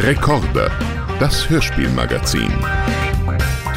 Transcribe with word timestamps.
Rekorde, 0.00 0.70
das 1.18 1.50
Hörspielmagazin. 1.50 2.52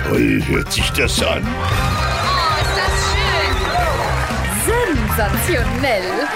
Toll 0.07 0.41
hört 0.47 0.71
sich 0.71 0.87
das 0.91 1.21
an. 1.23 1.43
Oh, 1.43 2.61
ist 2.61 2.77
das 2.77 2.93
schön! 3.11 4.95
Sensationell! 5.17 6.27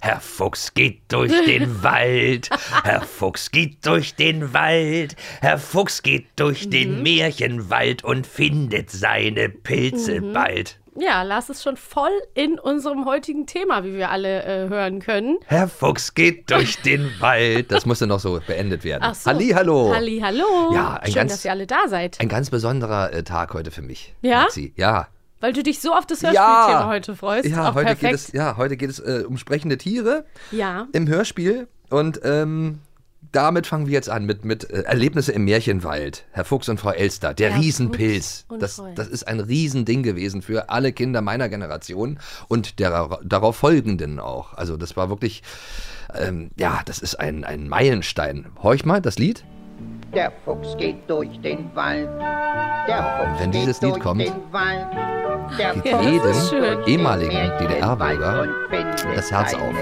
Herr 0.00 0.20
Fuchs 0.20 0.74
geht 0.74 1.00
durch 1.08 1.32
den 1.46 1.82
Wald. 1.82 2.50
Herr 2.84 3.00
Fuchs 3.00 3.50
geht 3.50 3.84
durch 3.86 4.14
den 4.14 4.52
Wald. 4.52 5.16
Herr 5.40 5.58
Fuchs 5.58 6.02
geht 6.02 6.26
durch 6.36 6.68
den 6.68 7.02
Märchenwald 7.02 8.04
und 8.04 8.26
findet 8.26 8.90
seine 8.90 9.48
Pilze 9.48 10.20
bald. 10.20 10.78
Ja, 10.98 11.22
Lars 11.22 11.50
ist 11.50 11.62
schon 11.62 11.76
voll 11.76 12.10
in 12.34 12.58
unserem 12.58 13.04
heutigen 13.04 13.46
Thema, 13.46 13.84
wie 13.84 13.94
wir 13.94 14.10
alle 14.10 14.42
äh, 14.44 14.68
hören 14.68 15.00
können. 15.00 15.38
Herr 15.46 15.68
Fuchs 15.68 16.14
geht 16.14 16.50
durch 16.50 16.80
den 16.82 17.10
Wald. 17.20 17.70
Das 17.70 17.84
musste 17.86 18.06
noch 18.06 18.20
so 18.20 18.40
beendet 18.46 18.82
werden. 18.84 19.02
Ach 19.04 19.14
so. 19.14 19.30
Halli, 19.30 19.48
hallo. 19.50 19.92
Halli, 19.94 20.20
hallo. 20.24 20.72
Ja, 20.72 21.00
Schön, 21.04 21.14
ganz- 21.14 21.32
dass 21.32 21.44
ihr 21.44 21.50
alle 21.50 21.66
da 21.66 21.88
seid. 21.88 22.18
Ein 22.20 22.28
ganz 22.28 22.50
besonderer 22.50 23.12
äh, 23.12 23.22
Tag 23.22 23.52
heute 23.54 23.70
für 23.70 23.82
mich. 23.82 24.14
Ja? 24.22 24.42
Maxi. 24.42 24.72
Ja. 24.76 25.08
Weil 25.40 25.52
du 25.52 25.62
dich 25.62 25.80
so 25.80 25.92
auf 25.92 26.06
das 26.06 26.22
Hörspielthema 26.22 26.86
heute 26.88 27.14
freust. 27.14 27.46
Ja, 27.46 27.70
Auch 27.70 27.74
heute 27.74 27.86
perfekt. 27.94 28.00
geht 28.00 28.14
es, 28.14 28.32
ja, 28.32 28.56
heute 28.56 28.76
geht 28.78 28.88
es 28.90 28.98
äh, 29.00 29.24
um 29.28 29.36
sprechende 29.36 29.76
Tiere 29.76 30.24
Ja. 30.50 30.86
im 30.92 31.06
Hörspiel. 31.08 31.68
Und 31.90 32.20
ähm, 32.24 32.80
damit 33.36 33.66
fangen 33.66 33.86
wir 33.86 33.92
jetzt 33.92 34.08
an 34.08 34.24
mit, 34.24 34.46
mit 34.46 34.68
äh, 34.70 34.82
Erlebnisse 34.82 35.30
im 35.30 35.44
Märchenwald. 35.44 36.24
Herr 36.32 36.46
Fuchs 36.46 36.70
und 36.70 36.80
Frau 36.80 36.90
Elster, 36.90 37.34
der 37.34 37.50
Herr 37.50 37.60
Riesenpilz. 37.60 38.46
Das, 38.58 38.82
das 38.94 39.08
ist 39.08 39.28
ein 39.28 39.40
Riesending 39.40 40.02
gewesen 40.02 40.40
für 40.40 40.70
alle 40.70 40.92
Kinder 40.92 41.20
meiner 41.20 41.50
Generation 41.50 42.18
und 42.48 42.78
der 42.78 43.18
darauf 43.22 43.56
folgenden 43.56 44.20
auch. 44.20 44.54
Also 44.54 44.78
das 44.78 44.96
war 44.96 45.10
wirklich, 45.10 45.42
ähm, 46.14 46.50
ja, 46.56 46.80
das 46.86 46.98
ist 47.00 47.20
ein, 47.20 47.44
ein 47.44 47.68
Meilenstein. 47.68 48.46
Horch 48.62 48.86
mal, 48.86 49.02
das 49.02 49.18
Lied. 49.18 49.44
Der 50.14 50.32
Fuchs 50.46 50.74
geht 50.78 51.08
durch 51.08 51.38
den 51.42 51.70
Wald. 51.74 52.08
Der 52.88 53.18
Fuchs 53.18 53.40
Wenn 53.42 53.52
dieses 53.52 53.80
geht 53.80 53.88
Lied 53.88 53.96
durch 53.96 54.02
kommt, 54.02 54.22
den 54.22 54.32
Wald. 54.50 55.35
Der 55.58 55.74
Fuchs 55.74 56.50
jedem 56.50 56.86
ehemaligen 56.86 57.52
DDR-Bürger 57.58 58.48
das 59.14 59.30
Herz 59.30 59.54
auf. 59.54 59.74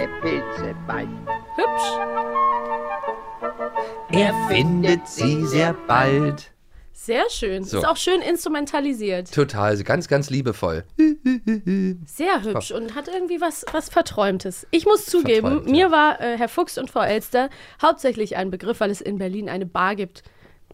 Hübsch. 1.56 2.04
Er 4.12 4.34
findet 4.48 5.08
sie 5.08 5.44
sehr 5.46 5.74
bald. 5.86 6.54
Sehr 7.04 7.28
schön. 7.28 7.64
So. 7.64 7.78
Ist 7.78 7.84
auch 7.86 7.98
schön 7.98 8.22
instrumentalisiert. 8.22 9.30
Total, 9.30 9.76
ganz, 9.82 10.08
ganz 10.08 10.30
liebevoll. 10.30 10.84
Sehr 12.06 12.42
hübsch 12.42 12.70
und 12.70 12.94
hat 12.94 13.08
irgendwie 13.08 13.42
was, 13.42 13.66
was 13.72 13.90
Verträumtes. 13.90 14.66
Ich 14.70 14.86
muss 14.86 15.04
zugeben, 15.04 15.48
Verträumt, 15.48 15.70
mir 15.70 15.86
ja. 15.86 15.90
war 15.90 16.20
äh, 16.22 16.38
Herr 16.38 16.48
Fuchs 16.48 16.78
und 16.78 16.90
Frau 16.90 17.02
Elster 17.02 17.50
hauptsächlich 17.82 18.36
ein 18.36 18.50
Begriff, 18.50 18.80
weil 18.80 18.90
es 18.90 19.02
in 19.02 19.18
Berlin 19.18 19.50
eine 19.50 19.66
Bar 19.66 19.96
gibt, 19.96 20.22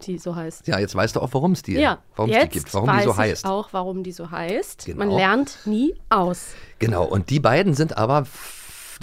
die 0.07 0.17
so 0.17 0.35
heißt. 0.35 0.67
Ja, 0.67 0.79
jetzt 0.79 0.95
weißt 0.95 1.15
du 1.15 1.19
auch, 1.21 1.29
warum 1.33 1.53
es 1.53 1.61
die, 1.63 1.73
Ja, 1.73 1.99
warum 2.15 2.29
es 2.31 2.35
jetzt 2.37 2.53
die 2.55 2.59
gibt, 2.59 2.73
warum 2.73 2.91
die 2.97 3.03
so 3.03 3.11
ich 3.11 3.17
heißt. 3.17 3.45
auch, 3.45 3.69
warum 3.71 4.03
die 4.03 4.11
so 4.11 4.29
heißt. 4.31 4.85
Genau. 4.85 4.97
Man 4.99 5.09
lernt 5.11 5.59
nie 5.65 5.95
aus. 6.09 6.49
Genau, 6.79 7.03
und 7.05 7.29
die 7.29 7.39
beiden 7.39 7.73
sind 7.73 7.97
aber. 7.97 8.25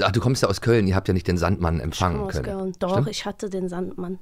Ach, 0.01 0.13
du 0.13 0.21
kommst 0.21 0.43
ja 0.43 0.49
aus 0.49 0.61
Köln, 0.61 0.87
ihr 0.87 0.95
habt 0.95 1.09
ja 1.09 1.15
nicht 1.15 1.27
den 1.27 1.37
Sandmann 1.37 1.81
empfangen 1.81 2.21
Aus 2.21 2.33
können. 2.33 2.45
Köln. 2.45 2.73
Doch, 2.79 2.93
Stimmt? 2.93 3.09
ich 3.09 3.27
hatte 3.27 3.51
den 3.51 3.69
Sandmann. 3.69 4.19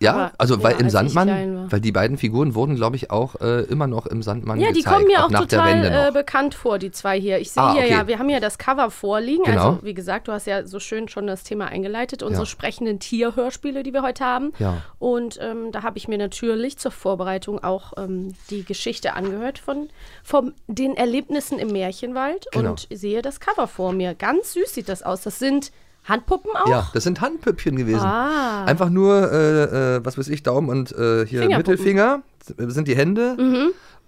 Ja, 0.00 0.12
aber- 0.12 0.32
also 0.38 0.62
weil 0.62 0.72
ja, 0.74 0.78
im 0.78 0.84
als 0.84 0.92
Sandmann, 0.92 1.70
weil 1.72 1.80
die 1.80 1.90
beiden 1.90 2.18
Figuren 2.18 2.54
wurden, 2.54 2.76
glaube 2.76 2.94
ich, 2.94 3.10
auch 3.10 3.34
äh, 3.40 3.62
immer 3.62 3.88
noch 3.88 4.06
im 4.06 4.22
Sandmann 4.22 4.60
Ja, 4.60 4.68
die 4.68 4.74
gezeigt. 4.78 4.94
kommen 4.94 5.06
mir 5.08 5.24
auch 5.24 5.30
nach 5.30 5.46
der 5.46 5.58
total 5.58 6.08
äh, 6.08 6.12
bekannt 6.12 6.54
vor, 6.54 6.78
die 6.78 6.92
zwei 6.92 7.18
hier. 7.20 7.38
Ich 7.40 7.50
sehe 7.50 7.62
Ah, 7.64 7.72
hier 7.72 7.82
okay. 7.82 7.90
ja, 7.92 8.06
wir 8.06 8.20
haben 8.20 8.28
ja 8.28 8.38
das 8.38 8.58
Cover 8.58 8.90
vorliegen. 8.92 9.42
Genau. 9.42 9.70
Also, 9.70 9.78
wie 9.82 9.94
gesagt, 9.94 10.28
du 10.28 10.32
hast 10.32 10.46
ja 10.46 10.64
so 10.64 10.78
schön 10.78 11.08
schon 11.08 11.26
das 11.26 11.42
Thema 11.42 11.66
eingeleitet, 11.66 12.22
unsere 12.22 12.42
Ja. 12.44 12.46
sprechenden 12.46 13.00
Tierhörspiele, 13.00 13.82
die 13.82 13.92
wir 13.92 14.02
heute 14.02 14.24
haben. 14.24 14.52
Ja. 14.60 14.82
Und 15.00 15.38
ähm, 15.42 15.72
da 15.72 15.82
habe 15.82 15.98
ich 15.98 16.06
mir 16.06 16.18
natürlich 16.18 16.78
zur 16.78 16.92
Vorbereitung 16.92 17.64
auch 17.64 17.92
ähm, 17.96 18.34
die 18.50 18.64
Geschichte 18.64 19.14
angehört 19.14 19.58
von, 19.58 19.88
von 20.22 20.54
den 20.68 20.96
Erlebnissen 20.96 21.58
im 21.58 21.72
Märchenwald 21.72 22.46
Genau. 22.52 22.70
und 22.70 22.86
sehe 22.92 23.20
das 23.20 23.40
Cover 23.40 23.66
vor 23.66 23.92
mir. 23.92 24.14
Ganz 24.14 24.52
süß 24.52 24.74
sieht 24.74 24.88
das 24.88 25.02
aus. 25.02 25.22
Das 25.22 25.40
sind 25.40 25.72
Handpuppen 26.08 26.50
auch? 26.54 26.68
Ja, 26.68 26.90
das 26.94 27.04
sind 27.04 27.20
Handpüppchen 27.20 27.76
gewesen. 27.76 28.04
Ah. 28.04 28.64
Einfach 28.64 28.90
nur, 28.90 29.30
äh, 29.30 29.96
äh, 29.96 30.04
was 30.04 30.16
weiß 30.18 30.28
ich, 30.28 30.42
Daumen 30.42 30.68
und 30.68 30.92
äh, 30.92 31.26
hier. 31.26 31.46
Mittelfinger 31.48 32.22
sind 32.56 32.88
die 32.88 32.96
Hände. 32.96 33.36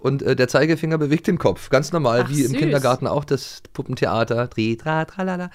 Und 0.01 0.23
äh, 0.23 0.35
der 0.35 0.49
Zeigefinger 0.49 0.97
bewegt 0.99 1.27
den 1.27 1.39
Kopf. 1.39 1.69
Ganz 1.71 1.93
normal, 1.93 2.23
Ach, 2.25 2.31
wie 2.31 2.41
im 2.43 2.53
süß. 2.53 2.57
Kindergarten 2.59 3.07
auch 3.07 3.25
das 3.25 3.63
Puppentheater. 3.75 4.49
Tralala. 4.49 5.51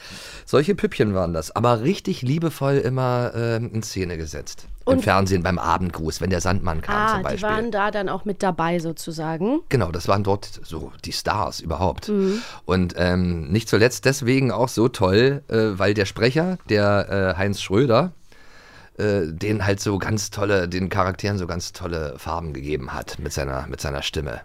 Solche 0.45 0.75
Püppchen 0.75 1.13
waren 1.15 1.33
das. 1.33 1.55
Aber 1.55 1.81
richtig 1.81 2.21
liebevoll 2.21 2.75
immer 2.77 3.31
ähm, 3.35 3.71
in 3.73 3.81
Szene 3.83 4.17
gesetzt. 4.17 4.67
Im 4.85 4.93
Und- 4.97 5.01
Fernsehen 5.03 5.41
beim 5.41 5.57
Abendgruß, 5.57 6.21
wenn 6.21 6.29
der 6.29 6.41
Sandmann 6.41 6.81
kam 6.81 6.95
Ah, 6.95 7.07
zum 7.09 7.17
die 7.17 7.23
Beispiel. 7.23 7.41
waren 7.49 7.71
da 7.71 7.89
dann 7.89 8.07
auch 8.07 8.23
mit 8.25 8.43
dabei 8.43 8.77
sozusagen. 8.77 9.61
Genau, 9.69 9.91
das 9.91 10.07
waren 10.07 10.23
dort 10.23 10.47
so 10.63 10.91
die 11.05 11.11
Stars 11.11 11.59
überhaupt. 11.59 12.09
Mhm. 12.09 12.39
Und 12.65 12.93
ähm, 12.97 13.47
nicht 13.51 13.67
zuletzt 13.67 14.05
deswegen 14.05 14.51
auch 14.51 14.69
so 14.69 14.87
toll, 14.89 15.41
äh, 15.47 15.55
weil 15.79 15.95
der 15.95 16.05
Sprecher, 16.05 16.59
der 16.69 17.33
äh, 17.35 17.37
Heinz 17.39 17.61
Schröder, 17.61 18.11
äh, 18.97 19.27
den 19.27 19.65
halt 19.65 19.79
so 19.79 19.97
ganz 19.97 20.29
tolle, 20.29 20.67
den 20.67 20.89
Charakteren 20.89 21.37
so 21.37 21.47
ganz 21.47 21.73
tolle 21.73 22.15
Farben 22.17 22.53
gegeben 22.53 22.93
hat 22.93 23.19
mit 23.19 23.33
seiner, 23.33 23.67
mit 23.67 23.81
seiner 23.81 24.01
Stimme. 24.01 24.41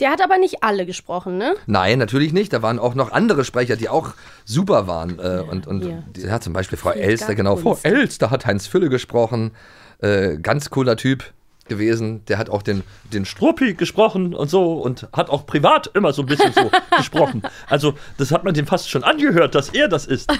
Der 0.00 0.10
hat 0.10 0.22
aber 0.22 0.38
nicht 0.38 0.62
alle 0.62 0.86
gesprochen, 0.86 1.36
ne? 1.36 1.54
Nein, 1.66 1.98
natürlich 1.98 2.32
nicht. 2.32 2.52
Da 2.52 2.62
waren 2.62 2.78
auch 2.78 2.94
noch 2.94 3.12
andere 3.12 3.44
Sprecher, 3.44 3.76
die 3.76 3.90
auch 3.90 4.14
super 4.46 4.86
waren. 4.86 5.18
Äh, 5.18 5.42
und 5.42 5.66
und 5.66 5.82
hier. 5.82 6.02
die, 6.16 6.22
ja, 6.22 6.40
zum 6.40 6.54
Beispiel 6.54 6.78
Frau 6.78 6.90
Elster, 6.92 7.34
genau. 7.34 7.56
Frau. 7.56 7.78
Elster 7.82 8.30
hat 8.30 8.46
Heinz 8.46 8.66
Fülle 8.66 8.88
gesprochen. 8.88 9.50
Äh, 9.98 10.38
ganz 10.38 10.70
cooler 10.70 10.96
Typ 10.96 11.24
gewesen. 11.70 12.22
Der 12.26 12.36
hat 12.36 12.50
auch 12.50 12.60
den, 12.60 12.82
den 13.10 13.24
Struppi 13.24 13.72
gesprochen 13.72 14.34
und 14.34 14.50
so 14.50 14.74
und 14.74 15.08
hat 15.14 15.30
auch 15.30 15.46
privat 15.46 15.86
immer 15.94 16.12
so 16.12 16.20
ein 16.20 16.26
bisschen 16.26 16.52
so 16.52 16.70
gesprochen. 16.98 17.40
Also, 17.70 17.94
das 18.18 18.30
hat 18.30 18.44
man 18.44 18.52
dem 18.52 18.66
fast 18.66 18.90
schon 18.90 19.02
angehört, 19.02 19.54
dass 19.54 19.70
er 19.70 19.88
das 19.88 20.04
ist. 20.04 20.30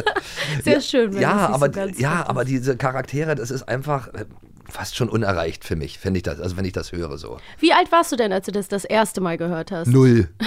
Sehr 0.64 0.80
schön, 0.80 1.14
wenn 1.14 1.20
das 1.20 1.30
ja, 1.30 1.48
aber, 1.50 1.72
so 1.72 1.80
ja, 2.00 2.26
aber 2.26 2.44
diese 2.44 2.76
Charaktere, 2.76 3.36
das 3.36 3.52
ist 3.52 3.68
einfach 3.68 4.08
äh, 4.08 4.24
fast 4.70 4.96
schon 4.96 5.08
unerreicht 5.08 5.64
für 5.64 5.76
mich, 5.76 5.98
finde 5.98 6.18
ich 6.18 6.22
das. 6.22 6.40
Also 6.40 6.56
wenn 6.56 6.64
ich 6.64 6.72
das 6.72 6.92
höre 6.92 7.18
so. 7.18 7.38
Wie 7.58 7.72
alt 7.72 7.90
warst 7.92 8.12
du 8.12 8.16
denn, 8.16 8.32
als 8.32 8.46
du 8.46 8.52
das 8.52 8.68
das 8.68 8.84
erste 8.84 9.20
Mal 9.20 9.36
gehört 9.36 9.70
hast? 9.70 9.88
Null. 9.88 10.28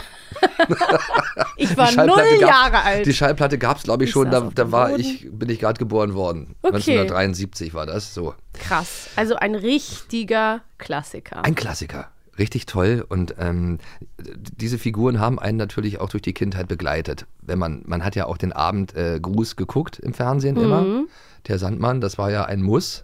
Ich 1.57 1.77
war 1.77 1.91
null 2.05 2.39
Jahre 2.39 2.81
alt. 2.81 3.05
Die 3.05 3.13
Schallplatte 3.13 3.57
gab 3.57 3.77
es, 3.77 3.83
glaube 3.83 4.03
ich, 4.03 4.09
Ich 4.09 4.13
schon. 4.13 4.31
Da, 4.31 4.49
da 4.53 4.71
war 4.71 4.97
ich, 4.97 5.27
bin 5.31 5.49
ich 5.49 5.59
gerade 5.59 5.77
geboren 5.77 6.13
worden. 6.13 6.55
Okay. 6.61 6.75
1973 6.75 7.73
war 7.73 7.85
das 7.85 8.13
so. 8.13 8.33
Krass. 8.53 9.09
Also 9.15 9.35
ein 9.35 9.55
richtiger 9.55 10.61
Klassiker. 10.77 11.43
Ein 11.43 11.55
Klassiker. 11.55 12.09
Richtig 12.39 12.65
toll. 12.65 13.05
Und 13.07 13.35
ähm, 13.37 13.77
diese 14.17 14.77
Figuren 14.79 15.19
haben 15.19 15.37
einen 15.39 15.57
natürlich 15.57 15.99
auch 15.99 16.09
durch 16.09 16.23
die 16.23 16.33
Kindheit 16.33 16.67
begleitet. 16.67 17.25
Wenn 17.41 17.59
man, 17.59 17.83
man 17.85 18.03
hat 18.03 18.15
ja 18.15 18.25
auch 18.25 18.37
den 18.37 18.51
Abend 18.53 18.95
äh, 18.95 19.19
Gruß 19.21 19.55
geguckt 19.55 19.99
im 19.99 20.13
Fernsehen 20.13 20.55
Mhm. 20.55 20.61
immer. 20.63 21.03
Der 21.47 21.59
Sandmann, 21.59 21.99
das 21.99 22.17
war 22.17 22.31
ja 22.31 22.45
ein 22.45 22.61
Muss. 22.61 23.03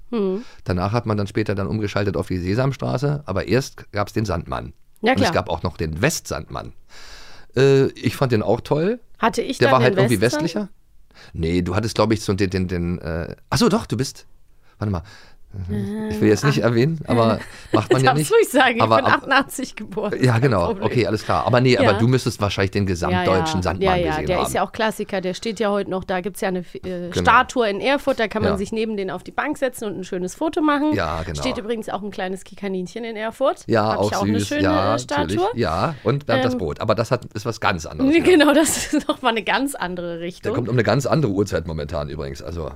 Danach 0.63 0.93
hat 0.93 1.05
man 1.05 1.17
dann 1.17 1.27
später 1.27 1.55
dann 1.55 1.67
umgeschaltet 1.67 2.15
auf 2.15 2.27
die 2.27 2.37
Sesamstraße, 2.37 3.21
aber 3.25 3.47
erst 3.49 3.91
gab 3.91 4.07
es 4.07 4.13
den 4.13 4.23
Sandmann. 4.25 4.71
Ja, 5.01 5.11
Und 5.11 5.17
klar. 5.17 5.29
es 5.29 5.33
gab 5.33 5.49
auch 5.49 5.61
noch 5.61 5.75
den 5.75 6.01
Westsandmann. 6.01 6.71
Äh, 7.55 7.87
ich 7.87 8.15
fand 8.15 8.31
den 8.31 8.41
auch 8.41 8.61
toll. 8.61 8.99
Hatte 9.17 9.41
ich 9.41 9.57
Der 9.57 9.71
war 9.71 9.81
halt 9.81 9.97
irgendwie 9.97 10.21
Westsand? 10.21 10.43
westlicher. 10.45 10.69
Nee, 11.33 11.61
du 11.61 11.75
hattest, 11.75 11.95
glaube 11.95 12.13
ich, 12.13 12.21
so 12.21 12.33
den, 12.33 12.49
den, 12.49 12.67
den 12.69 12.99
äh, 12.99 13.35
achso, 13.49 13.67
doch, 13.67 13.85
du 13.85 13.97
bist, 13.97 14.25
warte 14.77 14.89
mal, 14.91 15.03
ich 16.11 16.21
will 16.21 16.29
jetzt 16.29 16.45
nicht 16.45 16.59
erwähnen, 16.59 16.99
aber 17.07 17.39
macht 17.71 17.91
man 17.91 18.03
ja 18.03 18.11
Darfst 18.13 18.19
nicht. 18.19 18.31
ruhig 18.31 18.49
sagen, 18.49 18.75
ich 18.77 18.81
aber, 18.83 18.97
bin 18.97 19.05
ab- 19.05 19.13
88 19.23 19.75
geboren. 19.75 20.13
Ja, 20.21 20.37
genau, 20.37 20.69
okay, 20.79 21.07
alles 21.07 21.23
klar. 21.23 21.45
Aber 21.47 21.59
nee, 21.59 21.73
Ja. 21.73 21.81
aber 21.89 21.93
du 21.93 22.07
müsstest 22.07 22.39
wahrscheinlich 22.39 22.71
den 22.71 22.85
gesamtdeutschen 22.85 23.59
ja, 23.59 23.63
Sandmann 23.63 23.81
ja, 23.81 23.95
ja, 23.95 24.09
gesehen 24.11 24.25
der 24.27 24.37
haben. 24.37 24.45
ist 24.45 24.53
ja 24.53 24.63
auch 24.63 24.71
Klassiker, 24.71 25.21
der 25.21 25.33
steht 25.33 25.59
ja 25.59 25.71
heute 25.71 25.89
noch, 25.89 26.03
da 26.03 26.21
gibt 26.21 26.35
es 26.35 26.41
ja 26.41 26.49
eine 26.49 26.59
äh, 26.59 27.09
Genau. 27.09 27.11
Statue 27.13 27.67
in 27.67 27.81
Erfurt, 27.81 28.19
da 28.19 28.27
kann 28.27 28.43
man 28.43 28.51
Ja. 28.51 28.57
sich 28.57 28.71
neben 28.71 28.95
den 28.95 29.09
auf 29.09 29.23
die 29.23 29.31
Bank 29.31 29.57
setzen 29.57 29.85
und 29.85 29.97
ein 29.97 30.03
schönes 30.03 30.35
Foto 30.35 30.61
machen. 30.61 30.93
Ja, 30.93 31.23
genau. 31.23 31.39
Steht 31.41 31.57
übrigens 31.57 31.89
auch 31.89 32.03
ein 32.03 32.11
kleines 32.11 32.43
Kikaninchen 32.43 33.03
in 33.03 33.15
Erfurt. 33.15 33.63
ja, 33.67 33.85
Hab 33.93 33.97
auch 33.99 34.11
ich 34.11 34.17
auch 34.17 34.21
süß. 34.21 34.29
eine 34.29 34.39
schöne 34.41 34.61
ja, 34.63 34.99
Statue. 34.99 35.35
natürlich. 35.35 35.59
Ja, 35.61 35.95
und 36.03 36.25
Bernd 36.27 36.45
das 36.45 36.53
Ähm, 36.53 36.59
Brot. 36.59 36.79
Aber 36.79 36.93
das 36.93 37.09
hat, 37.11 37.25
ist 37.33 37.45
was 37.47 37.59
ganz 37.59 37.85
anderes. 37.87 38.13
Wieder. 38.13 38.19
Genau, 38.29 38.53
das 38.53 38.93
ist 38.93 39.07
nochmal 39.07 39.31
eine 39.31 39.43
ganz 39.43 39.73
andere 39.73 40.13
Der 40.17 40.19
Richtung. 40.19 40.53
kommt 40.53 40.69
um 40.69 40.75
eine 40.75 40.83
ganz 40.83 41.07
andere 41.07 41.31
Uhrzeit 41.31 41.65
momentan 41.65 42.09
übrigens. 42.09 42.41
Also 42.43 42.69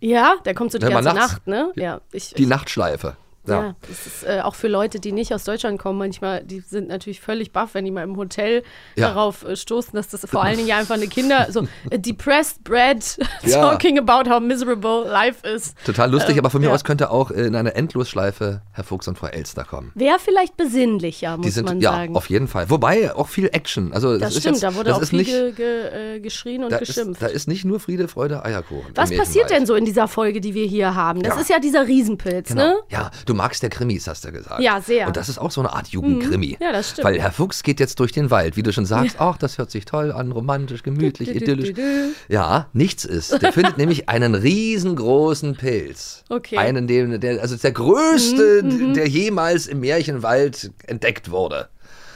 ja, 0.00 0.34
der 0.44 0.54
kommt 0.54 0.70
so 0.72 0.78
die 0.78 0.86
Ja, 0.86 0.90
ganze. 1.00 1.14
Nacht, 1.14 1.46
ne? 1.46 1.72
Ja, 1.76 2.00
ich, 2.12 2.34
die 2.34 2.42
ich, 2.42 2.48
Nachtschleife. 2.48 3.16
Ja. 3.46 3.62
Ja, 3.62 3.74
das 3.88 4.06
ist 4.06 4.24
äh, 4.24 4.40
auch 4.42 4.54
für 4.54 4.68
Leute, 4.68 5.00
die 5.00 5.10
nicht 5.12 5.34
aus 5.34 5.42
Deutschland 5.44 5.78
kommen, 5.80 5.98
manchmal, 5.98 6.44
die 6.44 6.60
sind 6.60 6.88
natürlich 6.88 7.20
völlig 7.20 7.50
baff, 7.52 7.70
wenn 7.74 7.84
die 7.84 7.90
mal 7.90 8.04
im 8.04 8.16
Hotel 8.16 8.62
Ja. 8.96 9.08
darauf 9.08 9.44
äh, 9.44 9.56
stoßen, 9.56 9.92
dass 9.94 10.08
das 10.08 10.24
vor 10.30 10.44
allen 10.44 10.56
Dingen 10.56 10.68
ja 10.68 10.78
einfach 10.78 10.94
eine 10.94 11.08
Kinder, 11.08 11.48
so 11.50 11.60
a 11.92 11.96
depressed 11.96 12.62
bread 12.62 13.18
Ja. 13.44 13.60
talking 13.70 13.98
about 13.98 14.30
how 14.30 14.40
miserable 14.40 15.04
life 15.08 15.46
is. 15.46 15.74
Total 15.84 16.10
lustig, 16.10 16.34
Ähm, 16.34 16.38
aber 16.40 16.50
von 16.50 16.60
mir 16.60 16.68
ja. 16.68 16.72
aus 16.74 16.84
könnte 16.84 17.10
auch 17.10 17.30
in 17.32 17.56
einer 17.56 17.74
Endlosschleife 17.74 18.62
Herr 18.72 18.84
Fuchs 18.84 19.08
und 19.08 19.18
Frau 19.18 19.26
Elster 19.28 19.64
kommen. 19.64 19.90
Wäre 19.94 20.18
vielleicht 20.18 20.56
besinnlicher, 20.56 21.36
muss 21.36 21.46
Die 21.46 21.52
sind 21.52 21.64
man 21.66 21.80
ja 21.80 21.90
sagen. 21.92 22.16
auf 22.16 22.30
jeden 22.30 22.46
Fall. 22.48 22.70
Wobei 22.70 23.14
auch 23.14 23.28
viel 23.28 23.46
Action. 23.52 23.92
Also 23.92 24.12
das, 24.12 24.20
das 24.20 24.30
ist 24.34 24.40
stimmt, 24.40 24.54
jetzt, 24.56 24.62
da 24.62 24.74
wurde 24.74 24.90
das 24.90 24.98
auch 24.98 25.02
ist 25.02 25.10
viel 25.10 25.18
nicht, 25.18 25.56
ge, 25.56 26.16
äh, 26.16 26.20
geschrien 26.20 26.64
und 26.64 26.70
da 26.72 26.76
ist, 26.78 26.88
geschimpft. 26.94 27.20
da 27.22 27.26
ist 27.26 27.48
nicht 27.48 27.64
nur 27.64 27.80
Friede, 27.80 28.08
Freude, 28.08 28.44
Eierkuchen. 28.44 28.92
Was 28.94 29.10
passiert 29.16 29.50
denn 29.50 29.66
so 29.66 29.74
in 29.74 29.84
dieser 29.84 30.06
Folge, 30.08 30.40
die 30.40 30.54
wir 30.54 30.66
hier 30.66 30.94
haben? 30.94 31.22
Das 31.22 31.34
Ja. 31.34 31.40
ist 31.40 31.50
ja 31.50 31.58
dieser 31.58 31.86
Riesenpilz, 31.86 32.48
Genau. 32.50 32.62
ne? 32.62 32.76
Ja, 32.88 33.10
du 33.26 33.31
magst 33.34 33.62
der 33.62 33.70
Krimis, 33.70 34.06
hast 34.06 34.24
du 34.24 34.32
gesagt. 34.32 34.60
Ja, 34.60 34.80
sehr. 34.80 35.02
Mhm. 35.02 35.08
Und 35.08 35.16
das 35.16 35.28
ist 35.28 35.38
auch 35.38 35.50
so 35.50 35.60
eine 35.60 35.72
Art 35.72 35.88
Jugendkrimi. 35.88 36.56
Ja, 36.60 36.72
das 36.72 36.90
stimmt. 36.90 37.04
Weil 37.06 37.20
Herr 37.20 37.32
Fuchs 37.32 37.62
geht 37.62 37.80
jetzt 37.80 37.98
durch 38.00 38.12
den 38.12 38.30
Wald, 38.30 38.56
wie 38.56 38.62
du 38.62 38.72
schon 38.72 38.86
sagst, 38.86 39.16
ach, 39.18 39.36
das 39.38 39.58
hört 39.58 39.70
sich 39.70 39.84
toll 39.84 40.12
an, 40.12 40.32
romantisch, 40.32 40.82
gemütlich, 40.82 41.28
Du, 41.28 41.34
du, 41.34 41.44
du, 41.44 41.52
idyllisch. 41.52 41.74
du, 41.74 41.74
du. 41.74 42.12
Ja, 42.32 42.68
nichts 42.72 43.04
ist. 43.04 43.40
Der 43.42 43.52
findet 43.52 43.78
nämlich 43.78 44.08
einen 44.08 44.34
riesengroßen 44.34 45.56
Pilz. 45.56 46.24
Okay. 46.28 46.56
Einen, 46.58 46.86
den, 46.86 47.20
der, 47.20 47.40
also 47.42 47.56
der 47.56 47.72
größte, 47.72 48.62
der 48.94 49.08
jemals 49.08 49.66
im 49.66 49.80
Märchenwald 49.80 50.70
entdeckt 50.86 51.30
wurde. 51.30 51.68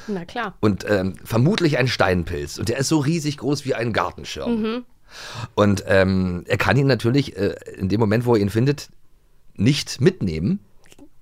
Na 0.08 0.24
klar. 0.24 0.54
Und 0.60 0.84
ähm, 0.88 1.14
vermutlich 1.24 1.78
ein 1.78 1.88
Steinpilz. 1.88 2.58
Und 2.58 2.68
der 2.68 2.78
ist 2.78 2.88
so 2.88 2.98
riesig 2.98 3.38
groß 3.38 3.64
wie 3.64 3.74
ein 3.74 3.92
Gartenschirm. 3.92 4.84
Und 5.54 5.84
ähm, 5.86 6.44
er 6.46 6.58
kann 6.58 6.76
ihn 6.76 6.86
natürlich 6.86 7.36
äh, 7.36 7.54
in 7.76 7.88
dem 7.88 8.00
Moment, 8.00 8.26
wo 8.26 8.34
er 8.34 8.40
ihn 8.40 8.50
findet, 8.50 8.88
nicht 9.54 10.00
mitnehmen, 10.00 10.60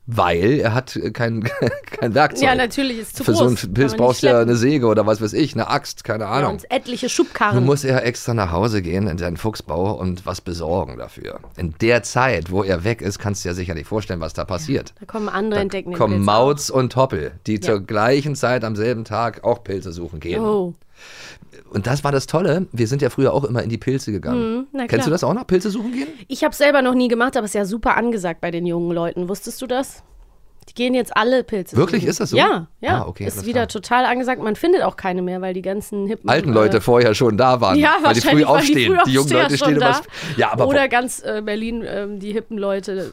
weil 0.07 0.61
er 0.61 0.75
hat 0.75 0.99
kein, 1.15 1.43
kein 1.91 2.15
Werkzeug. 2.15 2.43
Ja, 2.45 2.55
natürlich 2.55 2.99
ist 2.99 3.17
zu 3.17 3.25
Für 3.25 3.33
groß. 3.33 3.39
so 3.57 3.65
einen 3.67 3.75
Pilz 3.75 3.95
brauchst 3.97 4.23
du 4.23 4.27
ja 4.27 4.41
eine 4.41 4.57
Säge 4.57 4.87
oder 4.87 5.07
was 5.07 5.21
weiß 5.21 5.33
ich, 5.33 5.55
eine 5.55 5.69
Axt, 5.69 6.05
keine 6.05 6.25
Ja, 6.25 6.31
Ahnung. 6.31 6.53
und 6.53 6.71
etliche 6.71 7.07
Nun 7.07 7.11
Schubkarren. 7.11 7.65
muss 7.65 7.85
er 7.85 8.05
extra 8.05 8.35
nach 8.35 8.53
Hause 8.53 8.83
gehen 8.83 9.07
in 9.07 9.17
seinen 9.19 9.37
Fuchsbau 9.37 9.93
und 9.93 10.27
was 10.27 10.41
besorgen 10.41 10.99
dafür. 10.99 11.41
In 11.57 11.75
der 11.81 12.03
Zeit, 12.03 12.51
wo 12.51 12.63
er 12.63 12.85
weg 12.85 13.01
ist, 13.03 13.19
kannst 13.19 13.45
du 13.45 13.49
dir 13.49 13.55
sicher 13.55 13.75
nicht 13.75 13.87
vorstellen, 13.87 14.21
was 14.21 14.35
da 14.35 14.45
passiert. 14.45 14.93
Da 15.01 15.07
kommen 15.07 15.29
andere 15.29 15.61
entdecken 15.61 15.91
den 15.91 15.99
kommen 15.99 16.15
Pilz 16.17 16.27
Mauz 16.27 16.71
und 16.71 16.93
Toppel, 16.93 17.33
die 17.47 17.55
Ja. 17.55 17.61
zur 17.63 17.81
gleichen 17.81 18.35
Zeit 18.37 18.65
am 18.65 18.77
selben 18.77 19.05
Tag 19.05 19.45
auch 19.45 19.65
Pilze 19.65 19.93
suchen 19.93 20.21
gehen. 20.21 20.41
Oh. 20.43 20.75
Und 21.75 21.87
das 21.87 22.05
war 22.05 22.13
das 22.13 22.27
Tolle. 22.27 22.67
Wir 22.73 22.87
sind 22.87 23.03
ja 23.03 23.11
früher 23.11 23.33
auch 23.33 23.45
immer 23.45 23.63
in 23.63 23.69
die 23.69 23.79
Pilze 23.79 24.13
gegangen. 24.13 24.67
Mhm, 24.73 24.87
Kennst 24.87 25.07
du 25.07 25.11
das 25.11 25.25
auch 25.25 25.35
noch, 25.35 25.47
Pilze 25.47 25.71
suchen 25.71 25.93
gehen? 25.93 26.09
Ich 26.29 26.45
habe 26.45 26.55
selber 26.55 26.83
noch 26.83 26.95
nie 26.95 27.09
gemacht, 27.09 27.37
aber 27.37 27.45
es 27.45 27.51
ist 27.51 27.55
ja 27.55 27.65
super 27.65 27.97
angesagt 27.97 28.41
bei 28.41 28.51
den 28.51 28.65
jungen 28.65 28.93
Leuten. 28.93 29.29
Wusstest 29.29 29.61
du 29.61 29.67
das? 29.67 30.03
Die 30.69 30.75
gehen 30.75 30.95
jetzt 30.95 31.17
alle 31.17 31.45
Pilze. 31.45 31.77
Wirklich? 31.77 32.03
suchen. 32.03 32.11
Ist 32.11 32.21
das 32.21 32.31
so? 32.31 32.37
Ja, 32.37 32.69
ja. 32.81 33.03
Ah, 33.03 33.09
okay, 33.09 33.27
ist 33.27 33.45
wieder 33.45 33.67
klar. 33.67 33.69
total 33.69 34.05
angesagt. 34.07 34.43
Man 34.43 34.57
findet 34.57 34.83
auch 34.83 34.97
keine 34.97 35.21
mehr, 35.21 35.41
weil 35.43 35.53
die 35.53 35.63
ganzen 35.63 36.07
hippen 36.07 36.31
Alten 36.31 36.53
Leute 36.53 36.79
äh, 36.79 36.81
vorher 36.81 37.15
schon 37.15 37.37
da 37.37 37.61
waren, 37.61 37.79
ja, 37.79 37.97
weil 38.03 38.15
die 38.15 38.21
früh 38.21 38.45
aufstehen. 38.45 38.99
Die, 39.07 39.11
jungen 39.11 39.29
Frühaufsteher 39.29 39.43
Leute 39.43 39.57
stehen 39.59 39.81
da. 39.81 40.01
Ja, 40.37 40.53
aber 40.53 40.67
Oder 40.67 40.89
ganz 40.89 41.23
äh, 41.23 41.43
Berlin, 41.45 41.85
ähm, 41.87 42.19
die 42.19 42.33
hippen 42.33 42.57
Leute. 42.57 43.13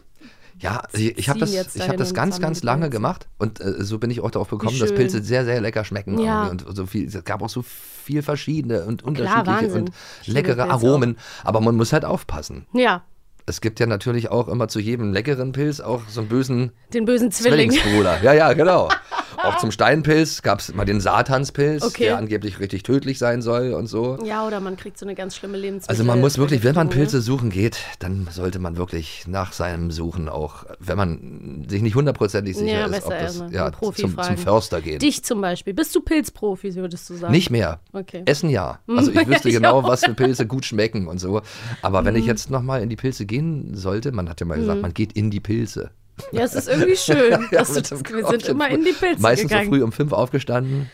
Ja, 0.62 0.84
ich, 0.94 1.18
ich 1.18 1.28
habe 1.30 1.40
das, 1.40 1.76
ich 1.76 1.90
hab 1.90 1.98
das 1.98 2.14
ganz, 2.14 2.40
ganz 2.40 2.62
lange 2.62 2.82
Pilze. 2.84 2.92
gemacht 2.98 3.28
und 3.40 3.60
äh, 3.60 3.84
so 3.84 3.98
bin 3.98 4.12
ich 4.12 4.22
auch 4.22 4.30
darauf 4.30 4.50
gekommen, 4.50 4.78
dass. 4.78 4.94
Pilze 4.94 5.24
sehr, 5.24 5.44
sehr 5.44 5.60
lecker 5.60 5.84
schmecken. 5.84 6.20
Ja. 6.20 6.48
Und 6.48 6.64
so 6.76 6.86
viel, 6.86 7.08
es 7.08 7.24
gab 7.24 7.42
auch 7.42 7.50
so 7.50 7.64
viel 7.64 8.22
verschiedene 8.22 8.86
und 8.86 9.02
Klar, 9.02 9.10
unterschiedliche 9.10 9.48
Wahnsinn. 9.74 9.82
und 9.86 9.94
leckere 10.28 10.70
Aromen. 10.70 11.18
Aber 11.44 11.62
man 11.62 11.76
muss 11.76 11.94
halt 11.94 12.06
aufpassen. 12.06 12.68
Ja, 12.74 13.04
Es 13.48 13.60
gibt 13.62 13.80
ja 13.80 13.88
natürlich 13.88 14.30
auch 14.30 14.48
immer 14.48 14.68
zu 14.68 14.80
jedem 14.80 15.12
leckeren 15.14 15.52
Pilz 15.52 15.80
auch 15.80 16.04
so 16.08 16.22
einen 16.22 16.30
bösen 16.30 16.72
den 16.94 17.06
bösen 17.06 17.32
Zwilling. 17.32 17.72
Zwillingsbruder. 17.72 18.22
Ja, 18.22 18.34
ja, 18.34 18.54
genau. 18.54 18.90
auch 19.44 19.58
zum 19.58 19.72
Steinpilz 19.72 20.42
gab 20.42 20.60
es 20.60 20.70
immer 20.70 20.86
den 20.86 21.00
Satanspilz, 21.02 21.84
Okay. 21.84 22.04
der 22.06 22.18
angeblich 22.18 22.60
richtig 22.60 22.84
tödlich 22.84 23.20
sein 23.20 23.42
soll 23.42 23.74
und 23.74 23.88
so. 23.88 24.18
Ja, 24.26 24.46
oder 24.46 24.60
man 24.60 24.78
kriegt 24.78 24.98
so 24.98 25.06
eine 25.06 25.16
ganz 25.16 25.36
schlimme 25.36 25.58
Lebensmittel. 25.58 25.92
Also 25.92 26.04
man 26.04 26.20
muss 26.20 26.38
wirklich, 26.38 26.64
wenn 26.64 26.76
man? 26.76 26.90
Pilze 26.90 27.22
suchen 27.22 27.50
geht, 27.50 27.78
dann 28.00 28.28
sollte 28.32 28.60
man 28.60 28.78
wirklich 28.78 29.26
nach 29.28 29.54
seinem 29.54 29.92
Suchen 29.92 30.28
auch, 30.30 30.66
wenn 30.80 30.98
man 30.98 31.66
sich 31.70 31.82
nicht 31.82 31.96
hundertprozentig 31.96 32.58
sicher 32.58 32.80
Ja, 32.82 32.86
ist, 32.88 33.06
ob 33.06 33.12
das 33.12 33.44
ja, 33.52 33.72
zum, 33.72 34.18
zum. 34.18 34.38
Förster 34.38 34.82
gehen. 34.82 35.00
Dich 35.00 35.24
zum 35.24 35.42
Beispiel. 35.42 35.74
Bist 35.74 35.96
du 35.96 36.02
Pilzprofi, 36.02 36.76
würdest 36.76 37.10
du 37.10 37.16
sagen? 37.16 37.32
Nicht 37.32 37.50
mehr. 37.50 37.80
Okay. 37.94 38.24
Essen 38.26 38.50
ja. 38.50 38.80
Also 38.88 39.12
ich 39.12 39.28
wüsste 39.28 39.50
Ich 39.50 39.56
genau, 39.56 39.78
auch. 39.78 39.84
Mhm. 39.84 39.88
was 39.88 40.04
für 40.04 40.14
Pilze 40.14 40.46
gut 40.48 40.66
schmecken 40.66 41.08
und 41.08 41.20
so. 41.20 41.42
Aber 41.82 42.04
wenn 42.06 42.16
ich 42.16 42.26
jetzt 42.26 42.50
nochmal 42.50 42.82
in 42.82 42.90
die 42.90 42.96
Pilze 42.96 43.26
gehen 43.26 43.76
sollte, 43.76 44.12
man 44.12 44.30
hat 44.30 44.40
ja 44.40 44.46
mal 44.46 44.58
gesagt, 44.60 44.82
man 44.82 44.94
geht 44.94 45.14
in 45.14 45.32
die 45.32 45.40
Pilze. 45.40 45.92
Ja, 46.32 46.44
es 46.44 46.54
ist 46.54 46.68
irgendwie 46.70 46.96
schön. 46.96 47.32
Ja, 47.52 47.60
dass 47.60 47.74
du 47.74 47.82
das, 47.82 47.92
wir 47.92 48.28
sind 48.28 48.48
immer 48.48 48.70
in 48.70 48.84
die 48.84 48.92
Pilze 48.94 49.22
Meistens 49.22 49.50
gegangen. 49.50 49.70
so 49.70 49.76
früh 49.76 49.84
um 49.84 49.92
fünf 49.92 50.12
aufgestanden. 50.14 50.90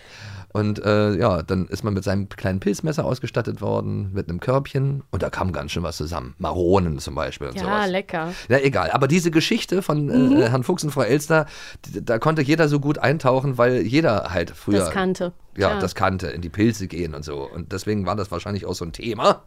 Und 0.54 0.84
äh, 0.84 1.14
ja, 1.18 1.44
dann 1.44 1.68
ist 1.68 1.84
man 1.84 1.94
mit 1.94 2.04
seinem 2.06 2.30
kleinen 2.30 2.60
Pilzmesser 2.62 3.04
ausgestattet 3.06 3.62
worden, 3.62 4.12
mit 4.14 4.30
einem 4.30 4.40
Körbchen. 4.40 5.04
Und 5.12 5.22
da 5.22 5.30
kam 5.30 5.52
ganz 5.52 5.72
schön 5.72 5.84
was 5.84 5.98
zusammen. 5.98 6.34
Maronen 6.40 6.98
zum 7.00 7.14
Beispiel 7.16 7.48
und 7.50 7.56
ja, 7.58 7.64
sowas. 7.64 7.90
lecker. 7.92 8.34
Ja, 8.48 8.58
egal. 8.60 8.90
Aber 8.92 9.08
diese 9.08 9.30
Geschichte 9.30 9.82
von 9.82 10.06
Mhm. 10.06 10.38
äh, 10.42 10.50
Herrn 10.50 10.64
Fuchs 10.64 10.84
und 10.86 10.92
Frau 10.92 11.02
Elster, 11.02 11.46
da 12.02 12.18
konnte 12.18 12.42
jeder 12.42 12.70
so 12.70 12.80
gut 12.80 12.98
eintauchen, 12.98 13.58
weil 13.58 13.82
jeder 13.82 14.32
halt 14.34 14.52
früher 14.52 14.80
Das 14.80 14.92
kannte. 14.92 15.34
ja, 15.58 15.68
Klar. 15.68 15.82
das 15.82 15.94
kannte, 15.96 16.28
in 16.28 16.42
die 16.42 16.50
Pilze 16.50 16.88
gehen 16.88 17.14
und 17.14 17.24
so. 17.26 17.48
Und 17.48 17.72
deswegen 17.74 18.06
war 18.06 18.16
das 18.16 18.32
wahrscheinlich 18.32 18.66
auch 18.66 18.74
so 18.74 18.86
ein 18.86 18.94
Thema. 18.94 19.44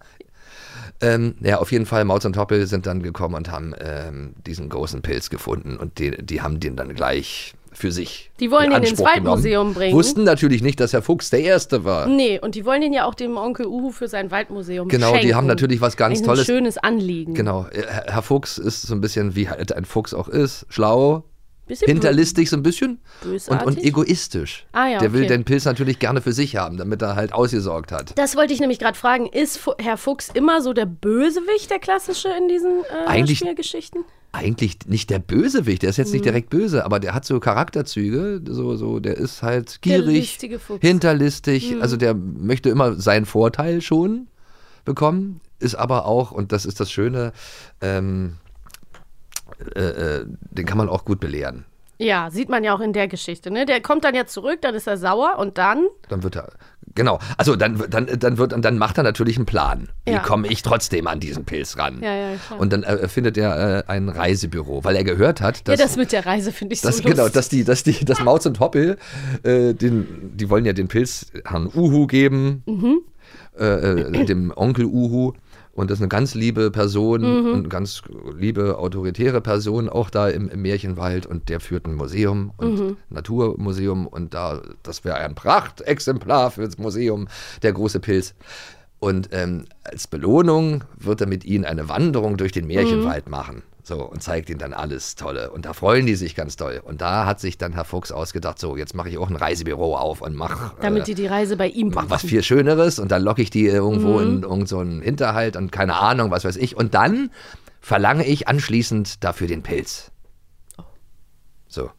Ähm, 1.00 1.34
ja, 1.40 1.58
auf 1.58 1.72
jeden 1.72 1.86
Fall, 1.86 2.04
Mauz 2.04 2.24
und 2.24 2.34
Toppel 2.34 2.66
sind 2.66 2.86
dann 2.86 3.02
gekommen 3.02 3.34
und 3.34 3.50
haben 3.50 3.74
ähm, 3.80 4.34
diesen 4.46 4.68
großen 4.68 5.02
Pilz 5.02 5.30
gefunden 5.30 5.76
und 5.76 5.98
die, 5.98 6.10
die 6.24 6.42
haben 6.42 6.60
den 6.60 6.76
dann 6.76 6.94
gleich 6.94 7.54
für 7.72 7.92
sich. 7.92 8.30
Die 8.40 8.50
wollen 8.50 8.64
in 8.66 8.72
ihn 8.72 8.76
ins 8.78 8.90
Anspruch 8.90 9.06
genommen. 9.12 9.26
Waldmuseum 9.26 9.74
bringen. 9.74 9.94
Wussten 9.94 10.24
natürlich 10.24 10.60
nicht, 10.62 10.80
dass 10.80 10.92
Herr 10.92 11.02
Fuchs 11.02 11.30
der 11.30 11.40
Erste 11.40 11.84
war. 11.84 12.06
Nee, 12.08 12.40
und 12.40 12.56
die 12.56 12.64
wollen 12.64 12.80
den 12.80 12.92
ja 12.92 13.04
auch 13.04 13.14
dem 13.14 13.36
Onkel 13.36 13.66
Uhu 13.66 13.90
für 13.92 14.08
sein 14.08 14.30
Waldmuseum 14.30 14.88
Genau, 14.88 15.12
die 15.12 15.20
schenken. 15.20 15.36
haben 15.36 15.46
natürlich 15.46 15.80
was 15.80 15.96
ganz 15.96 16.18
Eigentlich 16.18 16.26
Tolles. 16.26 16.40
Ein 16.40 16.46
schönes 16.46 16.78
Anliegen. 16.78 17.34
Genau, 17.34 17.66
Herr 17.72 18.04
Herr 18.12 18.22
Fuchs 18.22 18.58
ist 18.58 18.82
so 18.82 18.94
ein 18.94 19.00
bisschen, 19.00 19.36
wie 19.36 19.48
halt 19.48 19.72
ein 19.72 19.84
Fuchs 19.84 20.14
auch 20.14 20.28
ist, 20.28 20.66
schlau, 20.68 21.22
Bisschen 21.70 21.86
hinterlistig 21.88 22.50
so 22.50 22.56
ein 22.56 22.62
bisschen 22.62 22.98
und, 23.48 23.62
und 23.64 23.78
egoistisch. 23.82 24.66
Ah 24.72 24.88
ja, 24.88 24.98
Der 24.98 25.12
will 25.12 25.20
okay. 25.22 25.28
den 25.28 25.44
Pilz 25.44 25.64
natürlich 25.64 25.98
gerne 25.98 26.20
für 26.20 26.32
sich 26.32 26.56
haben, 26.56 26.76
damit 26.76 27.00
er 27.00 27.16
halt 27.16 27.32
ausgesorgt 27.32 27.92
hat. 27.92 28.18
Das 28.18 28.36
wollte 28.36 28.52
ich 28.52 28.60
nämlich 28.60 28.78
gerade 28.78 28.98
fragen. 28.98 29.26
Ist 29.26 29.60
Herr 29.78 29.96
Fuchs 29.96 30.28
immer 30.34 30.60
so 30.62 30.72
der 30.72 30.86
Bösewicht, 30.86 31.70
der 31.70 31.78
klassische 31.78 32.28
in 32.38 32.48
diesen 32.48 32.80
äh, 32.84 33.06
Eigentlich- 33.08 33.38
Spielgeschichten? 33.38 34.04
eigentlich 34.32 34.78
nicht 34.86 35.10
der 35.10 35.18
Bösewicht, 35.18 35.82
der 35.82 35.90
ist 35.90 35.96
jetzt 35.96 36.08
Mhm. 36.08 36.12
nicht 36.12 36.24
direkt 36.24 36.50
böse, 36.50 36.84
aber 36.84 37.00
der 37.00 37.14
hat 37.14 37.24
so 37.24 37.40
Charakterzüge, 37.40 38.40
so, 38.48 38.76
so, 38.76 39.00
der 39.00 39.16
ist 39.16 39.42
halt 39.42 39.82
gierig, 39.82 40.38
hinterlistig, 40.80 41.72
Mhm. 41.74 41.82
also 41.82 41.96
der 41.96 42.14
möchte 42.14 42.68
immer 42.70 42.94
seinen 42.94 43.26
Vorteil 43.26 43.80
schon 43.80 44.28
bekommen, 44.84 45.40
ist 45.58 45.74
aber 45.74 46.06
auch, 46.06 46.30
und 46.30 46.52
das 46.52 46.64
ist 46.64 46.78
das 46.80 46.90
Schöne, 46.92 47.32
ähm, 47.80 48.36
äh, 49.74 49.80
äh, 50.20 50.26
den 50.50 50.66
kann 50.66 50.78
man 50.78 50.88
auch 50.88 51.04
gut 51.04 51.20
belehren. 51.20 51.64
Ja, 51.98 52.30
sieht 52.30 52.48
man 52.48 52.64
ja 52.64 52.74
auch 52.74 52.80
in 52.80 52.94
der 52.94 53.08
Geschichte. 53.08 53.50
Ne? 53.50 53.66
Der 53.66 53.82
kommt 53.82 54.04
dann 54.04 54.14
ja 54.14 54.24
zurück, 54.24 54.60
dann 54.62 54.74
ist 54.74 54.86
er 54.86 54.96
sauer 54.96 55.36
und 55.38 55.58
dann. 55.58 55.86
Dann 56.08 56.22
wird 56.22 56.34
er, 56.34 56.48
genau, 56.94 57.18
also 57.36 57.56
dann, 57.56 57.82
dann, 57.90 58.06
dann, 58.18 58.38
wird, 58.38 58.54
dann 58.64 58.78
macht 58.78 58.96
er 58.96 59.02
natürlich 59.04 59.36
einen 59.36 59.44
Plan. 59.44 59.90
Wie 60.06 60.12
Ja. 60.12 60.20
komme 60.20 60.48
ich 60.48 60.62
trotzdem 60.62 61.06
an 61.06 61.20
diesen 61.20 61.44
Pilz 61.44 61.76
ran? 61.76 62.00
Ja, 62.02 62.14
ja, 62.14 62.36
klar. 62.36 62.58
Und 62.58 62.72
dann 62.72 62.84
äh, 62.84 63.06
findet 63.06 63.36
er 63.36 63.80
äh, 63.80 63.82
ein 63.86 64.08
Reisebüro, 64.08 64.82
weil 64.82 64.96
er 64.96 65.04
gehört 65.04 65.42
hat, 65.42 65.58
ja, 65.58 65.74
dass 65.74 65.78
das 65.78 65.96
mit 65.98 66.10
der 66.12 66.24
Reise 66.24 66.52
finde 66.52 66.72
ich 66.74 66.80
Das, 66.80 66.96
so 66.96 67.02
genau, 67.02 67.24
lustig. 67.24 67.34
dass 67.34 67.48
die, 67.50 67.64
dass 67.64 67.82
die, 67.82 68.02
das 68.02 68.20
Mauz 68.20 68.46
und 68.46 68.60
Hoppel, 68.60 68.96
äh, 69.42 69.74
den, 69.74 70.32
die 70.38 70.48
wollen 70.48 70.64
ja 70.64 70.72
den 70.72 70.88
Pilz 70.88 71.26
Herrn 71.44 71.66
Uhu 71.66 72.06
geben, 72.06 72.62
Mhm. 72.64 73.00
äh, 73.58 74.24
dem 74.24 74.54
Onkel 74.56 74.86
Uhu. 74.86 75.34
Und 75.80 75.90
das 75.90 75.98
ist 75.98 76.02
eine 76.02 76.08
ganz 76.08 76.34
liebe 76.34 76.70
Person 76.70 77.22
Mhm. 77.22 77.46
und 77.52 77.58
eine 77.60 77.68
ganz 77.68 78.02
liebe 78.36 78.76
autoritäre 78.78 79.40
Person, 79.40 79.88
auch 79.88 80.10
da 80.10 80.28
im, 80.28 80.50
im 80.50 80.60
Märchenwald. 80.60 81.24
Und 81.24 81.48
der 81.48 81.58
führt 81.58 81.86
ein 81.86 81.94
Museum 81.94 82.52
und 82.58 82.78
Mhm. 82.78 82.96
Naturmuseum. 83.08 84.06
Und 84.06 84.34
da, 84.34 84.60
das 84.82 85.04
wäre 85.04 85.16
ein 85.16 85.34
Prachtexemplar 85.34 86.50
fürs 86.50 86.76
Museum, 86.76 87.28
der 87.62 87.72
große 87.72 87.98
Pilz. 88.00 88.34
Und 88.98 89.30
ähm, 89.32 89.64
als 89.82 90.06
Belohnung 90.06 90.84
wird 90.98 91.22
er 91.22 91.26
mit 91.26 91.46
ihnen 91.46 91.64
eine 91.64 91.88
Wanderung 91.88 92.36
durch 92.36 92.52
den 92.52 92.66
Märchenwald 92.66 93.24
Mhm. 93.26 93.30
machen. 93.30 93.62
So, 93.90 94.04
und 94.04 94.22
zeigt 94.22 94.48
ihnen 94.50 94.60
dann 94.60 94.72
alles 94.72 95.16
Tolle. 95.16 95.50
Und 95.50 95.66
da 95.66 95.72
freuen 95.72 96.06
die 96.06 96.14
sich 96.14 96.36
ganz 96.36 96.54
doll. 96.54 96.80
Und 96.84 97.00
da 97.00 97.26
hat 97.26 97.40
sich 97.40 97.58
dann 97.58 97.72
Herr 97.72 97.84
Fuchs 97.84 98.12
ausgedacht, 98.12 98.60
so, 98.60 98.76
jetzt 98.76 98.94
mache 98.94 99.08
ich 99.08 99.18
auch 99.18 99.28
ein 99.28 99.34
Reisebüro 99.34 99.96
auf 99.96 100.20
und 100.22 100.36
mach, 100.36 100.74
Damit 100.80 101.02
äh, 101.02 101.06
die 101.06 101.14
die 101.16 101.26
Reise 101.26 101.56
bei 101.56 101.66
ihm 101.66 101.88
mach 101.92 102.08
was 102.08 102.22
viel 102.22 102.44
Schöneres. 102.44 103.00
Und 103.00 103.10
dann 103.10 103.20
locke 103.20 103.42
ich 103.42 103.50
die 103.50 103.66
irgendwo 103.66 104.20
Mhm. 104.20 104.22
in 104.22 104.32
irgendeinen 104.42 104.66
so 104.66 104.78
einen 104.78 105.02
Hinterhalt 105.02 105.56
und 105.56 105.72
keine 105.72 105.96
Ahnung, 105.96 106.30
was 106.30 106.44
weiß 106.44 106.54
ich. 106.54 106.76
Und 106.76 106.94
dann 106.94 107.32
verlange 107.80 108.24
ich 108.24 108.46
anschließend 108.46 109.24
dafür 109.24 109.48
den 109.48 109.64
Pilz. 109.64 110.12
So. 111.66 111.90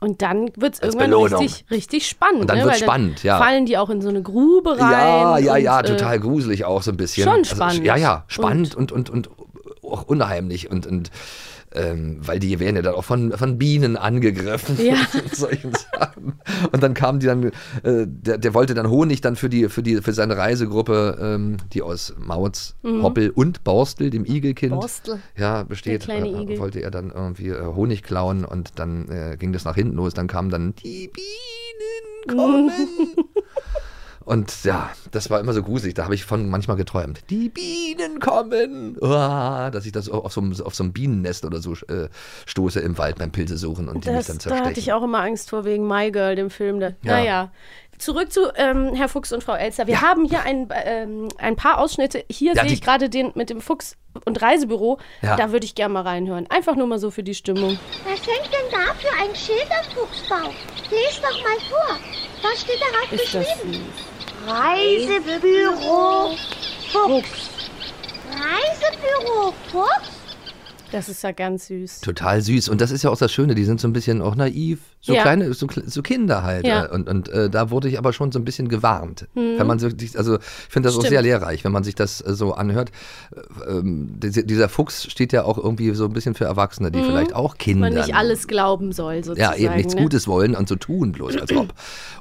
Und 0.00 0.22
dann 0.22 0.48
wird 0.56 0.74
es 0.74 0.80
irgendwann 0.80 1.10
Belohnung. 1.10 1.40
richtig, 1.40 1.70
richtig 1.70 2.08
spannend. 2.08 2.40
Und 2.40 2.50
dann 2.50 2.58
ne? 2.58 2.66
Weil 2.66 2.74
spannend, 2.78 3.22
ja. 3.22 3.38
Fallen 3.38 3.64
die 3.64 3.78
auch 3.78 3.90
in 3.90 4.00
so 4.00 4.08
eine 4.08 4.22
Grube 4.22 4.70
rein. 4.70 4.90
Ja, 4.90 5.38
ja, 5.38 5.54
und, 5.54 5.60
ja, 5.62 5.80
äh, 5.80 5.84
total 5.84 6.18
gruselig 6.18 6.64
auch 6.64 6.82
so 6.82 6.90
ein 6.90 6.96
bisschen. 6.96 7.24
schon 7.28 7.38
Also, 7.38 7.54
spannend. 7.54 7.84
ja, 7.84 7.96
ja, 7.96 8.24
spannend 8.26 8.74
und, 8.74 8.90
und, 8.90 9.08
und, 9.08 9.28
auch 9.92 10.04
unheimlich 10.04 10.70
und, 10.70 10.86
und 10.86 11.10
ähm, 11.74 12.16
weil 12.26 12.38
die 12.38 12.58
werden 12.60 12.76
ja 12.76 12.82
dann 12.82 12.94
auch 12.94 13.04
von, 13.04 13.32
von 13.32 13.58
Bienen 13.58 13.98
angegriffen 13.98 14.78
Ja. 14.82 14.94
und 15.22 15.36
solchen 15.36 15.72
Sachen. 15.74 16.32
Und 16.72 16.82
dann 16.82 16.94
kamen 16.94 17.20
die 17.20 17.26
dann, 17.26 17.44
äh, 17.44 18.06
der, 18.06 18.38
der 18.38 18.54
wollte 18.54 18.72
dann 18.72 18.88
Honig 18.88 19.20
dann 19.20 19.36
für 19.36 19.50
die, 19.50 19.68
für 19.68 19.82
die, 19.82 19.96
für 20.00 20.14
seine 20.14 20.38
Reisegruppe, 20.38 21.18
ähm, 21.20 21.58
die 21.74 21.82
aus 21.82 22.14
Mauz, 22.18 22.74
Hoppel 22.82 23.28
und 23.28 23.64
Borstel, 23.64 24.08
dem 24.08 24.24
Igelkind, 24.24 24.72
Mhm. 24.72 24.78
Borstel. 24.80 25.18
ja, 25.36 25.62
besteht, 25.64 26.08
äh, 26.08 26.26
Igel. 26.26 26.58
wollte 26.58 26.80
er 26.80 26.90
dann 26.90 27.10
irgendwie 27.10 27.48
äh, 27.48 27.62
Honig 27.62 28.02
klauen 28.02 28.46
und 28.46 28.78
dann 28.78 29.06
äh, 29.10 29.36
ging 29.38 29.52
das 29.52 29.66
nach 29.66 29.74
hinten 29.74 29.96
los. 29.96 30.14
Dann 30.14 30.26
kamen 30.26 30.48
dann 30.48 30.74
die 30.76 31.10
Bienen 31.12 32.36
kommen. 32.38 32.70
Und 34.28 34.64
ja, 34.64 34.90
das 35.10 35.30
war 35.30 35.40
immer 35.40 35.54
so 35.54 35.62
gruselig. 35.62 35.94
Da 35.94 36.04
habe 36.04 36.14
ich 36.14 36.24
von 36.26 36.50
manchmal 36.50 36.76
geträumt. 36.76 37.20
Die 37.30 37.48
Bienen 37.48 38.20
kommen. 38.20 38.96
Uah, 39.00 39.70
dass 39.70 39.86
ich 39.86 39.92
das 39.92 40.10
auf 40.10 40.32
so, 40.32 40.40
einem- 40.42 40.60
auf 40.62 40.74
so 40.74 40.84
einem 40.84 40.92
Bienennest 40.92 41.46
oder 41.46 41.60
so 41.60 41.72
äh, 41.88 42.08
stoße 42.44 42.80
im 42.80 42.98
Wald 42.98 43.16
beim 43.18 43.32
Pilze 43.32 43.56
suchen 43.56 43.88
und 43.88 44.04
die 44.04 44.10
mich 44.10 44.18
Das, 44.18 44.26
dann 44.26 44.36
da 44.36 44.40
zerstechen. 44.42 44.66
hatte 44.66 44.80
ich 44.80 44.92
auch 44.92 45.02
immer 45.02 45.20
Angst 45.20 45.48
vor 45.48 45.64
wegen 45.64 45.88
My 45.88 46.10
Girl, 46.10 46.36
dem 46.36 46.50
Film. 46.50 46.78
Da. 46.78 46.88
Ja. 46.88 46.94
Naja. 47.02 47.52
Zurück 47.96 48.30
zu 48.30 48.52
ähm, 48.54 48.94
Herr 48.94 49.08
Fuchs 49.08 49.32
und 49.32 49.42
Frau 49.42 49.54
Elster. 49.54 49.86
Wir 49.86 50.02
haben 50.02 50.24
hier 50.26 50.42
ein, 50.42 50.68
ähm, 50.84 51.28
ein 51.38 51.56
paar 51.56 51.78
Ausschnitte. 51.80 52.22
Hier 52.30 52.52
Ja, 52.54 52.62
sehe 52.64 52.72
ich 52.72 52.80
gerade 52.82 53.08
den 53.08 53.32
mit 53.34 53.48
dem 53.50 53.60
Fuchs 53.62 53.96
und 54.24 54.40
Reisebüro. 54.40 54.98
Ja. 55.22 55.36
Da 55.36 55.50
würde 55.52 55.64
ich 55.64 55.74
gerne 55.74 55.94
mal 55.94 56.02
reinhören. 56.02 56.46
Einfach 56.48 56.76
nur 56.76 56.86
mal 56.86 56.98
so 57.00 57.10
für 57.10 57.22
die 57.24 57.34
Stimmung. 57.34 57.76
Was 58.04 58.20
hängt 58.26 58.52
denn 58.52 58.70
da 58.70 58.92
für 58.94 59.08
ein 59.20 59.34
Schild 59.34 59.66
am 59.70 59.90
Fuchsbau? 59.96 60.50
Lies 60.90 61.20
doch 61.20 61.42
mal 61.42 61.58
vor. 61.70 61.98
Was 62.42 62.60
steht 62.60 62.78
darauf 62.80 63.10
Ist 63.12 63.34
das 63.34 63.46
geschrieben? 63.48 63.72
süß. 63.72 64.17
Reisebüro 64.48 66.34
Fuchs. 66.90 67.50
Reisebüro 68.32 69.52
Fuchs? 69.70 70.17
Das 70.90 71.08
ist 71.08 71.22
ja 71.22 71.32
ganz 71.32 71.66
süß. 71.66 72.00
Total 72.00 72.40
süß. 72.40 72.68
Und 72.70 72.80
das 72.80 72.90
ist 72.90 73.02
ja 73.04 73.10
auch 73.10 73.18
das 73.18 73.30
Schöne, 73.32 73.54
die 73.54 73.64
sind 73.64 73.80
so 73.80 73.86
ein 73.88 73.92
bisschen 73.92 74.22
auch 74.22 74.34
naiv. 74.36 74.78
So 75.00 75.12
Ja. 75.14 75.22
kleine, 75.22 75.52
so, 75.54 75.66
so 75.86 76.02
Kinder 76.02 76.42
halt. 76.42 76.66
Ja. 76.66 76.86
äh, 76.86 76.88
Und, 76.88 77.08
und 77.08 77.28
äh, 77.28 77.48
da 77.50 77.70
wurde 77.70 77.88
ich 77.88 77.98
aber 77.98 78.12
schon 78.12 78.32
so 78.32 78.38
ein 78.38 78.44
bisschen 78.44 78.68
gewarnt. 78.68 79.28
Wenn 79.34 79.66
man 79.66 79.78
die- 79.78 80.10
also 80.16 80.36
ich 80.38 80.44
finde 80.68 80.88
das 80.88 80.94
auch 80.96 81.00
Stimmt. 81.00 81.10
sehr 81.10 81.22
lehrreich, 81.22 81.62
wenn 81.64 81.72
man 81.72 81.84
sich 81.84 81.94
das 81.94 82.20
äh, 82.20 82.34
so 82.34 82.54
anhört. 82.54 82.90
Äh, 83.34 83.70
Ähm, 83.78 84.14
diese- 84.18 84.44
dieser 84.44 84.68
Fuchs 84.68 85.10
steht 85.10 85.32
ja 85.32 85.44
auch 85.44 85.58
irgendwie 85.58 85.90
so 85.94 86.04
ein 86.06 86.12
bisschen 86.12 86.34
für 86.34 86.46
Erwachsene, 86.46 86.90
die 86.90 87.02
vielleicht 87.02 87.34
auch 87.34 87.58
Kinder. 87.58 87.90
Man 87.90 87.94
nicht 87.94 88.14
alles 88.14 88.48
glauben 88.48 88.92
soll, 88.92 89.16
ja, 89.16 89.22
sozusagen. 89.22 89.60
eben 89.62 89.76
nichts 89.76 89.94
ne? 89.94 90.02
Gutes 90.02 90.26
wollen 90.26 90.54
und 90.56 90.68
so 90.68 90.76
tun, 90.76 91.12
bloß 91.12 91.36
als 91.36 91.52
ob. 91.52 91.74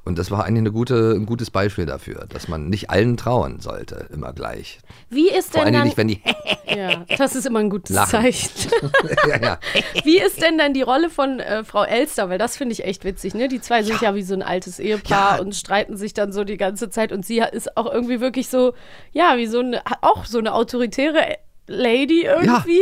Und 0.03 0.19
das 0.19 0.29
war 0.29 0.43
eigentlich 0.45 0.59
eine 0.59 0.71
gute, 0.71 1.13
ein 1.15 1.25
gutes 1.25 1.49
Beispiel 1.51 1.85
dafür, 1.85 2.25
dass 2.29 2.47
man 2.47 2.69
nicht 2.69 2.89
allen 2.89 3.15
trauen 3.17 3.59
sollte, 3.59 4.07
immer 4.13 4.33
gleich. 4.33 4.79
Wie 5.09 5.29
ist 5.29 5.51
Vor 5.53 5.63
denn 5.63 5.67
allem 5.67 5.73
dann... 5.75 5.83
nicht, 5.87 5.97
wenn 5.97 6.07
die. 6.09 6.21
ja, 6.75 7.03
das 7.17 7.35
ist 7.35 7.45
immer 7.45 7.59
ein 7.59 7.69
gutes 7.69 7.95
Lachen. 7.95 8.09
Zeichen. 8.09 8.49
ja, 9.27 9.41
ja. 9.41 9.59
Wie 10.03 10.19
ist 10.19 10.41
denn 10.41 10.57
dann 10.57 10.73
die 10.73 10.81
Rolle 10.81 11.09
von 11.09 11.39
äh, 11.39 11.63
Frau 11.63 11.83
Elster? 11.83 12.29
Weil 12.29 12.37
das 12.37 12.57
finde 12.57 12.73
ich 12.73 12.83
echt 12.85 13.03
witzig, 13.05 13.33
ne? 13.33 13.47
Die 13.47 13.61
zwei 13.61 13.83
sind 13.83 14.01
ja, 14.01 14.15
wie 14.15 14.23
so 14.23 14.33
ein 14.33 14.41
altes 14.43 14.79
Ehepaar 14.79 15.37
Ja. 15.37 15.41
und 15.41 15.55
streiten 15.55 15.97
sich 15.97 16.13
dann 16.13 16.31
so 16.31 16.43
die 16.43 16.57
ganze 16.57 16.89
Zeit. 16.89 17.11
Und 17.11 17.25
sie 17.25 17.39
ist 17.51 17.77
auch 17.77 17.91
irgendwie 17.91 18.19
wirklich 18.21 18.49
so, 18.49 18.73
ja, 19.11 19.37
wie 19.37 19.47
so 19.47 19.59
eine, 19.59 19.81
auch 20.01 20.25
so 20.25 20.39
eine 20.39 20.53
autoritäre 20.53 21.37
Lady 21.67 22.23
irgendwie. 22.23 22.81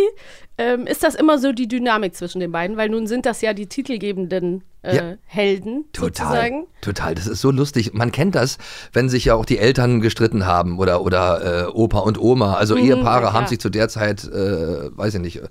Ähm, 0.58 0.88
ist 0.88 1.04
das 1.04 1.16
immer 1.16 1.38
so 1.38 1.52
die 1.52 1.68
Dynamik 1.68 2.16
zwischen 2.16 2.40
den 2.40 2.52
beiden? 2.54 2.78
Weil 2.78 2.88
nun 2.88 3.08
sind 3.08 3.26
das 3.26 3.42
ja 3.42 3.54
die 3.54 3.68
titelgebenden 3.68 4.64
äh, 4.84 4.96
Ja. 4.96 5.14
Helden, 5.26 5.84
Total, 5.92 6.28
sozusagen. 6.28 6.68
total. 6.80 7.14
Das 7.16 7.28
ist 7.28 7.42
so 7.42 7.52
lustig. 7.52 7.94
Man 7.94 8.14
kennt 8.14 8.36
das, 8.36 8.58
wenn 8.94 9.10
sich 9.10 9.26
ja 9.26 9.36
auch 9.36 9.46
die 9.46 9.58
Eltern 9.58 10.00
gestritten 10.00 10.46
haben 10.46 10.80
oder, 10.80 11.02
oder 11.02 11.66
äh, 11.66 11.72
Opa 11.72 12.00
und 12.00 12.18
Oma. 12.22 12.54
Also 12.54 12.76
Mhm, 12.76 12.86
Ehepaare 12.86 13.22
klar. 13.22 13.34
haben 13.34 13.48
sich 13.48 13.60
zu 13.60 13.70
der 13.70 13.90
Zeit, 13.90 14.24
äh, 14.24 14.96
weiß 14.98 15.16
ich 15.16 15.22
nicht, 15.22 15.42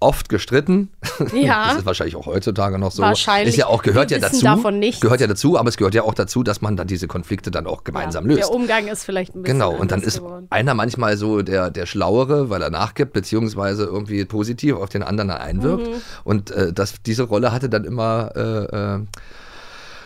oft 0.00 0.28
gestritten. 0.28 0.90
Ja. 1.32 1.66
Das 1.76 1.78
ist 1.78 1.86
wahrscheinlich 1.86 2.16
auch 2.16 2.26
heutzutage 2.26 2.78
noch 2.78 2.92
so. 2.92 3.02
Wahrscheinlich. 3.02 3.50
Ist 3.50 3.56
ja 3.56 3.66
auch, 3.66 3.82
gehört 3.82 4.10
Wir 4.10 4.18
ja 4.18 4.28
dazu. 4.28 4.42
davon 4.42 4.78
nichts. 4.78 5.00
Gehört 5.00 5.20
ja 5.20 5.26
dazu, 5.26 5.58
aber 5.58 5.68
es 5.68 5.76
gehört 5.76 5.94
ja 5.94 6.02
auch 6.02 6.14
dazu, 6.14 6.42
dass 6.42 6.60
man 6.60 6.76
dann 6.76 6.86
diese 6.86 7.08
Konflikte 7.08 7.50
dann 7.50 7.66
auch 7.66 7.84
gemeinsam 7.84 8.24
ja, 8.28 8.36
löst. 8.36 8.48
Der 8.48 8.54
Umgang 8.54 8.86
ist 8.88 9.04
vielleicht 9.04 9.34
ein 9.34 9.42
bisschen 9.42 9.58
Genau, 9.58 9.72
und 9.72 9.90
dann 9.92 10.02
ist 10.02 10.18
geworden. 10.18 10.46
einer 10.50 10.74
manchmal 10.74 11.16
so 11.16 11.42
der, 11.42 11.70
der 11.70 11.86
Schlauere, 11.86 12.50
weil 12.50 12.62
er 12.62 12.70
nachgibt, 12.70 13.12
beziehungsweise 13.12 13.84
irgendwie 13.84 14.24
positiv 14.24 14.76
auf 14.76 14.88
den 14.88 15.02
anderen 15.02 15.30
einwirkt. 15.30 15.86
Mhm. 15.86 16.02
Und 16.24 16.50
äh, 16.50 16.72
das, 16.72 16.94
diese 17.04 17.24
Rolle 17.24 17.52
hatte 17.52 17.68
dann 17.68 17.84
immer 17.84 18.32
äh, 18.36 18.96
äh, 18.96 19.00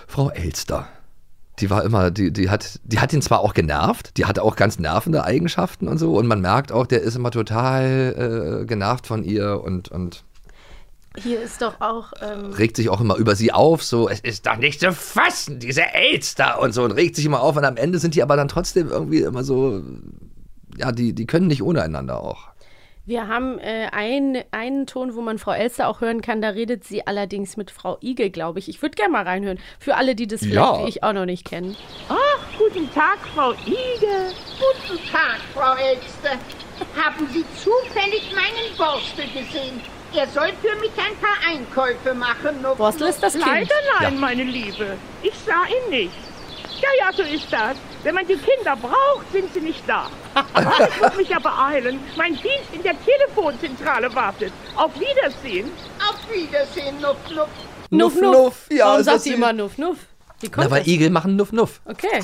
Frau 0.06 0.30
Elster. 0.30 0.88
Die 1.60 1.70
war 1.70 1.84
immer, 1.84 2.10
die, 2.10 2.32
die, 2.32 2.50
hat, 2.50 2.80
die 2.84 3.00
hat 3.00 3.12
ihn 3.12 3.22
zwar 3.22 3.40
auch 3.40 3.54
genervt, 3.54 4.16
die 4.16 4.24
hatte 4.24 4.42
auch 4.42 4.56
ganz 4.56 4.78
nervende 4.78 5.24
Eigenschaften 5.24 5.88
und 5.88 5.98
so. 5.98 6.16
Und 6.16 6.26
man 6.26 6.40
merkt 6.40 6.72
auch, 6.72 6.86
der 6.86 7.02
ist 7.02 7.16
immer 7.16 7.30
total 7.30 8.62
äh, 8.62 8.66
genervt 8.66 9.06
von 9.06 9.24
ihr 9.24 9.62
und, 9.62 9.88
und 9.90 10.24
Hier 11.18 11.40
ist 11.40 11.60
doch 11.60 11.80
auch. 11.80 12.12
Ähm, 12.22 12.52
regt 12.52 12.76
sich 12.76 12.88
auch 12.88 13.00
immer 13.00 13.16
über 13.16 13.36
sie 13.36 13.52
auf. 13.52 13.82
So, 13.82 14.08
es 14.08 14.20
ist 14.20 14.46
doch 14.46 14.56
nicht 14.56 14.80
zu 14.80 14.92
fassen, 14.92 15.58
diese 15.58 15.82
Elster 15.92 16.60
und 16.60 16.72
so. 16.72 16.84
Und 16.84 16.92
regt 16.92 17.16
sich 17.16 17.26
immer 17.26 17.40
auf. 17.40 17.56
Und 17.56 17.64
am 17.64 17.76
Ende 17.76 17.98
sind 17.98 18.14
die 18.14 18.22
aber 18.22 18.36
dann 18.36 18.48
trotzdem 18.48 18.88
irgendwie 18.88 19.20
immer 19.20 19.44
so, 19.44 19.82
ja, 20.76 20.92
die, 20.92 21.12
die 21.12 21.26
können 21.26 21.46
nicht 21.48 21.62
ohne 21.62 21.82
einander 21.82 22.20
auch. 22.20 22.49
Wir 23.10 23.26
haben 23.26 23.58
äh, 23.58 23.88
ein, 23.90 24.44
einen 24.52 24.86
Ton, 24.86 25.16
wo 25.16 25.20
man 25.20 25.38
Frau 25.38 25.50
Elster 25.50 25.88
auch 25.88 26.00
hören 26.00 26.20
kann. 26.20 26.40
Da 26.40 26.50
redet 26.50 26.84
sie 26.84 27.08
allerdings 27.08 27.56
mit 27.56 27.72
Frau 27.72 27.98
Igel, 28.00 28.30
glaube 28.30 28.60
ich. 28.60 28.68
Ich 28.68 28.80
würde 28.82 28.94
gerne 28.94 29.10
mal 29.10 29.24
reinhören. 29.24 29.58
Für 29.80 29.96
alle, 29.96 30.14
die 30.14 30.28
das 30.28 30.42
vielleicht 30.42 30.54
Ja. 30.54 30.84
wie 30.84 30.88
ich 30.88 31.02
auch 31.02 31.12
noch 31.12 31.24
nicht 31.24 31.44
kennen. 31.44 31.76
Ach, 32.08 32.16
guten 32.56 32.88
Tag, 32.94 33.18
Frau 33.34 33.50
Igel. 33.66 34.30
Guten 34.60 35.00
Tag, 35.10 35.40
Frau 35.52 35.74
Elster. 35.74 36.38
Haben 36.96 37.26
Sie 37.32 37.44
zufällig 37.56 38.30
meinen 38.32 38.76
Borstel 38.78 39.24
gesehen? 39.24 39.80
Er 40.14 40.28
soll 40.28 40.50
für 40.62 40.78
mich 40.80 40.92
ein 40.96 41.16
paar 41.20 41.50
Einkäufe 41.52 42.14
machen. 42.14 42.64
Borstel 42.78 43.08
ist 43.08 43.20
das 43.24 43.32
Kind. 43.32 43.44
Leider 43.44 43.74
nein, 43.98 44.14
Ja. 44.14 44.20
meine 44.20 44.44
Liebe. 44.44 44.96
Ich 45.24 45.34
sah 45.34 45.64
ihn 45.66 45.90
nicht. 45.90 46.12
Ja, 46.80 46.88
ja, 47.06 47.12
so 47.12 47.22
ist 47.24 47.52
das. 47.52 47.74
Wenn 48.02 48.14
man 48.14 48.26
die 48.26 48.36
Kinder 48.36 48.76
braucht, 48.76 49.30
sind 49.32 49.52
sie 49.52 49.60
nicht 49.60 49.82
da. 49.86 50.06
Aber 50.34 50.72
ich 50.88 51.00
muss 51.02 51.16
mich 51.16 51.28
ja 51.28 51.38
beeilen. 51.38 52.00
Mein 52.16 52.32
Dienst 52.32 52.72
in 52.72 52.82
der 52.82 52.94
Telefonzentrale 53.04 54.14
wartet. 54.14 54.52
Auf 54.76 54.92
Wiedersehen. 54.98 55.70
Auf 56.08 56.16
Wiedersehen, 56.32 57.00
Nuff, 57.00 57.16
Nuff. 57.34 57.48
Nuff, 57.90 58.14
Nuff, 58.14 58.32
Nuff. 58.32 58.66
Ja, 58.70 58.86
Warum 58.86 59.00
ist 59.00 59.06
sagt 59.06 59.20
sie 59.22 59.32
immer 59.34 59.52
Nuff, 59.52 59.76
Nuff? 59.76 59.98
Wie 60.40 60.48
kommt 60.48 60.64
Na, 60.66 60.70
weil 60.70 60.80
das? 60.80 60.88
Igel 60.88 61.10
machen 61.10 61.36
Nuff 61.36 61.52
Nuff. 61.52 61.80
Okay. 61.84 62.20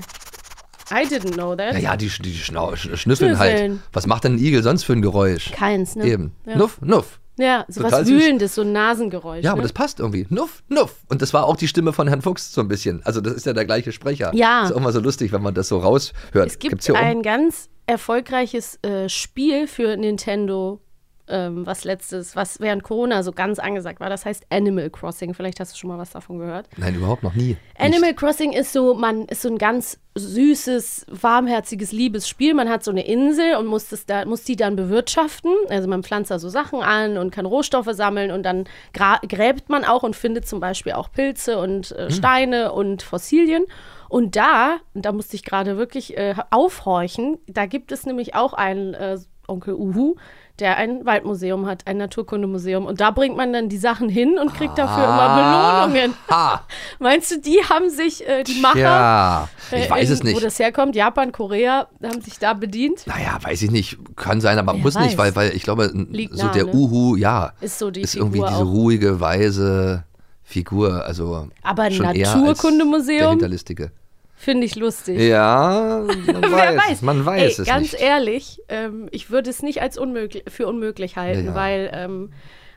I 0.91 1.05
didn't 1.05 1.33
know 1.35 1.55
that. 1.57 1.73
Ja, 1.75 1.79
ja, 1.81 1.97
die, 1.97 2.09
die 2.09 2.35
schnau, 2.37 2.71
sch- 2.75 2.97
schnüffeln 2.97 3.39
halt. 3.39 3.51
Schnüffeln. 3.59 3.83
Was 3.93 4.07
macht 4.07 4.25
denn 4.25 4.37
ein 4.37 4.39
Igel 4.39 4.63
sonst 4.63 4.85
für 4.85 4.93
ein 4.93 5.03
Geräusch? 5.03 5.51
Keins, 5.53 5.97
ne? 5.97 6.05
Eben. 6.07 6.33
Ja. 6.47 6.57
Nuff, 6.57 6.79
Nuff. 6.81 7.19
Ja, 7.39 7.65
so 7.69 7.83
Total 7.83 8.03
was. 8.03 8.09
Wühlendes, 8.09 8.55
so 8.55 8.63
ein 8.63 8.73
Nasengeräusch. 8.73 9.45
Ja, 9.45 9.53
aber 9.53 9.61
ne? 9.61 9.65
das 9.65 9.73
passt 9.73 10.01
irgendwie. 10.01 10.27
Nuff, 10.31 10.63
Nuff. 10.69 10.95
Und 11.09 11.23
das 11.23 11.35
war 11.35 11.45
auch 11.45 11.57
die 11.57 11.69
Stimme 11.69 11.93
von 11.93 12.09
Herrn 12.09 12.23
Fuchs 12.23 12.53
so 12.53 12.61
ein 12.61 12.69
bisschen. 12.69 13.03
Also 13.05 13.21
das 13.21 13.35
ist 13.35 13.47
ja 13.47 13.53
der 13.53 13.65
gleiche 13.65 13.93
Sprecher. 13.93 14.35
Ja. 14.35 14.65
Ist 14.65 14.73
auch 14.73 14.81
mal 14.81 14.93
so 14.93 15.01
lustig, 15.01 15.33
wenn 15.33 15.43
man 15.43 15.55
das 15.55 15.69
so 15.69 15.79
raushört. 15.79 16.47
Es 16.47 16.59
gibt 16.59 16.89
ein 16.91 17.15
oben? 17.15 17.23
ganz 17.23 17.69
erfolgreiches 17.87 18.79
äh, 18.83 19.09
Spiel 19.09 19.67
für 19.67 19.97
Nintendo, 19.97 20.81
ähm, 21.29 21.67
was 21.67 21.85
letztes, 21.85 22.37
was 22.37 22.61
während 22.61 22.83
Corona 22.83 23.23
so 23.23 23.33
ganz 23.33 23.59
angesagt 23.59 24.01
war. 24.01 24.09
Das 24.09 24.25
heißt 24.25 24.47
Animal 24.51 24.91
Crossing. 24.91 25.35
Vielleicht 25.35 25.61
hast 25.61 25.75
du 25.75 25.79
schon 25.79 25.89
mal 25.89 25.99
was 25.99 26.11
davon 26.11 26.39
gehört. 26.39 26.69
Nein, 26.77 26.95
überhaupt 26.95 27.23
noch 27.23 27.35
nie. 27.35 27.57
Animal 27.79 28.15
Crossing 28.15 28.53
ist 28.53 28.73
so, 28.73 28.95
man 28.95 29.27
ist 29.27 29.43
so 29.43 29.49
ein 29.49 29.59
ganz 29.59 29.99
süßes, 30.15 31.07
warmherziges 31.11 31.93
Liebesspiel. 31.93 32.55
Man 32.55 32.69
hat 32.69 32.85
so 32.85 32.91
eine 32.91 33.07
Insel 33.07 33.57
und 33.57 33.67
muss, 33.67 33.89
das 33.89 34.07
da, 34.07 34.25
muss 34.25 34.45
die 34.45 34.57
dann 34.57 34.77
bewirtschaften. 34.77 35.53
Also 35.69 35.89
man 35.89 36.03
pflanzt 36.03 36.31
da 36.31 36.39
so 36.39 36.49
Sachen 36.49 36.83
an 36.83 37.19
und 37.19 37.31
kann 37.31 37.47
Rohstoffe 37.47 37.91
sammeln 37.93 38.31
und 38.31 38.43
dann 38.43 38.65
gräbt 38.93 39.69
man 39.69 39.85
auch 39.85 40.03
und 40.03 40.17
findet 40.17 40.47
zum 40.49 40.61
Beispiel 40.61 40.93
auch 40.93 41.11
Pilze 41.11 41.59
und 41.59 41.93
äh, 41.93 42.11
Steine 42.11 42.73
und 42.73 43.03
Fossilien. 43.03 43.65
Und 44.09 44.37
da, 44.37 44.77
und 44.95 45.05
da 45.05 45.13
musste 45.13 45.37
ich 45.37 45.45
gerade 45.45 45.77
wirklich 45.77 46.17
äh, 46.17 46.35
aufhorchen, 46.51 47.39
da 47.47 47.67
gibt 47.67 47.91
es 47.91 48.07
nämlich 48.07 48.35
auch 48.35 48.53
einen 48.53 48.95
äh, 48.95 49.19
Onkel 49.49 49.75
Uhu, 49.75 50.17
der 50.59 50.77
ein 50.79 51.05
Waldmuseum 51.05 51.67
hat, 51.67 51.87
ein 51.87 51.99
Naturkundemuseum. 51.99 52.87
Und 52.87 53.01
da 53.01 53.11
bringt 53.11 53.37
man 53.37 53.53
dann 53.53 53.69
die 53.69 53.77
Sachen 53.77 54.09
hin 54.09 54.39
und 54.39 54.55
kriegt 54.55 54.79
dafür 54.79 55.05
immer 55.05 55.87
Belohnungen. 55.89 56.15
Ah, 56.29 56.61
Meinst 56.99 57.31
du, 57.31 57.41
die 57.41 57.59
haben 57.69 57.91
sich, 57.91 58.27
äh, 58.27 58.43
die 58.43 58.61
Macher, 58.61 58.79
ja. 58.79 59.49
Ich 59.71 59.87
äh, 59.87 59.91
weiß 59.91 60.09
in, 60.09 60.15
es 60.15 60.23
nicht. 60.23 60.37
wo 60.37 60.41
das 60.41 60.59
herkommt, 60.59 60.97
Japan, 60.97 61.33
Korea, 61.33 61.89
haben 62.03 62.23
sich 62.23 62.39
da 62.39 62.55
bedient? 62.55 63.07
Naja, 63.07 63.39
weiß 63.43 63.63
ich 63.63 63.71
nicht. 63.71 63.99
Kann 64.17 64.41
sein, 64.41 64.59
aber 64.59 64.73
Wer 64.73 64.81
muss 64.81 64.95
nicht, 64.99 65.19
weiß. 65.19 65.35
weil, 65.35 65.51
weil 65.51 65.57
ich 65.57 65.63
glaube, 65.63 65.91
Liegt 66.11 66.37
so 66.37 66.47
nah, 66.47 66.53
der 66.53 66.65
ne? 66.65 66.73
Uhu, 66.75 67.17
ja, 67.17 67.53
Ist 67.61 67.79
so 67.79 67.91
die 67.91 68.01
ist 68.01 68.13
Figur 68.13 68.27
irgendwie 68.29 68.49
diese 68.49 68.63
auch. 68.63 68.73
ruhige, 68.73 69.21
weise 69.21 70.05
Figur. 70.43 71.05
Also 71.05 71.49
Aber 71.63 71.83
ein 71.83 71.97
Naturkundemuseum? 71.97 73.19
Der 73.19 73.31
Hinterlistige. 73.31 73.91
Finde 74.37 74.67
ich 74.67 74.77
lustig. 74.77 75.19
Ja, 75.21 76.05
man 76.27 76.43
Wer 76.43 76.51
weiß, 76.77 76.91
weiß. 76.91 77.03
man 77.03 77.25
weiß 77.27 77.59
Ey, 77.59 77.63
es 77.63 77.69
ganz 77.69 77.93
nicht. 77.93 78.03
ehrlich, 78.03 78.61
ähm, 78.69 79.09
ich 79.11 79.31
würde 79.31 79.49
es 79.51 79.63
nicht 79.63 79.81
als 79.83 79.97
unmöglich, 79.99 80.45
für 80.49 80.67
unmöglich 80.67 81.17
halten, 81.17 81.47
Ja, 81.47 81.55
weil 81.55 81.91
ähm, 81.93 82.33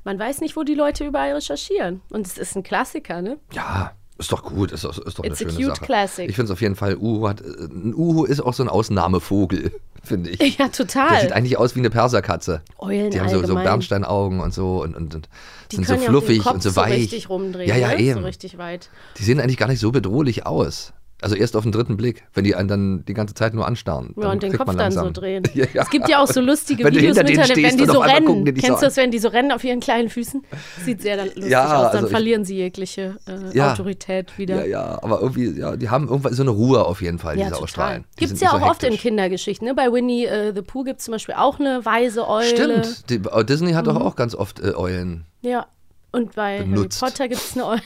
man 0.06 0.18
weiß 0.18 0.40
nicht, 0.42 0.56
wo 0.56 0.64
die 0.64 0.74
Leute 0.76 1.06
überall 1.06 1.34
recherchieren. 1.34 2.02
Und 2.10 2.26
es 2.26 2.38
ist 2.38 2.56
ein 2.56 2.64
Klassiker, 2.64 3.22
ne? 3.22 3.38
Ja, 3.52 3.92
Ist 4.18 4.32
doch 4.32 4.44
gut, 4.44 4.72
ist 4.72 4.84
doch, 4.86 4.98
ist 4.98 5.20
doch 5.20 5.24
It's 5.26 5.42
eine 5.42 5.52
schöne 5.52 5.66
cute 5.66 5.76
Sache. 5.76 5.86
classic. 5.86 6.30
Ich 6.30 6.36
finde 6.36 6.46
es 6.46 6.52
auf 6.52 6.62
jeden 6.62 6.76
Fall, 6.76 6.96
Uhu 6.98 7.28
hat, 7.28 7.42
ein 7.42 7.94
Uhu 7.94 8.24
ist 8.24 8.40
auch 8.40 8.54
so 8.54 8.64
ein 8.64 8.70
Ausnahmevogel, 8.70 9.72
finde 10.04 10.30
ich. 10.30 10.58
Ja, 10.58 10.66
Der 10.66 10.72
total. 10.72 11.22
sieht 11.22 11.34
eigentlich 11.34 11.58
aus 11.58 11.76
wie 11.76 11.80
eine 11.80 11.90
Perserkatze. 11.90 12.62
Eulen 12.80 13.12
Die 13.12 13.20
haben 13.20 13.30
so, 13.30 13.46
so. 13.46 13.56
Bernsteinaugen 13.56 14.40
und 14.40 14.54
so 14.54 14.82
und, 14.82 14.96
und, 14.96 15.14
und 15.16 15.30
Die 15.72 15.76
sind 15.76 15.88
so 15.88 15.98
fluffig 15.98 16.46
und 16.46 16.64
so 16.64 16.70
so 16.70 16.76
weich. 16.78 16.94
richtig 16.94 17.30
rumdrehen, 17.30 17.68
ja, 17.68 17.76
ja, 17.76 17.90
ne? 17.90 18.00
eben. 18.00 18.20
so 18.22 18.26
richtig 18.26 18.58
weit. 18.58 18.90
Die 19.18 19.24
sehen 19.24 19.40
eigentlich 19.42 19.58
gar 19.58 19.68
nicht 19.68 19.80
so 19.82 19.92
bedrohlich 19.92 20.46
aus. 20.46 20.94
Also 21.22 21.36
erst 21.36 21.58
auf 21.58 21.64
den 21.64 21.74
dritten 21.74 21.98
Blick, 21.98 22.24
wenn 22.34 22.46
die 22.46 22.56
einen 22.56 22.70
dann 22.70 23.06
die 23.06 23.14
ganze 23.14 23.34
Zeit 23.34 23.54
nur 23.54 23.68
anstarren. 23.68 24.14
Ja, 24.18 24.32
und 24.32 24.42
den 24.42 24.54
Kopf 24.54 24.74
dann 24.76 24.92
so 24.92 25.10
drehen. 25.12 25.44
Ja, 25.54 25.66
ja. 25.74 25.82
Es 25.82 25.90
gibt 25.90 26.08
ja 26.08 26.24
auch 26.24 26.28
so 26.28 26.40
lustige 26.40 26.84
Wenn 26.86 26.96
Videos 26.96 27.18
denen 27.18 27.28
Internet, 27.30 27.58
wenn 27.58 27.78
die 27.78 27.86
so 27.86 28.00
rennen. 28.00 28.26
gucken 28.26 28.46
die 28.46 28.54
Kennst 28.54 28.82
du 28.82 28.86
das, 28.86 28.96
wenn 28.96 29.12
die 29.12 29.20
so 29.20 29.28
rennen 29.28 29.52
auf 29.52 29.64
ihren 29.64 29.82
kleinen 29.82 30.08
Füßen? 30.10 30.44
Sieht 30.86 31.02
sehr 31.02 31.26
lustig 31.26 31.46
Ja, 31.48 31.66
aus. 31.66 31.70
Dann 31.88 31.96
also 31.96 32.06
ich- 32.08 32.12
verlieren 32.12 32.46
sie 32.46 32.56
jegliche 32.56 33.18
äh. 33.54 33.60
Autorität 33.62 34.38
wieder. 34.38 34.66
Ja, 34.66 34.80
ja, 34.94 35.04
aber 35.04 35.20
irgendwie, 35.22 35.60
ja, 35.60 35.76
die 35.76 35.90
haben 35.90 36.08
irgendwann 36.08 36.34
so 36.34 36.42
eine 36.44 36.52
Ruhe 36.52 36.86
auf 36.86 37.02
jeden 37.02 37.20
Fall, 37.20 37.36
die 37.36 37.42
Ja, 37.42 37.48
sie 37.48 37.52
total. 37.52 37.64
ausstrahlen. 37.66 38.06
Die 38.16 38.20
Gibt 38.22 38.34
es 38.34 38.40
ja 38.40 38.52
auch 38.54 38.60
so 38.62 38.66
oft 38.68 38.84
in. 38.84 38.94
Kindergeschichten. 38.96 39.68
Ne? 39.68 39.74
Bei 39.76 39.92
Winnie 39.92 40.26
äh, 40.26 40.54
the 40.56 40.62
Pooh 40.62 40.84
gibt 40.86 41.00
es 41.00 41.06
zum 41.06 41.12
Beispiel 41.14 41.36
auch 41.36 41.60
eine 41.60 41.84
weise 41.86 42.28
Eule. 42.30 42.46
Stimmt, 42.46 43.10
die, 43.10 43.16
äh, 43.16 43.44
Disney 43.44 43.74
hat 43.74 43.88
doch 43.88 43.96
Mhm. 43.96 44.02
auch 44.04 44.16
ganz 44.16 44.36
oft 44.36 44.60
äh, 44.62 44.74
Eulen. 44.76 45.26
Ja. 45.42 45.68
Und 46.12 46.36
bei 46.36 46.60
Benutzt. 46.60 47.02
Harry 47.02 47.12
Potter 47.12 47.28
gibt 47.28 47.42
es 47.42 47.54
eine 47.56 47.66
Eule. 47.68 47.82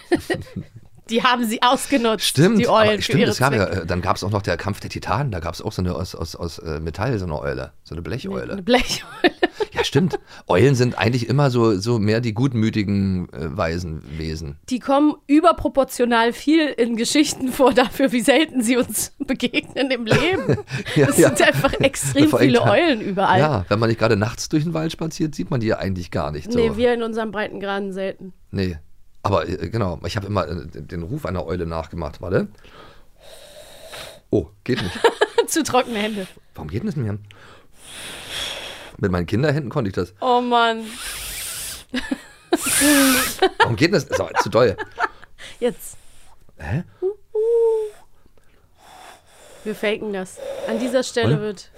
Die 1.09 1.23
haben 1.23 1.45
sie 1.45 1.61
ausgenutzt, 1.61 2.25
Stimmt, 2.25 2.59
die 2.59 2.67
Eulen 2.67 2.89
aber 2.89 3.01
stimmt, 3.01 3.23
es 3.23 3.37
gab 3.37 3.53
ja, 3.53 3.85
dann 3.85 4.01
gab 4.01 4.15
es 4.15 4.23
auch 4.23 4.31
noch 4.31 4.41
der 4.41 4.57
Kampf 4.57 4.79
der 4.79 4.89
Titanen, 4.89 5.31
da 5.31 5.39
gab 5.39 5.53
es 5.53 5.61
auch 5.61 5.71
so 5.71 5.81
eine 5.81 5.95
aus, 5.95 6.15
aus, 6.15 6.35
aus 6.35 6.59
äh, 6.59 6.79
Metall, 6.79 7.17
so 7.19 7.25
eine 7.25 7.39
Eule, 7.39 7.73
so 7.83 7.95
eine 7.95 8.01
Blecheule. 8.01 8.53
Eine 8.53 8.61
Blecheule. 8.61 9.33
Ja, 9.73 9.83
stimmt. 9.83 10.19
Eulen 10.47 10.75
sind 10.75 10.97
eigentlich 10.97 11.27
immer 11.27 11.49
so, 11.49 11.77
so 11.77 11.97
mehr 11.97 12.21
die 12.21 12.33
gutmütigen 12.33 13.27
äh, 13.33 13.57
Waisenwesen. 13.57 14.57
Die 14.69 14.79
kommen 14.79 15.15
überproportional 15.25 16.31
viel 16.31 16.67
in 16.67 16.95
Geschichten 16.95 17.47
vor 17.47 17.73
dafür, 17.73 18.11
wie 18.11 18.21
selten 18.21 18.61
sie 18.61 18.77
uns 18.77 19.13
begegnen 19.19 19.89
im 19.91 20.05
Leben. 20.05 20.57
Ja, 20.95 21.07
es 21.07 21.17
ja. 21.17 21.29
sind 21.29 21.47
einfach 21.47 21.73
extrem 21.79 22.29
viele 22.37 22.61
Eulen 22.61 23.01
überall. 23.01 23.39
Ja, 23.39 23.65
wenn 23.69 23.79
man 23.79 23.89
nicht 23.89 23.99
gerade 23.99 24.15
nachts 24.15 24.49
durch 24.49 24.63
den 24.63 24.73
Wald 24.73 24.91
spaziert, 24.91 25.33
sieht 25.33 25.49
man 25.49 25.59
die 25.59 25.67
ja 25.67 25.77
eigentlich 25.77 26.11
gar 26.11 26.31
nicht 26.31 26.51
so. 26.51 26.59
Nee, 26.59 26.75
wir 26.75 26.93
in 26.93 27.01
unserem 27.01 27.31
Breitengraden 27.31 27.93
selten. 27.93 28.33
Nee. 28.51 28.77
Aber 29.23 29.47
äh, 29.47 29.69
genau, 29.69 29.99
ich 30.05 30.15
habe 30.15 30.27
immer 30.27 30.47
äh, 30.47 30.67
den 30.67 31.03
Ruf 31.03 31.25
einer 31.25 31.45
Eule 31.45 31.65
nachgemacht. 31.65 32.21
Warte. 32.21 32.49
Oh, 34.29 34.47
geht 34.63 34.81
nicht. 34.81 34.99
Zu 35.47 35.63
trockene 35.63 35.99
Hände. 35.99 36.27
Warum 36.55 36.69
geht 36.69 36.81
denn 36.81 36.87
das 36.87 36.95
nicht 36.95 37.05
mehr? 37.05 37.17
Mit 38.97 39.11
meinen 39.11 39.25
Kinderhänden 39.25 39.69
konnte 39.69 39.89
ich 39.89 39.95
das. 39.95 40.13
Oh 40.21 40.41
Mann. 40.41 40.85
Warum 43.59 43.75
geht 43.75 43.93
das? 43.93 44.03
So, 44.03 44.29
zu 44.41 44.49
doll. 44.49 44.77
Jetzt. 45.59 45.97
Hä? 46.57 46.83
Wir 49.63 49.75
faken 49.75 50.13
das. 50.13 50.37
An 50.67 50.79
dieser 50.79 51.03
Stelle 51.03 51.35
Oder? 51.35 51.41
wird. 51.41 51.71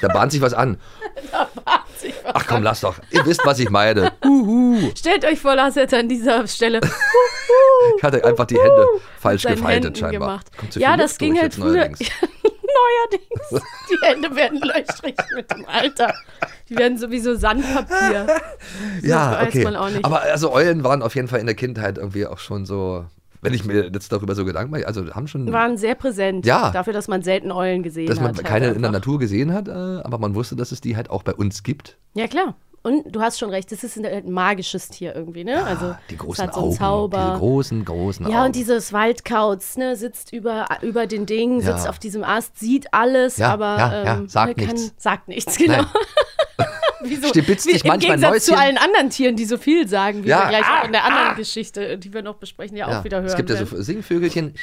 Da 0.00 0.08
bahnt 0.08 0.32
sich 0.32 0.40
was 0.40 0.54
an. 0.54 0.80
Da 1.32 1.48
bahnt 1.64 1.79
sich 2.00 2.14
was 2.24 2.34
Ach 2.34 2.46
komm, 2.46 2.62
lass 2.62 2.80
doch. 2.80 2.96
Ihr 3.10 3.24
wisst, 3.26 3.44
was 3.44 3.58
ich 3.58 3.70
meine. 3.70 4.12
Stellt 4.96 5.24
euch 5.24 5.40
vor, 5.40 5.54
Lars 5.54 5.76
hätte 5.76 5.98
an 5.98 6.08
dieser 6.08 6.46
Stelle 6.48 6.80
Ich 7.96 8.02
hatte 8.02 8.24
einfach 8.24 8.46
die 8.46 8.58
Hände 8.58 8.86
falsch 9.18 9.42
gefaltet 9.42 9.98
scheinbar. 9.98 10.40
gemacht. 10.52 10.76
Ja, 10.76 10.96
das 10.96 11.18
ging 11.18 11.34
halt 11.34 11.44
jetzt 11.44 11.56
früher. 11.56 11.88
neuerdings. 11.88 11.98
Neuerdings. 12.70 13.64
Die 13.90 14.06
Hände 14.06 14.36
werden 14.36 14.60
löchrig 14.60 15.16
mit 15.34 15.50
dem 15.50 15.66
Alter. 15.66 16.14
Die 16.68 16.76
werden 16.76 16.98
sowieso 16.98 17.34
Sandpapier. 17.34 18.26
Ja, 19.02 19.32
weiß 19.32 19.48
okay. 19.48 19.64
man 19.64 19.76
auch 19.76 19.88
nicht. 19.88 20.04
Aber 20.04 20.22
also 20.22 20.52
Eulen 20.52 20.84
waren 20.84 21.02
auf 21.02 21.14
jeden 21.16 21.26
Fall 21.28 21.40
in 21.40 21.46
der 21.46 21.56
Kindheit 21.56 21.98
irgendwie 21.98 22.26
auch 22.26 22.38
schon 22.38 22.64
so, 22.66 23.04
wenn 23.42 23.54
ich 23.54 23.64
mir 23.64 23.90
jetzt 23.92 24.12
darüber 24.12 24.34
so 24.34 24.44
Gedanken 24.44 24.70
mache, 24.72 24.86
also 24.86 25.06
haben 25.14 25.26
schon, 25.28 25.50
Waren 25.52 25.76
sehr 25.76 25.94
präsent. 25.94 26.44
Ja. 26.46 26.70
Dafür, 26.70 26.92
dass 26.92 27.08
man 27.08 27.22
selten 27.22 27.50
Eulen 27.52 27.82
gesehen 27.82 28.06
dass 28.06 28.18
man 28.20 28.28
hat. 28.28 28.36
halt 28.36 28.46
keine 28.46 28.68
in 28.68 28.82
der. 28.82 28.90
Natur 28.90 29.18
gesehen 29.18 29.52
hat, 29.52 29.68
äh, 29.68 29.72
aber 29.72 30.18
man 30.18 30.34
wusste, 30.34 30.56
dass 30.56 30.72
es 30.72 30.80
die 30.80 30.96
halt 30.96 31.10
auch 31.10 31.22
bei 31.22 31.34
uns 31.34 31.62
gibt. 31.62 31.96
Ja, 32.14 32.26
klar. 32.26 32.54
Und 32.82 33.14
du 33.14 33.20
hast 33.20 33.38
schon 33.38 33.50
recht, 33.50 33.70
das 33.72 33.84
ist 33.84 33.98
ein, 33.98 34.32
magisches 34.32 34.88
Tier 34.88 35.14
irgendwie, 35.14 35.44
ne? 35.44 35.62
also 35.64 35.94
Die 36.08 36.16
großen 36.16 36.46
hat 36.46 36.54
so 36.54 36.60
Augen, 36.62 36.72
Zauber. 36.76 37.18
diese 37.32 37.38
großen, 37.38 37.84
großen 37.84 38.26
Ja, 38.28 38.38
Augen. 38.38 38.46
und 38.46 38.56
dieses 38.56 38.94
Waldkauz, 38.94 39.76
ne, 39.76 39.96
sitzt 39.96 40.32
über, 40.32 40.64
über 40.80 41.06
den 41.06 41.26
Dingen, 41.26 41.60
Ja. 41.60 41.72
sitzt 41.76 41.86
auf 41.86 41.98
diesem 41.98 42.24
Ast, 42.24 42.58
sieht 42.58 42.94
alles, 42.94 43.36
Ja, 43.36 43.52
aber 43.52 43.76
ja, 43.76 44.04
ja, 44.04 44.14
ähm, 44.16 44.28
sagt 44.28 44.56
kann, 44.56 44.66
nichts. 44.76 44.94
sagt 44.96 45.28
nichts, 45.28 45.58
genau. 45.58 45.84
Wieso? 47.04 47.28
Stibitzt 47.28 47.66
Im 47.66 47.72
manchmal 47.74 47.94
ein 47.94 48.00
Gegensatz 48.00 48.44
zu 48.44 48.56
allen 48.56 48.78
anderen 48.78 49.10
Tieren, 49.10 49.36
die 49.36 49.44
so 49.44 49.56
viel 49.56 49.88
sagen, 49.88 50.24
wie 50.24 50.28
Ja. 50.28 50.42
wir 50.44 50.48
gleich 50.48 50.64
Ah, 50.66 50.80
auch 50.80 50.84
in 50.84 50.92
der 50.92 51.04
anderen 51.04 51.36
Geschichte, 51.36 51.98
die 51.98 52.12
wir 52.12 52.22
noch 52.22 52.36
besprechen, 52.36 52.76
ja, 52.76 52.86
auch 53.00 53.04
wieder 53.04 53.18
hören 53.18 53.26
es 53.26 53.36
gibt 53.36 53.50
ja 53.50 53.56
so 53.64 53.80
Singvögelchen, 53.82 54.54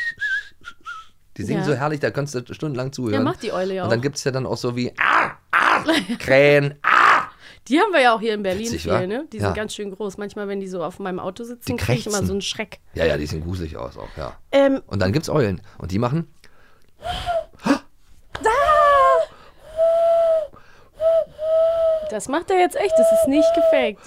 die 1.38 1.44
singen 1.44 1.60
Ja. 1.62 1.66
so 1.66 1.74
herrlich, 1.76 2.00
da 2.00 2.12
kannst 2.12 2.34
du 2.36 2.54
stundenlang 2.54 2.92
zuhören. 2.92 3.14
Ja, 3.14 3.22
macht 3.22 3.44
die 3.44 3.52
Eule 3.52 3.74
ja 3.76 3.84
Und 3.84 3.90
dann 3.92 4.00
auch. 4.00 4.04
gibt 4.04 4.18
es 4.18 4.24
ja 4.24 4.32
dann 4.32 4.46
auch 4.46 4.58
so 4.58 4.76
wie 4.76 4.92
ah, 5.00 5.32
ah, 5.52 5.84
Krähen, 6.20 6.76
ah. 6.84 7.28
Die 7.68 7.82
haben 7.82 7.92
wir 7.92 8.00
ja 8.02 8.16
auch 8.16 8.22
hier 8.22 8.34
in 8.34 8.44
Berlin 8.44 8.68
Witzig, 8.68 8.84
viel, 8.84 8.92
wa? 8.94 9.06
ne? 9.06 9.26
Die 9.34 9.38
Ja. 9.40 9.48
sind 9.48 9.56
ganz 9.58 9.76
schön 9.76 9.92
groß. 9.92 10.18
Manchmal, 10.18 10.48
wenn 10.48 10.62
die 10.62 10.70
so 10.70 10.82
auf 10.82 11.00
meinem 11.00 11.20
Auto 11.20 11.44
sitzen, 11.44 11.66
Die 11.68 11.76
kriege 11.76 12.00
ich 12.00 12.08
immer 12.08 12.24
so 12.24 12.32
einen 12.32 12.42
Schreck. 12.42 12.80
Ja, 12.94 13.04
ja, 13.06 13.18
die 13.18 13.26
sehen 13.26 13.44
gruselig 13.44 13.76
aus 13.76 13.98
auch, 13.98 14.08
ja. 14.16 14.38
Ähm, 14.54 14.82
Und 14.88 15.02
dann 15.02 15.12
gibt's 15.12 15.28
Eulen. 15.28 15.60
Und 15.78 15.92
die 15.92 16.00
machen. 16.00 16.28
Das 22.10 22.28
macht 22.28 22.50
er 22.52 22.60
jetzt 22.60 22.76
echt, 22.76 22.94
das 22.98 23.12
ist 23.12 23.28
nicht 23.28 23.48
gefaked. 23.54 24.00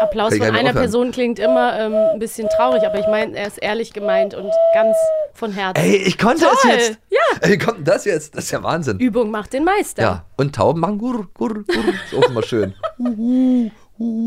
Applaus 0.00 0.32
ich 0.32 0.42
von 0.42 0.54
einer. 0.54 0.72
Person 0.72 1.12
klingt 1.12 1.38
immer 1.38 1.78
ähm, 1.78 1.94
ein 1.94 2.18
bisschen 2.18 2.48
traurig, 2.48 2.82
aber 2.84 2.98
ich 2.98 3.06
meine, 3.06 3.36
er 3.36 3.46
ist 3.46 3.58
ehrlich 3.58 3.92
gemeint 3.92 4.34
und 4.34 4.50
ganz 4.74 4.96
von 5.34 5.52
Herzen. 5.52 5.82
Ey, 5.82 5.96
ich 5.96 6.18
konnte 6.18 6.44
Toll. 6.44 6.52
es 6.54 6.64
jetzt. 6.64 6.98
Ja. 7.10 7.18
Ey, 7.40 7.52
wie 7.52 7.58
kommt 7.58 7.78
denn 7.78 7.84
das 7.84 8.04
jetzt? 8.04 8.36
Das 8.36 8.44
ist 8.44 8.50
ja 8.50 8.62
Wahnsinn. 8.62 8.98
Übung 8.98 9.30
macht 9.30 9.52
den 9.52 9.64
Meister. 9.64 10.02
Ja. 10.02 10.24
Und 10.36 10.54
Tauben 10.54 10.80
machen 10.80 10.98
gur, 10.98 11.28
gur, 11.34 11.54
gur. 11.54 11.64
Ist 11.64 12.14
auch 12.16 12.28
immer 12.28 12.42
schön. 12.42 12.74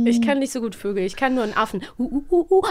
Ich 0.06 0.22
kann 0.22 0.40
nicht 0.40 0.54
so 0.54 0.62
gut 0.62 0.76
Vögel, 0.76 1.04
ich 1.04 1.16
kann 1.16 1.36
nur 1.36 1.44
einen 1.44 1.58
Affen. 1.58 1.84
Uh, 2.00 2.24
uh. 2.32 2.64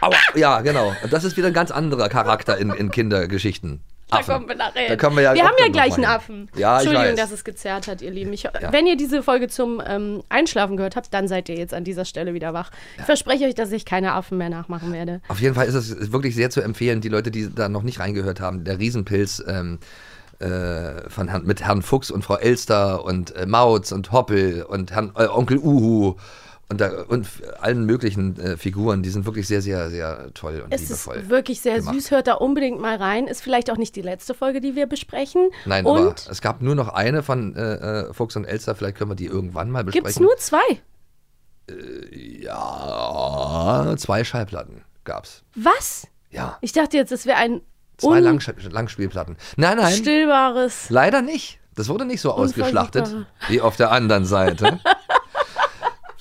Aua. 0.00 0.16
Ja, 0.34 0.60
genau. 0.62 0.92
Und 1.02 1.12
das 1.12 1.22
ist 1.22 1.36
wieder 1.36 1.46
ein 1.46 1.52
ganz 1.52 1.70
anderer 1.70 2.08
Charakter 2.08 2.58
in, 2.58 2.70
in 2.70 2.90
Kindergeschichten. 2.90 3.80
Da 4.12 4.18
Affen. 4.18 4.34
kommen 4.34 4.48
wir 4.48 4.56
nachher. 4.56 4.88
Da 4.88 4.96
kommen 4.96 5.16
wir 5.16 5.22
ja 5.22 5.34
wir 5.34 5.44
haben 5.44 5.56
ja 5.58 5.68
gleich 5.68 5.94
einen. 5.94 6.04
Affen. 6.04 6.50
Ja, 6.54 6.80
Entschuldigung, 6.80 7.16
dass 7.16 7.30
es 7.30 7.44
gezerrt 7.44 7.86
hat, 7.86 8.02
ihr 8.02 8.10
Lieben. 8.10 8.32
Ich, 8.32 8.46
Wenn 8.70 8.86
ihr 8.86 8.96
diese 8.96 9.22
Folge 9.22 9.48
zum 9.48 9.82
ähm, 9.86 10.22
Einschlafen 10.28 10.76
gehört 10.76 10.96
habt, 10.96 11.14
dann 11.14 11.28
seid 11.28 11.48
ihr 11.48 11.56
jetzt 11.56 11.72
an 11.72 11.84
dieser 11.84 12.04
Stelle 12.04 12.34
wieder 12.34 12.52
wach. 12.52 12.70
Ich 12.98 13.04
verspreche 13.04 13.46
euch, 13.46 13.54
dass 13.54 13.72
ich 13.72 13.84
keine 13.86 14.12
Affen 14.12 14.36
mehr 14.36 14.50
nachmachen 14.50 14.92
werde. 14.92 15.22
Auf 15.28 15.40
jeden 15.40 15.54
Fall 15.54 15.66
ist 15.66 15.74
es 15.74 16.12
wirklich 16.12 16.34
sehr 16.34 16.50
zu 16.50 16.60
empfehlen, 16.60 17.00
die 17.00 17.08
Leute, 17.08 17.30
die 17.30 17.54
da 17.54 17.68
noch 17.68 17.82
nicht 17.82 18.00
reingehört 18.00 18.40
haben, 18.40 18.64
der 18.64 18.78
Riesenpilz 18.78 19.42
ähm, 19.48 19.78
äh, 20.38 21.08
von 21.08 21.28
Herrn, 21.28 21.44
mit 21.44 21.62
Herrn 21.62 21.82
Fuchs 21.82 22.10
und 22.10 22.22
Frau 22.22 22.36
Elster 22.36 23.04
und 23.04 23.34
äh, 23.34 23.46
Mautz 23.46 23.92
und 23.92 24.12
Hoppel 24.12 24.64
und 24.64 24.92
Herrn 24.92 25.12
äh, 25.16 25.26
Onkel 25.26 25.58
Uhu 25.58 26.16
und, 26.72 26.80
da, 26.80 27.02
und 27.04 27.28
allen 27.60 27.84
möglichen 27.86 28.36
äh, 28.40 28.56
Figuren, 28.56 29.02
die 29.02 29.10
sind 29.10 29.24
wirklich 29.26 29.46
sehr, 29.46 29.62
sehr, 29.62 29.88
sehr 29.90 30.34
toll 30.34 30.60
und 30.64 30.72
Es 30.74 30.82
ist 30.82 31.06
liebevoll. 31.06 31.28
wirklich 31.30 31.60
sehr 31.60 31.76
gemacht. 31.78 31.94
süß. 31.94 32.10
Hört 32.10 32.26
da 32.26 32.34
unbedingt 32.34 32.80
mal 32.80 32.96
rein. 32.96 33.28
Ist 33.28 33.42
vielleicht 33.42 33.70
auch 33.70 33.76
nicht 33.76 33.94
die 33.94 34.02
letzte 34.02 34.34
Folge, 34.34 34.60
die 34.60 34.74
wir 34.74 34.86
besprechen. 34.86 35.50
Nein, 35.66 35.86
aber 35.86 36.08
Und 36.08 36.26
es 36.28 36.40
gab 36.40 36.60
nur 36.62 36.74
noch 36.74 36.88
eine 36.88 37.22
von 37.22 37.54
äh, 37.54 37.74
äh, 38.08 38.12
Fuchs 38.12 38.34
und 38.34 38.44
Elster, 38.44 38.74
vielleicht 38.74 38.96
können 38.96 39.10
wir 39.10 39.14
die 39.14 39.26
irgendwann 39.26 39.70
mal 39.70 39.84
besprechen. 39.84 40.04
gibt 40.04 40.16
es 40.16 40.20
nur 40.20 40.36
zwei. 40.38 40.80
Ja, 42.42 43.94
zwei 43.96 44.24
Schallplatten 44.24 44.82
gab's. 45.04 45.42
Was? 45.54 46.06
Ja, 46.30 46.56
Ich 46.60 46.72
dachte 46.72 46.96
jetzt, 46.96 47.12
es 47.12 47.26
wäre 47.26 47.36
ein 47.38 47.60
zwei 47.98 48.20
Langsch 48.20 48.50
Langspielplatten. 48.70 49.36
Nein, 49.56 49.76
nein. 49.76 49.86
unstillbares. 49.86 50.90
Leider 50.90 51.22
nicht. 51.22 51.60
Das 51.74 51.88
wurde 51.88 52.04
nicht 52.04 52.20
so 52.20 52.32
ausgeschlachtet 52.32 53.14
wie 53.48 53.60
auf 53.60 53.76
der 53.76 53.90
anderen 53.92 54.24
Seite. 54.24 54.80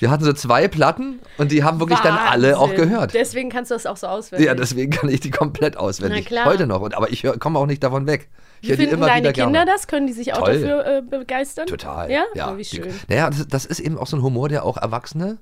Wir 0.01 0.09
hatten 0.09 0.23
so 0.23 0.33
zwei 0.33 0.67
Platten 0.67 1.19
und 1.37 1.51
die 1.51 1.63
haben 1.63 1.79
wirklich 1.79 1.99
dann 1.99 2.17
alle 2.17 2.57
auch 2.57 2.69
Wahnsinn. 2.71 2.89
gehört. 2.89 3.13
Deswegen 3.13 3.49
kannst 3.49 3.69
du 3.69 3.75
das 3.75 3.85
auch 3.85 3.97
so 3.97 4.07
auswendig. 4.07 4.47
Ja, 4.47 4.55
deswegen 4.55 4.89
kann 4.89 5.09
ich 5.09 5.19
die 5.19 5.29
komplett 5.29 5.77
auswendig. 5.77 6.23
Na 6.23 6.27
klar. 6.27 6.45
Heute 6.45 6.65
noch. 6.65 6.81
Und, 6.81 6.95
aber 6.95 7.11
ich 7.11 7.23
komme 7.39 7.59
auch 7.59 7.67
nicht 7.67 7.83
davon 7.83 8.07
weg. 8.07 8.27
Ich 8.61 8.69
Wie 8.69 8.77
finden 8.77 8.99
deine 8.99 9.31
Kinder 9.31 9.51
gerne. 9.51 9.71
das? 9.71 9.85
Können 9.85 10.07
die 10.07 10.13
sich 10.13 10.33
auch 10.33 10.39
Toll. 10.39 10.59
dafür 10.59 10.85
äh, 10.87 11.01
begeistern? 11.03 11.67
Total. 11.67 12.09
Ja? 12.09 12.23
ja 12.33 12.51
Oh, 12.51 12.57
wie 12.57 12.65
schön. 12.65 12.91
Naja, 13.09 13.29
das, 13.29 13.47
das 13.47 13.65
ist 13.65 13.79
eben 13.79 13.99
auch 13.99 14.07
so 14.07 14.17
ein 14.17 14.23
Humor, 14.23 14.49
der 14.49 14.65
auch 14.65 14.77
Erwachsene 14.77 15.37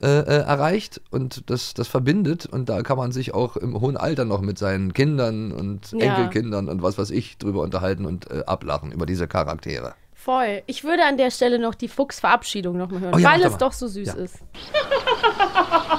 äh, 0.00 0.06
äh, 0.06 0.42
erreicht 0.44 1.00
und 1.10 1.50
das, 1.50 1.74
das 1.74 1.88
verbindet. 1.88 2.46
Und 2.46 2.68
da 2.68 2.82
kann 2.82 2.96
man 2.96 3.10
sich 3.10 3.34
auch 3.34 3.56
im 3.56 3.80
hohen 3.80 3.96
Alter 3.96 4.24
noch 4.24 4.40
mit 4.40 4.56
seinen 4.56 4.92
Kindern 4.92 5.50
und 5.50 5.90
Ja. 5.90 6.14
Enkelkindern 6.14 6.68
und 6.68 6.80
was 6.80 6.96
weiß 6.96 7.10
ich 7.10 7.38
drüber 7.38 7.62
unterhalten 7.62 8.06
und 8.06 8.30
äh, 8.30 8.44
ablachen 8.46 8.92
über 8.92 9.04
diese 9.04 9.26
Charaktere. 9.26 9.94
Voll. 10.22 10.62
Ich 10.66 10.84
würde 10.84 11.04
an 11.04 11.16
der 11.16 11.30
Stelle 11.30 11.58
noch 11.58 11.74
die 11.74 11.88
Fuchsverabschiedung 11.88 12.76
noch 12.76 12.90
mal 12.90 13.00
hören, 13.00 13.14
Oh 13.14 13.18
ja, 13.18 13.30
weil 13.32 13.42
es 13.42 13.56
doch 13.56 13.72
so 13.72 13.86
süß 13.88 14.08
Ja. 14.08 14.14
ist. 14.14 14.36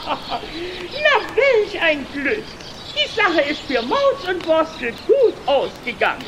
Na, 0.05 1.36
welch 1.36 1.81
ein 1.81 2.05
Glück. 2.13 2.43
Die 2.95 3.10
Sache 3.10 3.41
ist 3.49 3.62
für 3.62 3.81
Maus 3.81 4.27
und 4.27 4.45
Borstel 4.45 4.93
gut 5.07 5.34
ausgegangen. 5.47 6.25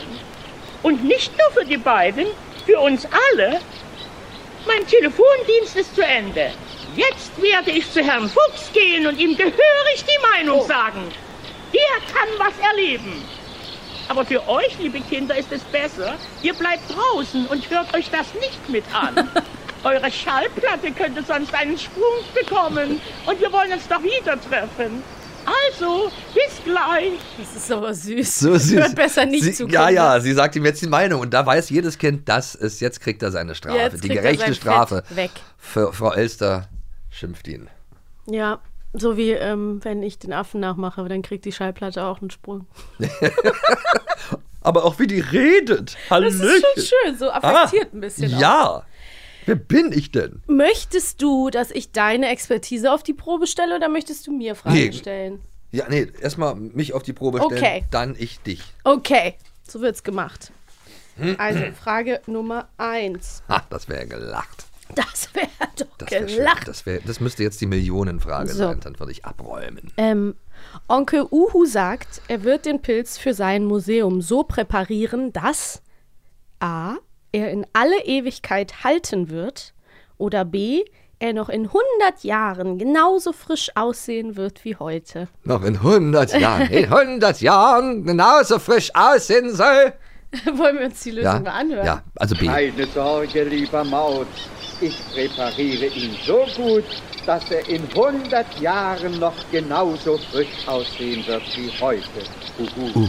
Und 0.82 1.04
nicht 1.04 1.32
nur 1.38 1.52
für 1.52 1.66
die 1.66 1.78
beiden, 1.78 2.28
für 2.66 2.80
uns 2.80 3.06
alle. 3.32 3.60
Mein 4.66 4.88
Telefondienst 4.88 5.76
ist 5.76 5.94
zu 5.96 6.04
Ende. 6.04 6.52
Jetzt 6.96 7.40
werde 7.42 7.72
ich 7.72 7.92
zu 7.92 8.02
Herrn 8.04 8.30
Fuchs 8.30 8.72
gehen 8.74 9.06
und 9.08 9.20
ihm 9.20 9.36
gehörig 9.36 9.54
die 10.04 10.22
Meinung 10.32 10.66
sagen. 10.66 11.12
Er 11.74 12.14
kann 12.14 12.30
was 12.40 12.54
erleben. 12.72 13.24
Aber 14.08 14.26
für 14.26 14.48
euch, 14.48 14.78
liebe 14.80 15.00
Kinder, 15.02 15.38
ist 15.38 15.52
es 15.52 15.64
besser, 15.64 16.16
ihr 16.42 16.54
bleibt 16.54 16.84
draußen 16.94 17.48
und 17.48 17.70
hört 17.70 17.94
euch 17.96 18.10
das 18.10 18.34
nicht 18.36 18.70
mit 18.70 18.84
an. 18.94 19.30
Eure 19.84 20.10
Schallplatte 20.12 20.92
könnte 20.92 21.24
sonst 21.24 21.54
einen 21.54 21.78
Sprung 21.78 22.04
bekommen 22.34 23.02
und 23.26 23.42
wir 23.42 23.52
wollen 23.52 23.74
uns 23.74 23.88
doch 23.88 24.02
wieder 24.02 24.40
treffen. 24.42 25.04
Also, 25.46 26.10
bis 26.34 26.64
gleich. 26.64 27.20
Das 27.38 27.56
ist 27.56 27.70
aber 27.70 27.94
süß. 27.94 28.40
So 28.40 28.58
süß. 28.58 28.80
Hört 28.80 28.96
besser 28.96 29.26
nicht 29.26 29.44
sie, 29.44 29.54
zu. 29.54 29.68
Ja, 29.68 29.88
Kinder. 29.88 30.14
ja, 30.16 30.20
sie 30.22 30.32
sagt 30.32 30.56
ihm 30.56 30.64
jetzt 30.64 30.82
die 30.82 30.88
Meinung. 30.88 31.20
Und 31.20 31.34
da 31.34 31.46
weiß 31.46 31.70
jedes 31.70 31.98
Kind, 31.98 32.30
das 32.30 32.56
ist, 32.56 32.80
jetzt 32.80 33.02
kriegt 33.02 33.22
er 33.24 33.32
seine 33.32 33.56
Strafe. 33.56 33.78
Jetzt 33.78 34.04
die 34.04 34.08
kriegt 34.08 34.16
er 34.16 34.22
gerechte 34.22 34.46
sein 34.46 34.56
Strafe. 34.56 35.04
Fett 35.06 35.18
weg. 35.18 35.32
Für 35.58 35.92
Frau 35.92 36.14
Elster 36.14 36.70
schimpft 37.10 37.48
ihn. 37.50 37.70
Ja, 38.26 38.62
so 38.94 39.18
wie 39.18 39.32
ähm, 39.32 39.80
wenn 39.84 40.04
ich 40.04 40.20
den 40.20 40.34
Affen 40.34 40.60
nachmache, 40.60 41.04
dann 41.08 41.22
kriegt 41.22 41.46
die 41.46 41.52
Schallplatte 41.52 42.04
auch 42.06 42.22
einen 42.22 42.30
Sprung. 42.32 42.68
Aber 44.62 44.86
auch 44.86 44.98
wie 45.00 45.08
die 45.08 45.20
redet. 45.20 45.98
Hallöchen. 46.10 46.40
Das 46.42 46.50
ist 46.76 46.90
schon 46.90 47.00
schön, 47.04 47.18
so 47.18 47.30
affektiert 47.30 47.94
ein 47.94 48.00
bisschen. 48.00 48.32
Auch. 48.34 48.38
Ah, 48.38 48.42
Ja. 48.42 48.84
Wer 49.46 49.56
bin 49.56 49.92
ich 49.92 50.10
denn? 50.12 50.42
Möchtest 50.48 51.22
du, 51.22 51.50
dass 51.50 51.70
ich 51.70 51.92
deine 51.92 52.30
Expertise 52.30 52.90
auf 52.94 53.04
die 53.04 53.14
Probe 53.14 53.46
stelle 53.46 53.76
oder 53.76 53.90
möchtest 53.90 54.26
du 54.26 54.32
mir 54.32 54.56
Fragen 54.56 54.76
Nee. 54.76 54.92
stellen? 54.94 55.42
Ja, 55.72 55.86
nee, 55.90 56.08
erstmal 56.22 56.56
mich 56.56 56.94
auf 56.94 57.04
die 57.04 57.12
Probe 57.12 57.40
stellen, 57.40 57.62
Okay. 57.62 57.84
dann 57.92 58.16
ich 58.18 58.40
dich. 58.40 58.62
Okay, 58.86 59.36
so 59.68 59.82
wird's 59.82 60.04
gemacht. 60.04 60.54
Hm. 61.18 61.36
Also, 61.40 61.60
Frage 61.74 62.22
Nummer 62.26 62.70
eins. 62.78 63.44
Ha, 63.50 63.64
das 63.70 63.90
wäre 63.90 64.08
gelacht. 64.08 64.66
Das 64.96 65.34
wäre 65.34 65.48
doch 65.78 65.88
Das, 65.98 66.12
wär 66.12 66.22
gelacht. 66.26 66.68
das, 66.68 66.86
wär, 66.86 67.00
das 67.06 67.20
müsste 67.20 67.44
jetzt 67.44 67.60
die 67.62 67.66
Millionenfrage 67.66 68.50
So. 68.50 68.58
sein, 68.68 68.80
dann 68.82 69.00
würde 69.00 69.12
ich 69.12 69.26
abräumen. 69.26 69.92
Ähm, 69.98 70.36
Onkel 70.88 71.26
Uhu 71.32 71.66
sagt, 71.66 72.22
er 72.28 72.44
wird 72.44 72.66
den 72.66 72.82
Pilz 72.82 73.18
für 73.18 73.34
sein 73.34 73.66
Museum 73.66 74.22
so 74.22 74.44
präparieren, 74.44 75.34
dass 75.34 75.82
A. 76.60 76.96
er 77.32 77.52
in 77.52 77.66
alle 77.74 78.04
Ewigkeit 78.06 78.84
halten 78.84 79.30
wird 79.30 79.74
oder 80.18 80.46
B. 80.46 80.84
er 81.20 81.34
noch 81.34 81.50
in 81.50 81.68
100 82.02 82.24
Jahren 82.24 82.78
genauso 82.78 83.34
frisch 83.34 83.72
aussehen 83.76 84.36
wird 84.36 84.64
wie 84.66 84.76
heute. 84.76 85.28
Noch 85.44 85.64
in 85.64 85.76
100 85.78 86.40
Jahren, 86.40 86.68
in 86.70 86.86
100 86.92 87.42
Jahren 87.42 88.04
genauso 88.06 88.60
frisch 88.60 88.92
aussehen 88.94 89.54
soll. 89.56 89.94
Wollen 90.58 90.80
wir 90.80 90.86
uns 90.88 91.02
die 91.04 91.12
Lösung 91.12 91.32
Ja, 91.34 91.40
mal 91.40 91.52
anhören? 91.52 91.86
ja, 91.86 92.04
also 92.16 92.36
B. 92.36 92.46
Keine 92.48 92.88
Sorge, 92.88 93.44
lieber 93.44 93.84
Maut. 93.84 94.28
Ich 94.82 94.98
präpariere 95.14 95.86
ihn 95.86 96.16
so 96.26 96.46
gut, 96.58 96.84
dass 97.26 97.50
er 97.52 97.68
in 97.70 97.84
100 97.96 98.60
Jahren 98.60 99.20
noch 99.20 99.34
genauso 99.52 100.18
frisch 100.32 100.48
aussehen 100.68 101.26
wird 101.28 101.44
wie 101.56 101.70
heute. 101.80 102.04
Uhu. 102.60 103.00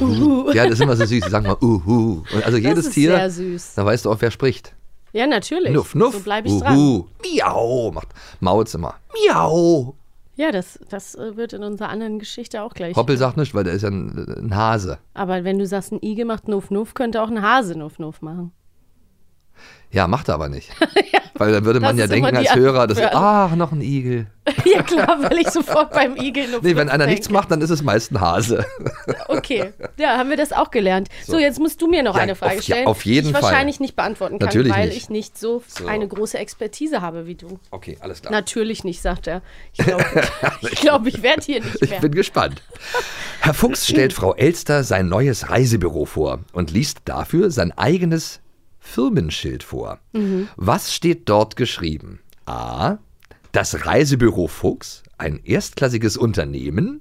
Uhu. 0.44 0.52
Ja, 0.52 0.64
das 0.64 0.74
ist 0.74 0.80
immer 0.82 0.96
so 0.96 1.04
süß. 1.04 1.24
Sag 1.28 1.42
mal, 1.44 1.56
uhu. 1.60 2.22
Und 2.32 2.44
also 2.44 2.58
jedes 2.58 2.86
ist 2.86 2.94
Tier, 2.94 3.16
sehr 3.16 3.30
süß. 3.30 3.74
da 3.74 3.84
weißt 3.84 4.04
du 4.04 4.10
auch, 4.12 4.16
wer 4.20 4.30
spricht. 4.30 4.72
Ja, 5.12 5.26
natürlich. 5.26 5.72
Nuff, 5.72 5.94
nuff. 5.94 6.14
So 6.14 6.20
bleibe 6.20 6.48
ich 6.48 6.58
dran. 6.60 6.76
uhu. 6.76 7.06
Miau. 7.24 7.90
Macht 7.92 8.08
Mautz 8.40 8.74
immer. 8.74 8.94
Miau. 9.26 9.94
Ja, 10.36 10.50
das, 10.50 10.80
das 10.88 11.14
äh, 11.14 11.36
wird 11.36 11.52
in 11.52 11.62
unserer 11.62 11.88
anderen 11.88 12.18
Geschichte 12.18 12.62
auch 12.62 12.74
gleich. 12.74 12.96
Hoppel 12.96 13.16
sagt 13.16 13.36
nicht, 13.36 13.54
weil 13.54 13.64
der 13.64 13.74
ist 13.74 13.82
ja 13.82 13.88
ein, 13.88 14.16
ein 14.38 14.56
Hase. 14.56 14.98
Aber 15.14 15.44
wenn 15.44 15.58
du 15.58 15.66
sagst, 15.66 15.92
ein 15.92 16.02
Igel 16.02 16.24
macht 16.24 16.48
Nuff 16.48 16.70
Nuff, 16.70 16.94
könnte 16.94 17.22
auch 17.22 17.28
ein 17.28 17.40
Hase 17.40 17.78
Nuff 17.78 17.98
Nuff 17.98 18.20
machen. 18.20 18.52
Ja, 19.92 20.08
macht 20.08 20.28
er 20.28 20.34
aber 20.34 20.48
nicht. 20.48 20.70
Weil 21.36 21.52
dann 21.52 21.64
würde 21.64 21.80
man 21.80 21.96
das 21.96 22.08
ja 22.08 22.14
denken 22.14 22.36
als 22.36 22.54
Hörer, 22.54 22.86
dass, 22.86 22.98
ach, 23.00 23.54
noch 23.56 23.72
ein 23.72 23.80
Igel. 23.80 24.26
ja, 24.66 24.82
klar, 24.82 25.18
weil 25.22 25.38
ich 25.38 25.48
sofort 25.48 25.90
beim 25.92 26.16
Igel 26.16 26.48
Nuff 26.48 26.62
Nee, 26.62 26.76
wenn 26.76 26.88
einer 26.90 27.06
nichts 27.06 27.26
denke. 27.28 27.38
macht, 27.40 27.50
dann 27.50 27.60
ist 27.62 27.70
es 27.70 27.82
meist 27.82 28.12
ein 28.12 28.20
Hase. 28.20 28.64
Okay, 29.28 29.72
ja, 29.96 30.18
haben 30.18 30.28
wir 30.30 30.36
das 30.36 30.52
auch 30.52 30.70
gelernt. 30.70 31.08
So, 31.26 31.38
jetzt 31.38 31.58
musst 31.58 31.80
du 31.80 31.88
mir 31.88 32.02
noch 32.02 32.14
Ja, 32.14 32.22
eine 32.22 32.34
Frage 32.34 32.58
auf- 32.58 32.62
ja, 32.68 32.74
stellen, 32.74 32.86
auf 32.86 33.04
jeden 33.06 33.28
die 33.28 33.30
ich 33.32 33.36
Fall. 33.38 33.42
wahrscheinlich 33.50 33.80
nicht 33.80 33.96
beantworten 33.96 34.38
kann, 34.38 34.48
Natürlich 34.48 34.72
weil 34.72 34.88
nicht. 34.88 34.96
ich 34.98 35.08
nicht 35.10 35.38
so, 35.38 35.62
So. 35.66 35.86
eine 35.86 36.06
große 36.06 36.38
Expertise 36.38 37.00
habe 37.00 37.26
wie 37.26 37.34
du. 37.36 37.58
Okay, 37.70 37.96
alles 38.00 38.20
klar. 38.20 38.32
Natürlich 38.32 38.84
nicht, 38.84 39.00
sagt 39.00 39.26
er. 39.26 39.40
Ich 39.72 39.84
glaube, 39.84 40.04
ich, 40.60 40.70
glaub, 40.80 41.06
ich 41.06 41.22
werde 41.22 41.42
hier 41.42 41.60
nicht 41.62 41.82
Ich 41.82 41.90
mehr. 41.90 42.00
bin 42.00 42.12
gespannt. 42.12 42.62
Herr 43.40 43.54
Fuchs 43.54 43.88
stellt 43.88 44.12
Frau 44.12 44.34
Elster 44.34 44.84
sein 44.84 45.08
neues 45.08 45.48
Reisebüro 45.50 46.04
vor 46.04 46.40
und 46.52 46.70
liest 46.70 46.98
dafür 47.06 47.50
sein 47.50 47.72
eigenes 47.72 48.40
Firmenschild 48.84 49.62
vor. 49.62 49.98
Mhm. 50.12 50.48
Was 50.56 50.94
steht 50.94 51.28
dort 51.28 51.56
geschrieben? 51.56 52.20
A. 52.46 52.98
Das 53.50 53.86
Reisebüro 53.86 54.46
Fuchs, 54.46 55.02
ein 55.16 55.40
erstklassiges 55.42 56.16
Unternehmen. 56.16 57.00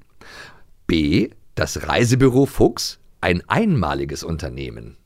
B. 0.88 1.30
Das 1.56 1.88
Reisebüro 1.88 2.46
Fuchs, 2.46 3.00
ein 3.22 3.44
einmaliges 3.50 4.24
Unternehmen. 4.24 4.98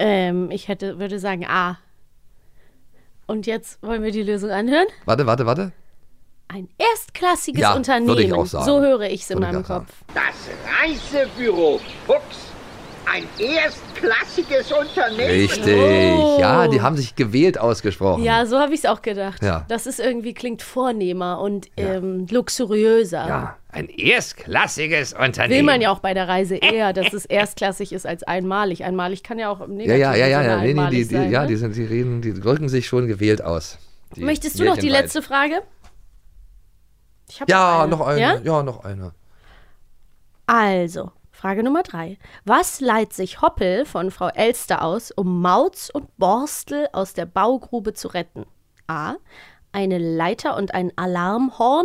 Ähm, 0.00 0.50
ich 0.50 0.66
hätte, 0.68 0.98
würde 0.98 1.18
sagen 1.20 1.46
A. 1.46 1.78
Und 3.26 3.46
jetzt 3.46 3.80
wollen 3.82 4.02
wir 4.02 4.10
die 4.10 4.22
Lösung 4.22 4.50
anhören. 4.50 4.86
Warte, 5.04 5.24
warte, 5.26 5.46
warte. 5.46 5.72
Ein 6.48 6.68
erstklassiges 6.78 7.60
Ja, 7.62 7.74
Unternehmen. 7.74 8.08
würde 8.08 8.22
ich 8.24 8.32
auch 8.32 8.44
sagen. 8.46 8.64
So 8.66 8.80
höre 8.80 9.02
ich 9.02 9.22
es 9.22 9.30
in 9.30 9.38
meinem 9.38 9.62
auch 9.62 9.66
sagen. 9.66 9.86
Kopf. 9.86 9.94
Das 10.14 10.48
Reisebüro 10.82 11.80
Fuchs. 12.06 12.53
Ein 13.06 13.26
erstklassiges 13.38 14.72
Unternehmen. 14.72 15.30
Richtig. 15.30 15.74
Oh. 15.76 16.38
Ja, 16.40 16.68
die 16.68 16.80
haben 16.80 16.96
sich 16.96 17.14
gewählt 17.14 17.58
ausgesprochen. 17.58 18.22
Ja, 18.22 18.46
so 18.46 18.58
habe 18.58 18.74
ich 18.74 18.80
es 18.80 18.86
auch 18.86 19.02
gedacht. 19.02 19.42
Ja. 19.42 19.64
Das 19.68 19.86
ist 19.86 20.00
irgendwie, 20.00 20.34
klingt 20.34 20.62
vornehmer 20.62 21.40
und 21.40 21.68
ähm, 21.76 22.26
luxuriöser. 22.30 23.28
Ja. 23.28 23.56
Ein 23.70 23.88
erstklassiges 23.88 25.12
Unternehmen. 25.12 25.50
Will 25.50 25.62
man 25.64 25.80
ja 25.80 25.90
auch 25.90 25.98
bei 25.98 26.14
der 26.14 26.28
Reise 26.28 26.56
eher, 26.56 26.92
dass 26.92 27.12
es 27.12 27.24
erstklassig 27.26 27.92
ist 27.92 28.06
als 28.06 28.22
einmalig. 28.22 28.84
Einmalig 28.84 29.22
kann 29.22 29.38
ja 29.38 29.50
auch 29.50 29.60
im 29.60 29.80
Ja, 29.80 29.96
negativen 29.96 30.00
ja, 30.00 30.14
ja, 30.14 30.26
ja, 30.26 30.42
ja. 30.42 30.56
Nee, 30.58 30.74
nee, 30.74 30.90
die, 30.90 30.96
die, 30.96 31.04
sein, 31.04 31.30
ja, 31.30 31.42
ne? 31.42 31.48
die, 31.48 31.56
sind, 31.56 31.76
die 31.76 31.84
reden, 31.84 32.22
die 32.22 32.32
drücken 32.34 32.68
sich 32.68 32.86
schon 32.86 33.08
gewählt 33.08 33.42
aus. 33.42 33.78
Die 34.14 34.22
Möchtest 34.22 34.60
du 34.60 34.64
noch 34.64 34.76
die 34.76 34.88
letzte 34.88 35.22
Frage? 35.22 35.62
Ich 37.28 37.42
Ja, 37.48 37.86
noch 37.86 38.00
eine. 38.00 38.20
Ja? 38.20 38.38
Ja, 38.44 38.62
noch 38.62 38.84
eine. 38.84 39.12
Also, 40.46 41.10
Frage 41.44 41.62
Nummer 41.62 41.82
drei. 41.82 42.16
Was 42.46 42.80
leiht 42.80 43.12
sich 43.12 43.42
Hoppel 43.42 43.84
von 43.84 44.10
Frau 44.10 44.28
Elster 44.28 44.80
aus, 44.80 45.10
um 45.10 45.42
Mauz 45.42 45.90
und 45.92 46.16
Borstel 46.16 46.88
aus 46.94 47.12
der 47.12 47.26
Baugrube 47.26 47.92
zu 47.92 48.08
retten? 48.08 48.46
A. 48.86 49.16
Eine 49.70 49.98
Leiter 49.98 50.56
und 50.56 50.72
ein 50.72 50.96
Alarmhorn 50.96 51.84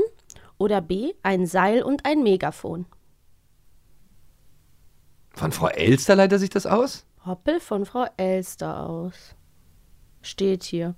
oder 0.57 0.79
B. 0.79 1.13
Ein 1.23 1.45
Seil 1.45 1.83
und 1.83 2.05
ein 2.05 2.23
Megafon? 2.23 2.85
Von 5.33 5.51
Frau 5.51 5.67
Elster 5.67 6.15
leitet 6.15 6.31
er 6.31 6.39
sich 6.39 6.49
das 6.51 6.65
aus? 6.65 7.05
Hoppel 7.25 7.59
von 7.59 7.85
Frau 7.85 8.05
Elster 8.15 8.87
aus. 8.89 9.35
Steht 10.21 10.63
hier. 10.63 10.95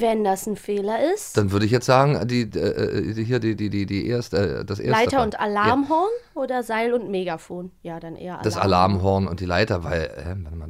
Wenn 0.00 0.24
das 0.24 0.46
ein 0.46 0.56
Fehler 0.56 1.12
ist, 1.14 1.36
Dann 1.36 1.50
würde 1.52 1.66
ich 1.66 1.72
jetzt 1.72 1.86
sagen, 1.86 2.26
die, 2.26 2.42
äh, 2.42 3.12
die- 3.14 3.24
hier 3.24 3.38
die, 3.38 3.54
die, 3.56 3.70
die, 3.70 3.86
die 3.86 4.06
erste, 4.08 4.60
äh, 4.60 4.64
das 4.64 4.78
erste. 4.80 4.90
Leiter 5.04 5.22
und 5.22 5.38
Alarmhorn 5.38 6.10
oder 6.34 6.62
Seil 6.62 6.92
und 6.94 7.10
Megafon? 7.10 7.70
Ja, 7.82 8.00
dann 8.00 8.16
eher 8.16 8.24
Ja, 8.24 8.30
Alarm. 8.32 8.44
das 8.44 8.56
Alarmhorn 8.56 9.28
und 9.28 9.40
die 9.40 9.46
Leiter, 9.46 9.84
weil, 9.84 10.02
äh, 10.02 10.34
warte 10.44 10.56
mal, 10.56 10.68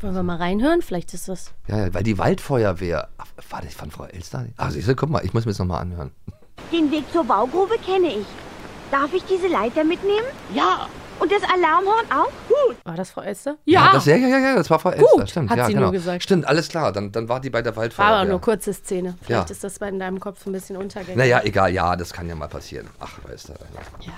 Wollen 0.00 0.14
wir 0.16 0.22
mal 0.24 0.36
reinhören? 0.36 0.82
Vielleicht 0.82 1.14
ist 1.14 1.28
das. 1.28 1.52
ja, 1.68 1.86
ja, 1.86 1.94
weil 1.94 2.02
die 2.02 2.18
Waldfeuerwehr, 2.18 3.08
ach, 3.18 3.26
war 3.50 3.62
das 3.62 3.72
von 3.74 3.90
Frau 3.92 4.04
Elster? 4.04 4.46
Ach, 4.56 4.70
siehst 4.72 4.88
du, 4.88 4.96
guck 4.96 5.08
mal, 5.10 5.24
ich 5.24 5.32
muss 5.32 5.44
mir 5.44 5.52
das 5.52 5.60
nochmal 5.60 5.80
anhören. 5.80 6.10
Den 6.72 6.90
Weg 6.90 7.04
zur 7.12 7.24
Baugrube 7.24 7.74
kenne 7.86 8.08
ich. 8.08 8.26
Darf 8.90 9.14
ich 9.14 9.22
diese 9.24 9.46
Leiter 9.46 9.84
mitnehmen? 9.84 10.26
Ja, 10.54 10.88
Und 11.18 11.30
das 11.30 11.42
Alarmhorn 11.42 12.06
auch? 12.10 12.32
War 12.84 12.96
das 12.96 13.10
Frau 13.10 13.20
Elster? 13.22 13.56
das, 13.64 14.06
ja, 14.06 14.16
ja, 14.16 14.28
ja, 14.28 14.38
ja, 14.38 14.54
das 14.56 14.68
war 14.70 14.78
Frau 14.78 14.90
Elster, 14.90 15.26
stimmt. 15.26 15.50
hat 15.50 15.58
ja, 15.58 15.66
sie 15.66 15.72
genau. 15.74 15.84
nur 15.86 15.92
gesagt. 15.92 16.22
Stimmt, 16.22 16.46
alles 16.46 16.68
klar, 16.68 16.92
dann, 16.92 17.12
dann 17.12 17.28
war 17.28 17.40
die 17.40 17.50
bei 17.50 17.62
der 17.62 17.76
War 17.76 17.82
Waldfeuerwehr. 17.84 18.14
aber 18.16 18.28
nur 18.28 18.40
kurze 18.40 18.72
Szene. 18.72 19.14
Vielleicht 19.22 19.48
Ja. 19.48 19.52
ist 19.52 19.62
das 19.64 19.78
bei 19.78 19.88
in 19.88 19.98
deinem 19.98 20.18
Kopf 20.20 20.44
ein 20.46 20.52
bisschen 20.52 20.76
untergegangen. 20.76 21.18
Naja, 21.18 21.40
egal, 21.44 21.72
ja, 21.72 21.94
das 21.96 22.12
kann 22.12 22.28
ja 22.28 22.34
mal 22.34 22.48
passieren. 22.48 22.88
Ach, 23.00 23.12
weißt 23.28 23.50
du. 23.50 23.52
Ja. 24.02 24.12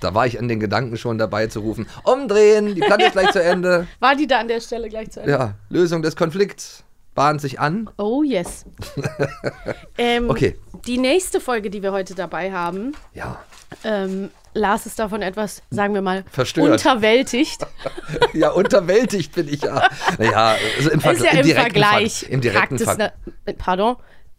Da 0.00 0.14
war 0.14 0.26
ich 0.26 0.38
an 0.38 0.48
den 0.48 0.60
Gedanken 0.60 0.96
schon 0.98 1.16
dabei 1.18 1.46
zu 1.46 1.60
rufen, 1.60 1.86
umdrehen, 2.02 2.74
die 2.74 2.80
Platte 2.80 3.04
ist 3.06 3.12
gleich 3.12 3.30
zu 3.32 3.42
Ende. 3.42 3.86
War 4.00 4.14
die 4.14 4.26
da 4.26 4.40
an 4.40 4.48
der 4.48 4.60
Stelle 4.60 4.88
gleich 4.90 5.10
zu 5.10 5.20
Ende? 5.20 5.32
Ja, 5.32 5.54
Lösung 5.70 6.02
des 6.02 6.16
Konflikts 6.16 6.84
bahnt 7.14 7.40
sich 7.40 7.58
an. 7.60 7.88
Oh 7.96 8.22
yes. 8.22 8.66
ähm, 9.98 10.28
Okay. 10.28 10.58
Die 10.86 10.98
nächste 10.98 11.40
Folge, 11.40 11.70
die 11.70 11.82
wir 11.82 11.92
heute 11.92 12.14
dabei 12.14 12.52
haben, 12.52 12.92
Ja, 13.14 13.40
ähm, 13.84 14.30
Lars 14.56 14.86
ist 14.86 14.98
davon 14.98 15.22
etwas, 15.22 15.62
sagen 15.70 15.94
wir 15.94 16.02
mal, 16.02 16.24
Verstört. 16.30 16.70
unterwältigt. 16.70 17.66
ja, 18.32 18.50
unterwältigt 18.50 19.34
bin 19.34 19.48
ich 19.48 19.62
ja. 19.62 19.88
Naja, 20.18 20.56
also 20.78 20.90
im, 20.90 20.98
ist 20.98 21.04
ja 21.04 21.12
Vergleich, 21.12 21.42
im 21.42 21.46
im 21.46 21.54
Vergleich. 21.56 22.18
Ver 22.20 22.30
Im 22.30 22.40
direkten 22.40 22.76
Praxis, 22.76 22.96
Ver 22.96 23.12
na, 23.46 23.52
pardon. 23.56 23.96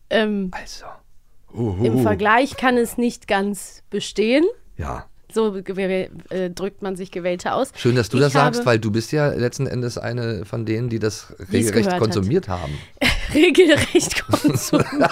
Ähm, 0.09 0.51
Also. 0.53 0.85
Im 1.83 2.03
Vergleich 2.03 2.57
kann 2.57 2.77
es 2.77 2.97
nicht 2.97 3.27
ganz 3.27 3.83
bestehen. 3.89 4.45
Ja. 4.77 5.05
So 5.31 5.55
äh, 5.55 6.49
drückt 6.51 6.81
man 6.81 6.95
sich 6.95 7.11
Gewählte 7.11 7.53
aus. 7.53 7.71
Schön, 7.75 7.95
dass 7.95 8.09
du 8.09 8.17
Ich 8.17 8.23
das 8.23 8.33
sagst, 8.33 8.65
weil 8.65 8.79
du 8.79 8.91
bist 8.91 9.11
ja 9.11 9.29
letzten 9.29 9.67
Endes 9.67 9.97
eine 9.97 10.45
von 10.45 10.65
denen, 10.65 10.89
die 10.89 10.99
das 10.99 11.33
regelrecht 11.51 11.73
gehört 11.73 11.93
hat. 11.93 11.99
konsumiert 11.99 12.47
haben. 12.47 12.77
regelrecht 13.33 14.23
konsumiert. 14.27 15.11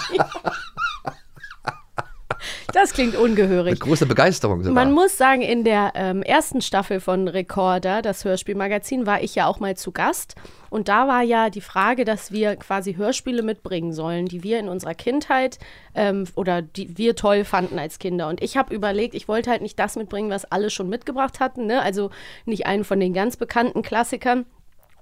Das 2.72 2.92
klingt 2.92 3.16
ungehörig. 3.16 3.72
Mit 3.72 3.80
großer 3.80 4.06
Begeisterung 4.06 4.62
sogar. 4.62 4.84
Man 4.84 4.92
muss 4.92 5.16
sagen, 5.16 5.42
in 5.42 5.64
der 5.64 5.92
ähm, 5.94 6.22
ersten 6.22 6.60
Staffel 6.60 7.00
von 7.00 7.28
Recorder, 7.28 8.02
das 8.02 8.24
Hörspielmagazin, 8.24 9.06
war 9.06 9.22
ich 9.22 9.34
ja 9.34 9.46
auch 9.46 9.60
mal 9.60 9.76
zu 9.76 9.92
Gast. 9.92 10.34
Und 10.68 10.88
da 10.88 11.06
war 11.08 11.22
ja 11.22 11.48
die 11.48 11.60
Frage, 11.60 12.04
dass 12.04 12.32
wir 12.32 12.56
quasi 12.56 12.94
Hörspiele 12.94 13.42
mitbringen 13.42 13.92
sollen, 13.92 14.26
die 14.26 14.42
wir 14.42 14.58
in 14.58 14.68
unserer 14.68 14.94
Kindheit 14.94 15.58
ähm, 15.94 16.24
oder 16.34 16.60
die 16.60 16.98
wir 16.98 17.14
toll 17.14 17.44
fanden 17.44 17.78
als 17.78 17.98
Kinder. 17.98 18.28
Und 18.28 18.42
ich 18.42 18.56
habe 18.56 18.74
überlegt, 18.74 19.14
ich 19.14 19.28
wollte 19.28 19.50
halt 19.50 19.62
nicht 19.62 19.78
das 19.78 19.96
mitbringen, 19.96 20.30
was 20.30 20.44
alle 20.44 20.70
schon 20.70 20.88
mitgebracht 20.88 21.40
hatten, 21.40 21.66
ne? 21.66 21.80
also 21.82 22.10
nicht 22.44 22.66
einen 22.66 22.84
von 22.84 23.00
den 23.00 23.14
ganz 23.14 23.36
bekannten 23.36 23.82
Klassikern 23.82 24.44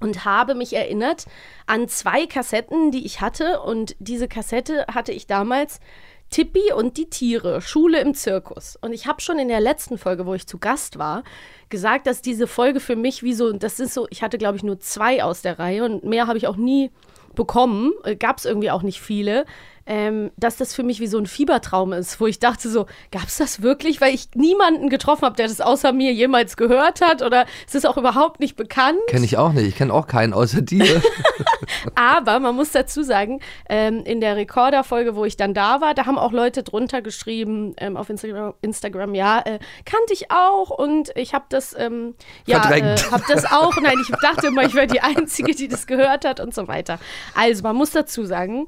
und 0.01 0.25
habe 0.25 0.55
mich 0.55 0.75
erinnert 0.75 1.25
an 1.67 1.89
zwei 1.89 2.27
Kassetten, 2.27 2.91
die 2.91 3.07
ich 3.07 3.21
hatte. 3.21 3.61
Und 3.61 3.97
diese 3.99 4.29
Kassette 4.29 4.87
hatte 4.93 5.13
ich 5.13 5.27
damals 5.27 5.81
Tippi 6.31 6.73
und 6.73 6.97
die 6.97 7.09
Tiere, 7.09 7.61
Schule 7.61 8.01
im 8.01 8.15
Zirkus. 8.15 8.77
Und 8.81 8.93
ich 8.93 9.07
habe 9.07 9.21
schon 9.21 9.39
in 9.39 9.49
der 9.49 9.61
letzten 9.61 9.99
Folge, 9.99 10.27
wo 10.27 10.35
ich 10.35 10.47
zu 10.47 10.59
Gast 10.59 10.99
war, 10.99 11.23
gesagt, 11.69 12.07
dass 12.07 12.23
diese 12.23 12.47
Folge 12.47 12.81
für 12.81 12.97
mich 12.97 13.23
wie 13.23 13.35
so, 13.35 13.53
das 13.53 13.79
ist 13.81 13.95
so, 13.95 14.07
ich 14.11 14.23
hatte 14.23 14.39
glaube 14.39 14.57
ich 14.57 14.63
nur 14.63 14.81
zwei 14.81 15.23
aus 15.23 15.43
der 15.43 15.59
Reihe 15.59 15.85
und 15.85 16.05
mehr 16.05 16.27
habe 16.27 16.39
ich 16.39 16.47
auch 16.47 16.57
nie 16.57 16.91
bekommen, 17.35 17.93
gab 18.19 18.39
es 18.39 18.45
irgendwie 18.45 18.71
auch 18.71 18.83
nicht 18.83 19.01
viele 19.01 19.45
ähm, 19.87 20.31
dass 20.37 20.57
das 20.57 20.75
für 20.75 20.83
mich 20.83 21.01
wie 21.01 21.07
so 21.07 21.19
ein 21.19 21.27
Fiebertraum 21.27 21.93
ist, 21.93 22.21
wo 22.21 22.27
ich 22.27 22.39
dachte 22.39 22.69
so, 22.69 22.87
gab 23.11 23.27
es 23.27 23.37
das 23.37 23.63
wirklich? 23.63 24.01
Weil 24.01 24.15
ich 24.15 24.29
niemanden 24.35 24.89
getroffen 24.89 25.23
habe, 25.23 25.37
der 25.37 25.49
das 25.49 25.61
außer 25.61 25.93
mir 25.93 26.13
jemals 26.13 26.57
gehört 26.57 27.01
hat 27.01 27.23
oder 27.23 27.47
es 27.67 27.75
ist 27.75 27.87
auch 27.87 27.97
überhaupt 27.97 28.41
nicht 28.41 28.57
bekannt. 28.57 28.99
Kenne 29.09 29.25
ich 29.25 29.37
auch 29.37 29.53
nicht. 29.53 29.67
Ich 29.67 29.77
kenne 29.77 29.93
auch 29.93 30.07
keinen 30.07 30.33
außer 30.33 30.63
dir. 30.63 31.03
Aber 31.95 32.41
man 32.41 32.55
muss 32.55 32.73
dazu 32.73 33.03
sagen, 33.03 33.41
ähm, 33.69 34.03
in 34.05 34.21
der 34.21 34.37
Recorder-Folge, 34.37 35.17
wo 35.17 35.25
ich 35.25 35.37
dann 35.37 35.55
da 35.55 35.81
war, 35.81 35.95
da 35.95 36.07
haben 36.07 36.19
auch 36.19 36.33
Leute 36.33 36.63
drunter 36.63 37.03
geschrieben 37.03 37.75
ähm, 37.79 37.97
auf 37.97 38.09
Instagram, 38.11 38.55
Instagram 38.63 39.15
ja, 39.15 39.41
äh, 39.41 39.59
kannte 39.85 40.13
ich 40.13 40.31
auch 40.31 40.71
und 40.71 41.11
ich 41.17 41.35
habe 41.35 41.45
das, 41.49 41.75
ähm, 41.79 42.15
ja, 42.47 42.71
äh, 42.71 42.97
habe 43.11 43.25
das 43.29 43.45
auch. 43.45 43.77
Nein, 43.81 43.97
ich 44.01 44.15
dachte 44.21 44.49
immer, 44.49 44.63
ich 44.65 44.75
wäre 44.75 44.87
die 44.87 45.01
Einzige, 45.01 45.55
die 45.55 45.69
das 45.69 45.87
gehört 45.87 46.25
hat 46.25 46.41
und 46.41 46.55
so 46.55 46.69
weiter. 46.69 46.99
Also 47.35 47.63
man 47.63 47.77
muss 47.77 47.91
dazu 47.91 48.25
sagen, 48.25 48.67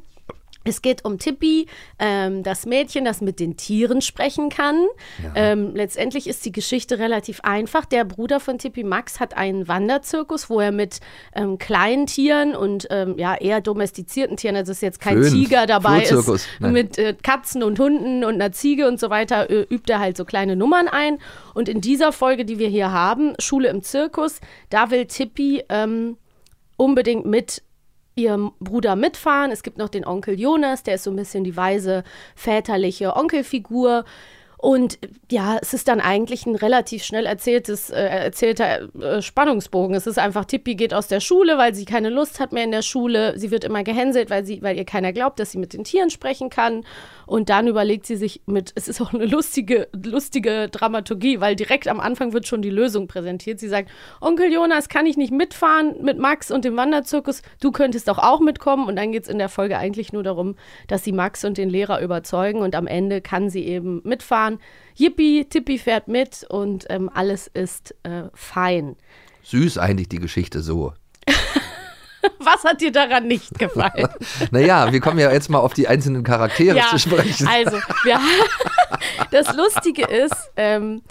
es 0.68 0.82
geht 0.82 1.04
um 1.04 1.18
Tippi, 1.18 1.66
ähm, 1.98 2.42
das 2.42 2.66
Mädchen, 2.66 3.04
das 3.04 3.20
mit 3.20 3.40
den 3.40 3.56
Tieren 3.56 4.00
sprechen 4.00 4.48
kann. 4.48 4.86
Ja. 5.22 5.32
Ähm, 5.34 5.74
letztendlich 5.74 6.26
ist 6.26 6.44
die 6.44 6.52
Geschichte 6.52 6.98
relativ 6.98 7.40
einfach. 7.42 7.84
Der 7.84 8.04
Bruder 8.04 8.40
von 8.40 8.58
Tippi, 8.58 8.84
Max, 8.84 9.20
hat 9.20 9.36
einen 9.36 9.68
Wanderzirkus, 9.68 10.50
wo 10.50 10.60
er 10.60 10.72
mit 10.72 11.00
ähm, 11.34 11.58
kleinen 11.58 12.06
Tieren 12.06 12.54
und 12.54 12.86
ähm, 12.90 13.14
ja 13.18 13.34
eher 13.34 13.60
domestizierten 13.60 14.36
Tieren, 14.36 14.56
also 14.56 14.72
ist 14.72 14.82
jetzt 14.82 15.00
kein 15.00 15.18
Flöhen. 15.18 15.32
Tiger 15.32 15.66
dabei 15.66 16.02
ist, 16.02 16.48
mit 16.60 16.98
äh, 16.98 17.14
Katzen 17.22 17.62
und 17.62 17.78
Hunden 17.78 18.24
und 18.24 18.34
einer 18.34 18.52
Ziege 18.52 18.88
und 18.88 19.00
so 19.00 19.10
weiter, 19.10 19.50
äh, 19.50 19.66
übt 19.70 19.92
er 19.92 20.00
halt 20.00 20.16
so 20.16 20.24
kleine 20.24 20.56
Nummern 20.56 20.88
ein. 20.88 21.18
Und 21.54 21.68
in 21.68 21.80
dieser 21.80 22.12
Folge, 22.12 22.44
die 22.44 22.58
wir 22.58 22.68
hier 22.68 22.92
haben, 22.92 23.34
Schule 23.38 23.68
im 23.68 23.82
Zirkus, 23.82 24.40
da 24.70 24.90
will 24.90 25.06
Tippi 25.06 25.62
ähm, 25.68 26.16
unbedingt 26.76 27.26
mit 27.26 27.62
ihrem 28.16 28.52
Bruder 28.58 28.96
mitfahren. 28.96 29.52
Es 29.52 29.62
gibt 29.62 29.78
noch 29.78 29.88
den 29.88 30.06
Onkel 30.06 30.40
Jonas, 30.40 30.82
der 30.82 30.96
ist 30.96 31.04
so 31.04 31.10
ein 31.10 31.16
bisschen 31.16 31.44
die 31.44 31.56
weise 31.56 32.02
väterliche 32.34 33.14
Onkelfigur. 33.14 34.04
Und 34.58 34.98
ja, 35.30 35.58
es 35.60 35.74
ist 35.74 35.86
dann 35.86 36.00
eigentlich 36.00 36.46
ein 36.46 36.56
relativ 36.56 37.04
schnell 37.04 37.26
erzähltes, 37.26 37.90
äh, 37.90 38.02
erzählter 38.02 38.88
äh, 38.98 39.20
Spannungsbogen. 39.20 39.94
Es 39.94 40.06
ist 40.06 40.18
einfach, 40.18 40.46
Tippi 40.46 40.74
geht 40.74 40.94
aus 40.94 41.08
der 41.08 41.20
Schule, 41.20 41.58
weil 41.58 41.74
sie 41.74 41.84
keine 41.84 42.08
Lust 42.08 42.40
hat 42.40 42.52
mehr 42.52 42.64
in 42.64 42.72
der 42.72 42.82
Schule. 42.82 43.38
Sie 43.38 43.50
wird 43.50 43.64
immer 43.64 43.84
gehänselt, 43.84 44.30
weil, 44.30 44.46
sie, 44.46 44.62
weil 44.62 44.76
ihr 44.78 44.86
keiner 44.86 45.12
glaubt, 45.12 45.38
dass 45.38 45.52
sie 45.52 45.58
mit 45.58 45.74
den 45.74 45.84
Tieren 45.84 46.08
sprechen 46.08 46.48
kann. 46.48 46.84
Und 47.26 47.48
dann 47.48 47.66
überlegt 47.66 48.06
sie 48.06 48.16
sich 48.16 48.42
mit, 48.46 48.72
es 48.76 48.88
ist 48.88 49.00
auch 49.00 49.12
eine 49.12 49.26
lustige, 49.26 49.88
lustige 49.92 50.68
Dramaturgie, 50.68 51.40
weil 51.40 51.56
direkt 51.56 51.88
am 51.88 52.00
Anfang 52.00 52.32
wird 52.32 52.46
schon 52.46 52.62
die 52.62 52.70
Lösung 52.70 53.08
präsentiert. 53.08 53.58
Sie 53.58 53.68
sagt, 53.68 53.90
Onkel 54.20 54.52
Jonas, 54.52 54.88
kann 54.88 55.06
ich 55.06 55.16
nicht 55.16 55.32
mitfahren 55.32 56.02
mit 56.02 56.18
Max 56.18 56.50
und 56.50 56.64
dem 56.64 56.76
Wanderzirkus? 56.76 57.42
Du 57.60 57.72
könntest 57.72 58.08
doch 58.08 58.18
auch 58.18 58.40
mitkommen. 58.40 58.86
Und 58.86 58.96
dann 58.96 59.12
geht 59.12 59.24
es 59.24 59.28
in 59.28 59.38
der 59.38 59.48
Folge 59.48 59.76
eigentlich 59.76 60.12
nur 60.12 60.22
darum, 60.22 60.54
dass 60.86 61.04
sie 61.04 61.12
Max 61.12 61.44
und 61.44 61.58
den 61.58 61.68
Lehrer 61.68 62.00
überzeugen. 62.00 62.60
Und 62.60 62.74
am 62.74 62.86
Ende 62.86 63.20
kann 63.20 63.50
sie 63.50 63.64
eben 63.64 64.00
mitfahren. 64.04 64.58
Yippie, 64.94 65.44
Tippi 65.44 65.78
fährt 65.78 66.08
mit 66.08 66.46
und 66.48 66.86
ähm, 66.88 67.10
alles 67.12 67.48
ist 67.48 67.94
äh, 68.04 68.24
fein. 68.34 68.96
Süß 69.42 69.78
eigentlich 69.78 70.08
die 70.08 70.18
Geschichte 70.18 70.62
so. 70.62 70.92
Was 72.38 72.64
hat 72.64 72.80
dir 72.80 72.92
daran 72.92 73.26
nicht 73.26 73.58
gefallen? 73.58 74.08
naja, 74.50 74.92
wir 74.92 75.00
kommen 75.00 75.18
ja 75.18 75.32
jetzt 75.32 75.50
mal 75.50 75.58
auf 75.58 75.74
die 75.74 75.88
einzelnen 75.88 76.22
Charaktere 76.22 76.76
ja, 76.76 76.88
zu 76.90 76.98
sprechen. 76.98 77.48
Also, 77.48 77.78
wir, 78.04 78.20
das 79.30 79.54
Lustige 79.54 80.06
ist, 80.06 80.50
ähm, 80.56 81.02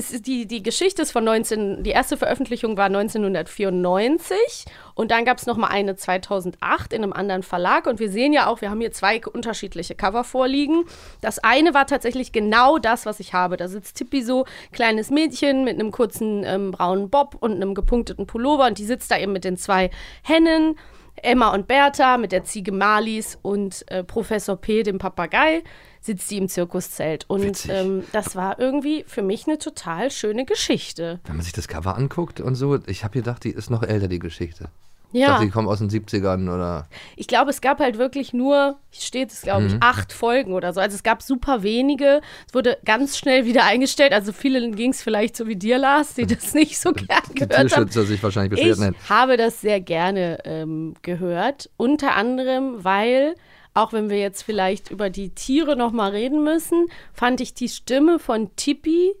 ist 0.00 0.26
die, 0.26 0.46
die 0.46 0.62
Geschichte 0.62 1.02
ist 1.02 1.12
von 1.12 1.24
19, 1.24 1.82
die 1.82 1.90
erste 1.90 2.16
Veröffentlichung 2.16 2.76
war 2.76 2.86
1994 2.86 4.36
und 4.94 5.10
dann 5.10 5.24
gab 5.24 5.38
es 5.38 5.46
nochmal 5.46 5.70
eine 5.70 5.96
2008 5.96 6.92
in 6.92 7.02
einem 7.02 7.12
anderen 7.12 7.42
Verlag 7.42 7.86
und 7.86 8.00
wir 8.00 8.10
sehen 8.10 8.32
ja 8.32 8.46
auch, 8.46 8.60
wir 8.60 8.70
haben 8.70 8.80
hier 8.80 8.92
zwei 8.92 9.20
unterschiedliche 9.24 9.94
Cover 9.94 10.24
vorliegen. 10.24 10.84
Das 11.20 11.38
eine 11.38 11.74
war 11.74 11.86
tatsächlich 11.86 12.32
genau 12.32 12.78
das, 12.78 13.04
was 13.06 13.20
ich 13.20 13.34
habe. 13.34 13.56
Da 13.56 13.68
sitzt 13.68 13.96
Tippi 13.96 14.22
so, 14.22 14.46
kleines 14.72 15.10
Mädchen 15.10 15.64
mit 15.64 15.74
einem 15.74 15.90
kurzen 15.90 16.44
ähm, 16.44 16.70
braunen 16.70 17.10
Bob 17.10 17.36
und 17.40 17.52
einem 17.52 17.74
gepunkteten 17.74 18.26
Pullover 18.26 18.66
und 18.66 18.78
die 18.78 18.84
sitzt 18.84 19.10
da 19.10 19.18
eben 19.18 19.32
mit 19.32 19.44
den 19.44 19.56
zwei 19.56 19.90
Hennen. 20.22 20.76
Emma 21.22 21.52
und 21.54 21.66
Bertha 21.68 22.16
mit 22.18 22.32
der 22.32 22.44
Ziege 22.44 22.72
Marlies 22.72 23.38
und 23.42 23.84
äh, 23.90 24.04
Professor 24.04 24.56
P, 24.56 24.82
dem 24.82 24.98
Papagei 24.98 25.62
sitzt 26.00 26.28
sie 26.28 26.38
im 26.38 26.48
Zirkuszelt. 26.48 27.24
Und 27.28 27.68
ähm, 27.68 28.04
das 28.12 28.34
war 28.36 28.58
irgendwie 28.58 29.04
für 29.06 29.22
mich 29.22 29.46
eine 29.46 29.58
total 29.58 30.10
schöne 30.10 30.44
Geschichte. 30.44 31.20
Wenn 31.24 31.36
man 31.36 31.44
sich 31.44 31.52
das 31.52 31.68
Cover 31.68 31.96
anguckt 31.96 32.40
und 32.40 32.54
so, 32.54 32.78
ich 32.86 33.04
habe 33.04 33.14
gedacht, 33.14 33.44
die 33.44 33.50
ist 33.50 33.70
noch 33.70 33.82
älter, 33.82 34.08
die 34.08 34.18
Geschichte. 34.18 34.70
Ja. 35.12 35.20
Ich 35.20 35.26
dachte, 35.26 35.44
die 35.46 35.50
kommen 35.50 35.68
aus 35.68 35.78
den 35.78 35.90
70ern 35.90 36.52
oder. 36.54 36.88
Ich 37.16 37.26
glaube, 37.26 37.50
es 37.50 37.60
gab 37.60 37.80
halt 37.80 37.98
wirklich 37.98 38.32
nur, 38.32 38.78
steht 38.92 39.32
es, 39.32 39.42
glaube 39.42 39.66
ich, 39.66 39.74
mhm. 39.74 39.80
acht 39.80 40.12
Folgen 40.12 40.52
oder 40.52 40.72
so. 40.72 40.80
Also 40.80 40.94
es 40.94 41.02
gab 41.02 41.22
super 41.22 41.62
wenige. 41.62 42.20
Es 42.46 42.54
wurde 42.54 42.78
ganz 42.84 43.18
schnell 43.18 43.44
wieder 43.44 43.64
eingestellt. 43.64 44.12
Also 44.12 44.32
vielen 44.32 44.76
ging 44.76 44.90
es 44.90 45.02
vielleicht 45.02 45.36
so 45.36 45.46
wie 45.46 45.56
dir, 45.56 45.78
Lars, 45.78 46.14
die 46.14 46.26
das 46.26 46.54
nicht 46.54 46.78
so 46.78 46.92
gern 46.92 47.22
die 47.28 47.34
gehört 47.34 47.56
haben. 47.56 47.68
Tierschützer 47.68 48.04
sich 48.04 48.22
wahrscheinlich 48.22 48.50
beschwert. 48.50 48.76
Ich 48.76 48.80
nennen. 48.80 48.96
habe 49.08 49.36
das 49.36 49.60
sehr 49.60 49.80
gerne 49.80 50.38
ähm, 50.44 50.94
gehört. 51.02 51.70
Unter 51.76 52.14
anderem, 52.14 52.84
weil 52.84 53.34
auch 53.74 53.92
wenn 53.92 54.10
wir 54.10 54.18
jetzt 54.18 54.42
vielleicht 54.42 54.90
über 54.90 55.10
die 55.10 55.30
Tiere 55.30 55.76
noch 55.76 55.92
mal 55.92 56.10
reden 56.10 56.42
müssen, 56.44 56.86
fand 57.12 57.40
ich 57.40 57.54
die 57.54 57.68
Stimme 57.68 58.18
von 58.18 58.54
Tippi 58.56 59.12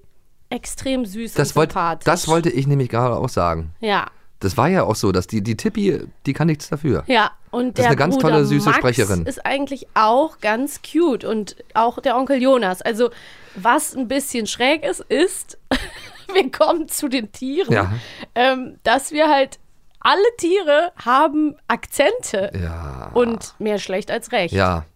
extrem 0.50 1.04
süß 1.04 1.34
das 1.34 1.50
und 1.50 1.56
wollt, 1.56 1.70
sympathisch. 1.70 2.04
Das 2.04 2.28
wollte 2.28 2.50
ich 2.50 2.66
nämlich 2.66 2.88
gerade 2.88 3.16
auch 3.16 3.28
sagen. 3.28 3.70
Ja. 3.80 4.08
Das 4.40 4.56
war 4.56 4.68
ja 4.68 4.84
auch 4.84 4.96
so, 4.96 5.12
dass 5.12 5.26
die, 5.26 5.42
die 5.42 5.56
Tippi, 5.56 6.00
die 6.24 6.32
kann 6.32 6.46
nichts 6.46 6.68
dafür. 6.68 7.04
Ja, 7.06 7.30
und 7.50 7.78
das 7.78 7.84
ist 7.84 7.88
eine 7.88 7.96
ganz 7.96 8.16
Bruder 8.16 8.30
tolle, 8.30 8.44
süße 8.46 8.66
Max 8.70 8.78
Sprecherin. 8.78 9.26
ist 9.26 9.44
eigentlich 9.44 9.86
auch 9.94 10.40
ganz 10.40 10.80
cute 10.82 11.24
und 11.24 11.56
auch 11.74 12.00
der 12.00 12.16
Onkel 12.16 12.40
Jonas. 12.40 12.80
Also, 12.80 13.10
was 13.54 13.94
ein 13.94 14.08
bisschen 14.08 14.46
schräg 14.46 14.82
ist, 14.84 15.00
ist, 15.00 15.58
wir 16.32 16.50
kommen 16.50 16.88
zu 16.88 17.08
den 17.08 17.32
Tieren, 17.32 17.72
ja. 17.72 17.92
ähm, 18.34 18.78
dass 18.82 19.12
wir 19.12 19.28
halt 19.28 19.58
alle 20.00 20.22
Tiere 20.38 20.92
haben 21.04 21.56
Akzente. 21.68 22.50
Ja. 22.60 23.10
Und 23.12 23.54
mehr 23.58 23.78
schlecht 23.78 24.10
als 24.10 24.32
recht. 24.32 24.54
Ja. 24.54 24.86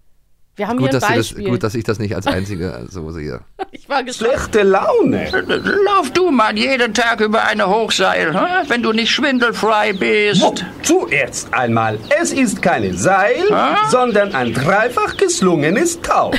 Wir 0.56 0.68
haben 0.68 0.78
gut, 0.78 0.90
hier 0.90 0.94
ein 0.96 1.00
dass 1.00 1.08
Beispiel. 1.08 1.44
Das, 1.44 1.50
gut, 1.52 1.62
dass 1.64 1.74
ich 1.74 1.84
das 1.84 1.98
nicht 1.98 2.14
als 2.14 2.26
Einzige 2.26 2.86
so 2.90 3.10
sehe. 3.10 3.40
ich 3.72 3.88
war 3.88 4.04
gespannt. 4.04 4.32
Schlechte 4.32 4.62
Laune. 4.62 5.28
Lauf 5.84 6.10
du 6.12 6.30
mal 6.30 6.56
jeden 6.56 6.94
Tag 6.94 7.20
über 7.20 7.44
eine 7.44 7.66
Hochseil, 7.68 8.32
hm? 8.32 8.68
wenn 8.68 8.82
du 8.82 8.92
nicht 8.92 9.10
schwindelfrei 9.10 9.92
bist. 9.92 10.42
Oh, 10.42 10.54
zuerst 10.82 11.52
einmal, 11.52 11.98
es 12.20 12.32
ist 12.32 12.62
keine 12.62 12.94
Seil, 12.94 13.42
hm? 13.48 13.90
sondern 13.90 14.34
ein 14.34 14.54
dreifach 14.54 15.16
geslungenes 15.16 16.00
Tau. 16.00 16.30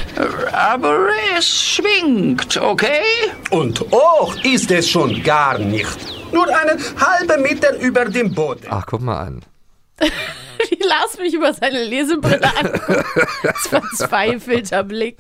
Aber 0.53 1.07
es 1.37 1.47
schwingt, 1.47 2.57
okay? 2.57 3.03
Und 3.49 3.81
hoch 3.91 4.35
ist 4.43 4.71
es 4.71 4.89
schon 4.89 5.21
gar 5.23 5.59
nicht. 5.59 5.97
Nur 6.31 6.47
einen 6.47 6.79
halben 6.99 7.41
Meter 7.41 7.77
über 7.79 8.05
dem 8.05 8.33
Boden. 8.33 8.65
Ach, 8.69 8.85
guck 8.85 9.01
mal 9.01 9.19
an. 9.19 9.41
Wie 10.69 10.83
Lars 10.83 11.17
mich 11.17 11.33
über 11.33 11.53
seine 11.53 11.83
Lesebrille 11.83 12.49
anguckt. 12.57 13.05
Verzweifelter 13.69 14.83
Blick. 14.83 15.17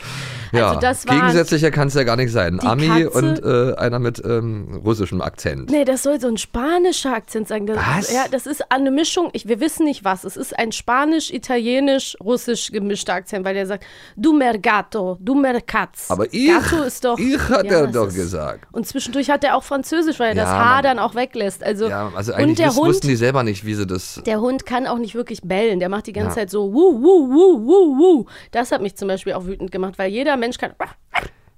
Ja, 0.51 0.69
Also 0.69 0.79
das 0.81 1.07
waren- 1.07 1.19
gegensätzlicher 1.19 1.71
kann 1.71 1.87
es 1.87 1.93
ja 1.93 2.03
gar 2.03 2.15
nicht 2.15 2.31
sein. 2.31 2.59
Ami 2.59 2.87
Katze- 2.87 3.09
und 3.09 3.43
äh, 3.43 3.75
einer 3.77 3.99
mit 3.99 4.21
ähm, 4.25 4.81
russischem 4.83 5.21
Akzent. 5.21 5.69
Nee, 5.69 5.85
das 5.85 6.03
soll 6.03 6.19
so 6.19 6.27
ein 6.27 6.37
spanischer 6.37 7.13
Akzent 7.13 7.47
sein. 7.47 7.65
Das, 7.65 7.77
Was? 7.77 8.11
Ja, 8.13 8.25
das 8.29 8.45
ist 8.45 8.71
eine 8.71 8.91
Mischung, 8.91 9.29
ich, 9.33 9.47
wir 9.47 9.59
wissen 9.59 9.85
nicht 9.85 10.03
was. 10.03 10.23
Es 10.23 10.37
ist 10.37 10.57
ein 10.57 10.71
spanisch, 10.71 11.31
italienisch, 11.31 12.15
russisch 12.23 12.71
gemischter 12.71 13.13
Akzent, 13.13 13.45
weil 13.45 13.53
der 13.53 13.65
sagt, 13.67 13.85
du 14.15 14.33
mergato, 14.33 15.17
du 15.19 15.35
mercatz. 15.35 16.05
Aber 16.09 16.25
ich, 16.33 16.47
Gato 16.47 16.83
ist 16.83 17.03
doch. 17.05 17.17
ich 17.17 17.39
hat 17.49 17.65
Ja, 17.65 17.71
er 17.71 17.83
das 17.87 17.91
doch 17.93 18.07
ist- 18.07 18.15
gesagt. 18.15 18.67
Und 18.71 18.87
zwischendurch 18.87 19.29
hat 19.29 19.43
er 19.43 19.55
auch 19.55 19.63
Französisch, 19.63 20.19
weil 20.19 20.29
er 20.29 20.35
das 20.35 20.49
Ja, 20.49 20.55
Haar 20.57 20.73
man- 20.75 20.83
dann 20.83 20.99
auch 20.99 21.15
weglässt. 21.15 21.63
Also, 21.63 21.87
Ja, 21.87 22.11
also 22.15 22.33
und 22.35 22.59
der 22.59 22.75
Hund, 22.75 22.87
wussten 22.87 23.07
die 23.07 23.15
selber 23.15 23.43
nicht, 23.43 23.65
wie 23.65 23.73
sie 23.73 23.85
das. 23.87 24.21
der 24.25 24.39
Hund 24.41 24.65
kann 24.65 24.87
auch 24.87 24.97
nicht 24.97 25.15
wirklich 25.15 25.41
bellen. 25.43 25.79
Der 25.79 25.89
macht 25.89 26.07
die 26.07 26.13
ganze. 26.13 26.35
Zeit 26.35 26.49
so 26.49 26.73
wuh, 26.73 27.01
wuh, 27.01 27.29
wuh, 27.29 27.65
wuh, 27.65 27.97
wuh. 27.97 28.25
Das 28.51 28.71
hat 28.71 28.81
mich 28.81 28.95
zum 28.95 29.07
Beispiel 29.07 29.33
auch 29.33 29.45
wütend 29.45 29.71
gemacht, 29.71 29.93
weil 29.97 30.11
jeder 30.11 30.34
Mensch 30.37 30.57
kann. 30.57 30.73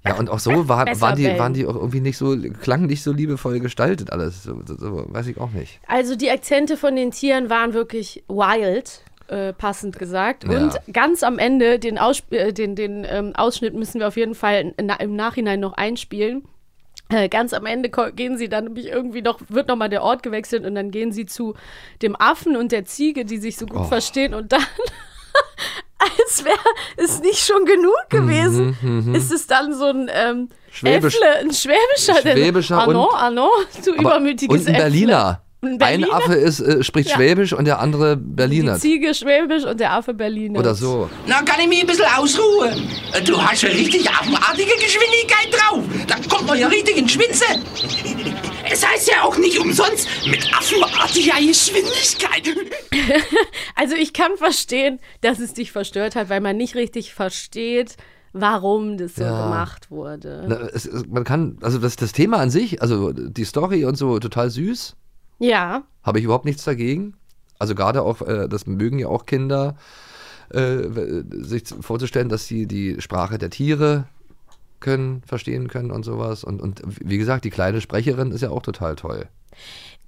Ja, 0.06 0.14
und 0.14 0.30
auch 0.30 0.38
so 0.38 0.68
war, 0.68 0.86
waren, 1.00 1.16
die, 1.16 1.38
waren 1.38 1.54
die 1.54 1.66
auch 1.66 1.74
irgendwie 1.74 2.00
nicht 2.00 2.16
so, 2.16 2.36
klang 2.62 2.86
nicht 2.86 3.02
so 3.02 3.12
liebevoll 3.12 3.60
gestaltet 3.60 4.12
alles. 4.12 4.44
So, 4.44 4.60
so, 4.64 5.04
weiß 5.08 5.26
ich 5.26 5.38
auch 5.38 5.50
nicht. 5.50 5.80
Also 5.86 6.16
die 6.16 6.30
Akzente 6.30 6.76
von 6.76 6.96
den 6.96 7.10
Tieren 7.10 7.50
waren 7.50 7.74
wirklich 7.74 8.24
wild, 8.28 9.02
äh, 9.26 9.52
passend 9.52 9.98
gesagt. 9.98 10.44
Ja. 10.44 10.58
Und 10.58 10.78
ganz 10.92 11.22
am 11.22 11.38
Ende, 11.38 11.78
den, 11.78 11.98
Aussp 11.98 12.32
äh, 12.32 12.52
den, 12.52 12.76
den 12.76 13.04
ähm, 13.08 13.34
Ausschnitt 13.36 13.74
müssen 13.74 14.00
wir 14.00 14.08
auf 14.08 14.16
jeden 14.16 14.34
Fall 14.34 14.72
na 14.80 14.94
im 14.96 15.16
Nachhinein 15.16 15.60
noch 15.60 15.74
einspielen. 15.74 16.44
Äh, 17.10 17.28
ganz 17.28 17.52
am 17.52 17.64
Ende 17.66 17.90
gehen 18.14 18.36
sie 18.36 18.48
dann 18.48 18.64
nämlich 18.64 18.86
irgendwie 18.88 19.22
noch, 19.22 19.40
wird 19.48 19.68
nochmal 19.68 19.88
der 19.88 20.02
Ort 20.02 20.22
gewechselt 20.22 20.64
und 20.64 20.74
dann 20.74 20.90
gehen 20.90 21.10
sie 21.10 21.26
zu 21.26 21.54
dem 22.02 22.14
Affen 22.16 22.56
und 22.56 22.70
der 22.70 22.84
Ziege, 22.84 23.24
die 23.24 23.38
sich 23.38 23.56
so 23.56 23.66
gut 23.66 23.80
Oh. 23.80 23.84
verstehen 23.84 24.34
und 24.34 24.52
dann, 24.52 24.62
als 26.24 26.44
wäre 26.44 26.56
es 26.96 27.20
nicht 27.20 27.44
schon 27.44 27.64
genug 27.64 27.94
gewesen, 28.10 28.76
Mhm, 28.80 29.08
mhm. 29.08 29.14
ist 29.14 29.32
es 29.32 29.46
dann 29.46 29.74
so 29.74 29.86
ein 29.86 30.10
ähm, 30.12 30.48
Schwäbisch- 30.72 31.14
Äffle, 31.16 31.36
ein 31.40 31.52
Schwäbischer, 31.52 32.20
Schwäbischer 32.20 32.78
Arno, 32.78 33.04
und- 33.08 33.14
Arno, 33.14 33.48
du 33.84 33.92
Aber- 33.92 34.00
übermütiges 34.00 34.60
und 34.62 34.68
ein 34.68 34.74
Äffle. 34.74 34.84
Berliner. 34.84 35.42
Ein 35.60 35.70
Ein 35.72 35.78
Berliner? 35.78 36.12
Affe 36.14 36.34
ist, 36.34 36.60
äh, 36.60 36.84
spricht 36.84 37.08
Ja. 37.08 37.16
Schwäbisch 37.16 37.52
und 37.52 37.64
der 37.64 37.80
andere 37.80 38.16
Berliner. 38.16 38.74
Die 38.74 38.80
Ziege 38.80 39.12
Schwäbisch 39.12 39.64
und 39.64 39.80
der 39.80 39.92
Affe 39.92 40.14
Berliner. 40.14 40.56
Oder 40.60 40.72
so. 40.76 41.10
Na, 41.26 41.42
kann 41.42 41.60
ich 41.60 41.66
mich 41.66 41.80
ein 41.80 41.86
bisschen 41.88 42.04
ausruhen? 42.16 42.88
Du 43.24 43.42
hast 43.42 43.62
ja 43.62 43.68
richtig 43.70 44.08
affenartige 44.08 44.70
Geschwindigkeit 44.76 45.48
drauf. 45.52 45.82
Da 46.06 46.14
kommt 46.32 46.46
man 46.46 46.58
ja 46.60 46.68
richtig 46.68 46.96
in 46.98 47.08
Schwitze. 47.08 47.44
Es 48.70 48.86
heißt 48.86 49.08
ja 49.08 49.22
auch 49.22 49.36
nicht 49.38 49.58
umsonst 49.58 50.08
mit 50.26 50.46
affenartiger 50.54 51.36
Geschwindigkeit. 51.46 52.48
Also 53.74 53.94
ich 53.94 54.12
kann 54.12 54.36
verstehen, 54.36 54.98
dass 55.20 55.38
es 55.38 55.54
dich 55.54 55.70
verstört 55.70 56.16
hat, 56.16 56.28
weil 56.30 56.40
man 56.40 56.56
nicht 56.56 56.74
richtig 56.74 57.14
versteht, 57.14 57.96
warum 58.32 58.98
das 58.98 59.14
so 59.14 59.22
Ja. 59.22 59.44
gemacht 59.44 59.90
wurde. 59.92 60.44
Na, 60.48 60.56
es, 60.74 60.84
es, 60.84 61.06
man 61.06 61.22
kann, 61.22 61.58
also 61.62 61.78
das, 61.78 61.94
das 61.94 62.10
Thema 62.12 62.38
an 62.38 62.50
sich, 62.50 62.82
also 62.82 63.12
die 63.12 63.44
Story 63.44 63.84
und 63.84 63.96
so, 63.96 64.18
total 64.18 64.50
süß. 64.50 64.96
Ja, 65.38 65.84
Habe 66.02 66.18
ich 66.18 66.24
überhaupt 66.24 66.44
nichts 66.44 66.64
dagegen. 66.64 67.14
Also 67.60 67.76
gerade 67.76 68.02
auch, 68.02 68.20
äh, 68.22 68.48
das 68.48 68.66
mögen 68.66 68.98
ja 68.98 69.06
auch 69.06 69.26
Kinder, 69.26 69.76
äh, 70.50 70.78
sich 71.30 71.62
vorzustellen, 71.80 72.28
dass 72.28 72.46
sie 72.48 72.66
die 72.66 73.00
Sprache 73.00 73.38
der 73.38 73.50
Tiere 73.50 74.08
können, 74.80 75.22
verstehen 75.26 75.68
können 75.68 75.90
und 75.90 76.04
sowas. 76.04 76.44
Und, 76.44 76.60
und 76.60 76.82
wie 76.86 77.18
gesagt, 77.18 77.44
die 77.44 77.50
kleine 77.50 77.80
Sprecherin 77.80 78.32
ist 78.32 78.42
ja 78.42 78.50
auch 78.50 78.62
total 78.62 78.96
toll. 78.96 79.28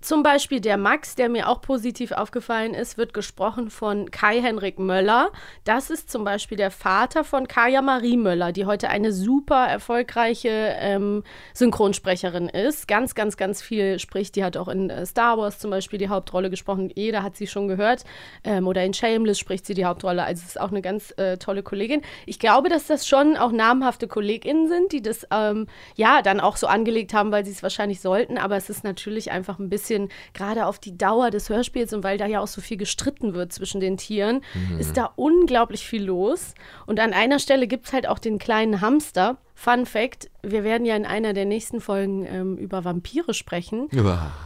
Zum 0.00 0.22
Beispiel 0.22 0.60
der 0.60 0.78
Max, 0.78 1.14
der 1.14 1.28
mir 1.28 1.48
auch 1.48 1.60
positiv 1.60 2.12
aufgefallen 2.12 2.72
ist, 2.72 2.96
wird 2.96 3.12
gesprochen 3.12 3.68
von 3.68 4.10
Kai-Henrik 4.10 4.78
Möller. 4.78 5.30
Das 5.64 5.90
ist 5.90 6.10
zum 6.10 6.24
Beispiel 6.24 6.56
der 6.56 6.70
Vater 6.70 7.22
von 7.22 7.46
Kaya 7.46 7.82
Marie 7.82 8.16
Möller, 8.16 8.52
die 8.52 8.64
heute 8.64 8.88
eine 8.88 9.12
super 9.12 9.66
erfolgreiche 9.66 10.48
ähm, 10.78 11.22
Synchronsprecherin 11.52 12.48
ist. 12.48 12.88
Ganz, 12.88 13.14
ganz, 13.14 13.36
ganz 13.36 13.60
viel 13.60 13.98
spricht. 13.98 14.36
Die 14.36 14.44
hat 14.44 14.56
auch 14.56 14.68
in 14.68 14.88
äh, 14.88 15.04
Star 15.04 15.36
Wars 15.36 15.58
zum 15.58 15.70
Beispiel 15.70 15.98
die 15.98 16.08
Hauptrolle 16.08 16.48
gesprochen. 16.48 16.90
Jeder 16.94 17.22
hat 17.22 17.36
sie 17.36 17.46
schon 17.46 17.68
gehört. 17.68 18.04
Ähm, 18.42 18.66
oder 18.66 18.82
in 18.84 18.94
Shameless 18.94 19.38
spricht 19.38 19.66
sie 19.66 19.74
die 19.74 19.84
Hauptrolle. 19.84 20.24
Also 20.24 20.44
ist 20.46 20.58
auch 20.58 20.70
eine 20.70 20.80
ganz 20.80 21.12
äh, 21.18 21.36
tolle 21.36 21.62
Kollegin. 21.62 22.00
Ich 22.24 22.38
glaube, 22.38 22.70
dass 22.70 22.86
das 22.86 23.06
schon 23.06 23.36
auch 23.36 23.52
namhafte 23.52 24.08
KollegInnen 24.08 24.68
sind, 24.68 24.92
die 24.92 25.02
das 25.02 25.26
ähm, 25.30 25.66
ja 25.94 26.22
dann 26.22 26.40
auch 26.40 26.56
so 26.56 26.68
angelegt 26.68 27.12
haben, 27.12 27.32
weil 27.32 27.44
sie 27.44 27.50
es 27.50 27.62
wahrscheinlich 27.62 28.00
sollten. 28.00 28.38
Aber 28.38 28.56
es 28.56 28.70
ist 28.70 28.82
natürlich 28.82 29.30
einfach 29.30 29.58
ein 29.58 29.68
bisschen, 29.68 29.89
gerade 30.34 30.66
auf 30.66 30.78
die 30.78 30.96
Dauer 30.96 31.30
des 31.30 31.48
Hörspiels 31.48 31.92
und 31.92 32.04
weil 32.04 32.18
da 32.18 32.26
ja 32.26 32.40
auch 32.40 32.46
so 32.46 32.60
viel 32.60 32.76
gestritten 32.76 33.34
wird 33.34 33.52
zwischen 33.52 33.80
den 33.80 33.96
Tieren, 33.96 34.42
Mhm. 34.54 34.78
ist 34.78 34.96
da 34.96 35.10
unglaublich 35.16 35.86
viel 35.86 36.04
los. 36.04 36.54
Und 36.86 37.00
an 37.00 37.12
einer 37.12 37.38
Stelle 37.38 37.66
gibt 37.66 37.86
es 37.86 37.92
halt 37.92 38.06
auch 38.08 38.18
den 38.18 38.38
kleinen 38.38 38.80
Hamster. 38.80 39.38
Fun 39.54 39.84
Fact: 39.86 40.30
Wir 40.42 40.64
werden 40.64 40.86
ja 40.86 40.96
in 40.96 41.04
einer 41.06 41.32
der 41.32 41.44
nächsten 41.44 41.80
Folgen 41.80 42.24
ähm, 42.26 42.56
über 42.56 42.84
Vampire 42.84 43.34
sprechen. 43.34 43.88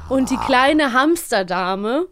Und 0.08 0.30
die 0.30 0.36
kleine 0.38 0.92
Hamsterdame, 0.92 2.06